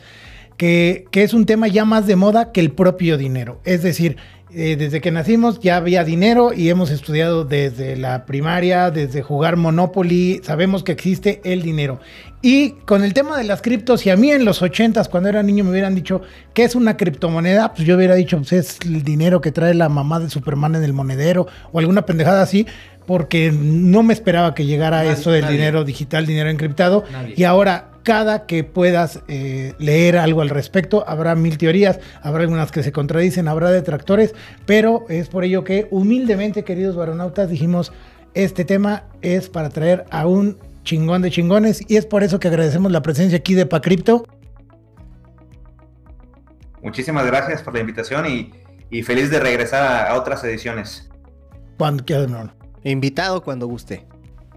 que, 0.57 1.05
que 1.11 1.23
es 1.23 1.33
un 1.33 1.45
tema 1.45 1.67
ya 1.67 1.85
más 1.85 2.05
de 2.07 2.15
moda 2.15 2.51
que 2.51 2.61
el 2.61 2.71
propio 2.71 3.17
dinero. 3.17 3.59
Es 3.63 3.81
decir, 3.83 4.17
eh, 4.55 4.75
desde 4.75 5.01
que 5.01 5.09
nacimos 5.09 5.59
ya 5.61 5.77
había 5.77 6.03
dinero 6.03 6.53
y 6.53 6.69
hemos 6.69 6.91
estudiado 6.91 7.43
desde 7.43 7.95
la 7.95 8.27
primaria, 8.27 8.91
desde 8.91 9.23
jugar 9.23 9.57
Monopoly, 9.57 10.41
sabemos 10.43 10.83
que 10.83 10.91
existe 10.91 11.41
el 11.43 11.63
dinero. 11.63 11.99
Y 12.43 12.71
con 12.85 13.03
el 13.03 13.15
tema 13.15 13.35
de 13.35 13.45
las 13.45 13.63
criptos, 13.63 14.01
si 14.01 14.11
a 14.11 14.15
mí 14.15 14.29
en 14.29 14.45
los 14.45 14.61
80s, 14.61 15.09
cuando 15.09 15.29
era 15.29 15.41
niño, 15.41 15.63
me 15.63 15.71
hubieran 15.71 15.95
dicho 15.95 16.21
qué 16.53 16.65
es 16.65 16.75
una 16.75 16.97
criptomoneda, 16.97 17.73
pues 17.73 17.87
yo 17.87 17.95
hubiera 17.95 18.13
dicho, 18.13 18.37
pues 18.37 18.53
es 18.53 18.77
el 18.85 19.01
dinero 19.01 19.41
que 19.41 19.51
trae 19.51 19.73
la 19.73 19.89
mamá 19.89 20.19
de 20.19 20.29
Superman 20.29 20.75
en 20.75 20.83
el 20.83 20.93
monedero 20.93 21.47
o 21.71 21.79
alguna 21.79 22.05
pendejada 22.05 22.43
así, 22.43 22.67
porque 23.05 23.51
no 23.51 24.03
me 24.03 24.13
esperaba 24.13 24.53
que 24.55 24.65
llegara 24.65 24.97
Nadie, 25.03 25.11
eso 25.13 25.31
del 25.31 25.41
nadie. 25.43 25.57
dinero 25.57 25.83
digital, 25.83 26.25
dinero 26.25 26.49
encriptado. 26.49 27.03
Nadie. 27.11 27.33
Y 27.37 27.43
ahora, 27.43 27.89
cada 28.03 28.45
que 28.45 28.63
puedas 28.63 29.21
eh, 29.27 29.73
leer 29.79 30.17
algo 30.17 30.41
al 30.41 30.49
respecto, 30.49 31.03
habrá 31.07 31.35
mil 31.35 31.57
teorías, 31.57 31.99
habrá 32.21 32.41
algunas 32.43 32.71
que 32.71 32.83
se 32.83 32.91
contradicen, 32.91 33.47
habrá 33.47 33.71
detractores, 33.71 34.35
pero 34.65 35.05
es 35.09 35.29
por 35.29 35.43
ello 35.43 35.63
que 35.63 35.87
humildemente, 35.91 36.63
queridos 36.63 36.95
varonautas, 36.95 37.49
dijimos, 37.49 37.93
este 38.33 38.65
tema 38.65 39.03
es 39.21 39.47
para 39.49 39.69
traer 39.69 40.05
a 40.09 40.27
un 40.27 40.57
chingón 40.83 41.21
de 41.21 41.31
chingones 41.31 41.81
y 41.87 41.95
es 41.95 42.05
por 42.05 42.23
eso 42.23 42.39
que 42.39 42.49
agradecemos 42.49 42.91
la 42.91 43.01
presencia 43.01 43.37
aquí 43.37 43.53
de 43.53 43.65
Pacripto. 43.65 44.25
Muchísimas 46.81 47.25
gracias 47.25 47.61
por 47.61 47.73
la 47.73 47.79
invitación 47.79 48.25
y, 48.25 48.51
y 48.89 49.03
feliz 49.03 49.29
de 49.29 49.39
regresar 49.39 49.83
a, 49.83 50.09
a 50.11 50.15
otras 50.15 50.43
ediciones. 50.43 51.09
Cuando 51.77 52.03
quieras, 52.03 52.29
no, 52.29 52.43
no. 52.43 52.62
Invitado 52.83 53.43
cuando 53.43 53.67
guste. 53.67 54.05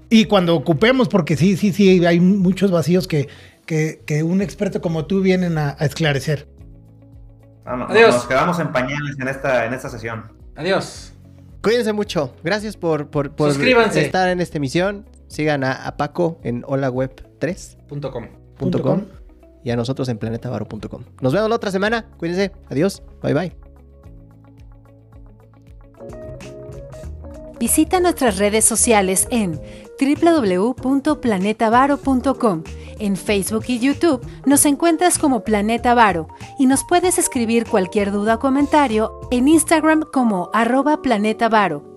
Y 0.08 0.26
cuando 0.26 0.54
ocupemos, 0.54 1.08
porque 1.08 1.36
sí, 1.36 1.56
sí, 1.56 1.72
sí, 1.72 2.04
hay 2.06 2.20
muchos 2.20 2.70
vacíos 2.70 3.08
que, 3.08 3.28
que, 3.66 4.02
que 4.06 4.22
un 4.22 4.40
experto 4.40 4.80
como 4.80 5.06
tú 5.06 5.20
vienen 5.20 5.58
a, 5.58 5.76
a 5.78 5.84
esclarecer. 5.84 6.48
No, 7.64 7.76
no, 7.76 7.84
Adiós. 7.88 8.14
Nos 8.14 8.26
quedamos 8.26 8.58
en 8.60 8.72
pañales 8.72 9.18
en 9.18 9.28
esta, 9.28 9.66
en 9.66 9.74
esta 9.74 9.88
sesión. 9.88 10.32
Adiós. 10.54 11.12
Cuídense 11.62 11.92
mucho. 11.92 12.32
Gracias 12.44 12.76
por, 12.76 13.08
por, 13.10 13.32
por 13.34 13.50
Suscríbanse. 13.50 14.04
estar 14.04 14.28
en 14.28 14.40
esta 14.40 14.58
emisión. 14.58 15.04
Sigan 15.26 15.64
a, 15.64 15.72
a 15.72 15.96
Paco 15.96 16.38
en 16.44 16.62
holaweb3.com 16.62 17.86
Punto 17.88 18.10
com. 18.12 18.26
Punto 18.56 18.82
com. 18.82 19.02
y 19.64 19.70
a 19.70 19.76
nosotros 19.76 20.08
en 20.08 20.18
planetavaro.com. 20.18 21.02
Nos 21.20 21.32
vemos 21.32 21.50
la 21.50 21.56
otra 21.56 21.72
semana. 21.72 22.06
Cuídense. 22.18 22.52
Adiós. 22.70 23.02
Bye 23.20 23.34
bye. 23.34 23.65
Visita 27.58 28.00
nuestras 28.00 28.38
redes 28.38 28.64
sociales 28.64 29.28
en 29.30 29.60
www.planetavaro.com. 29.98 32.64
En 32.98 33.16
Facebook 33.16 33.64
y 33.68 33.78
YouTube 33.78 34.20
nos 34.46 34.64
encuentras 34.66 35.18
como 35.18 35.44
Planeta 35.44 35.94
Varo 35.94 36.28
y 36.58 36.66
nos 36.66 36.84
puedes 36.84 37.18
escribir 37.18 37.66
cualquier 37.66 38.12
duda 38.12 38.36
o 38.36 38.38
comentario 38.38 39.20
en 39.30 39.48
Instagram 39.48 40.02
como 40.12 40.50
arroba 40.52 41.00
Planeta 41.02 41.48
Varo. 41.48 41.95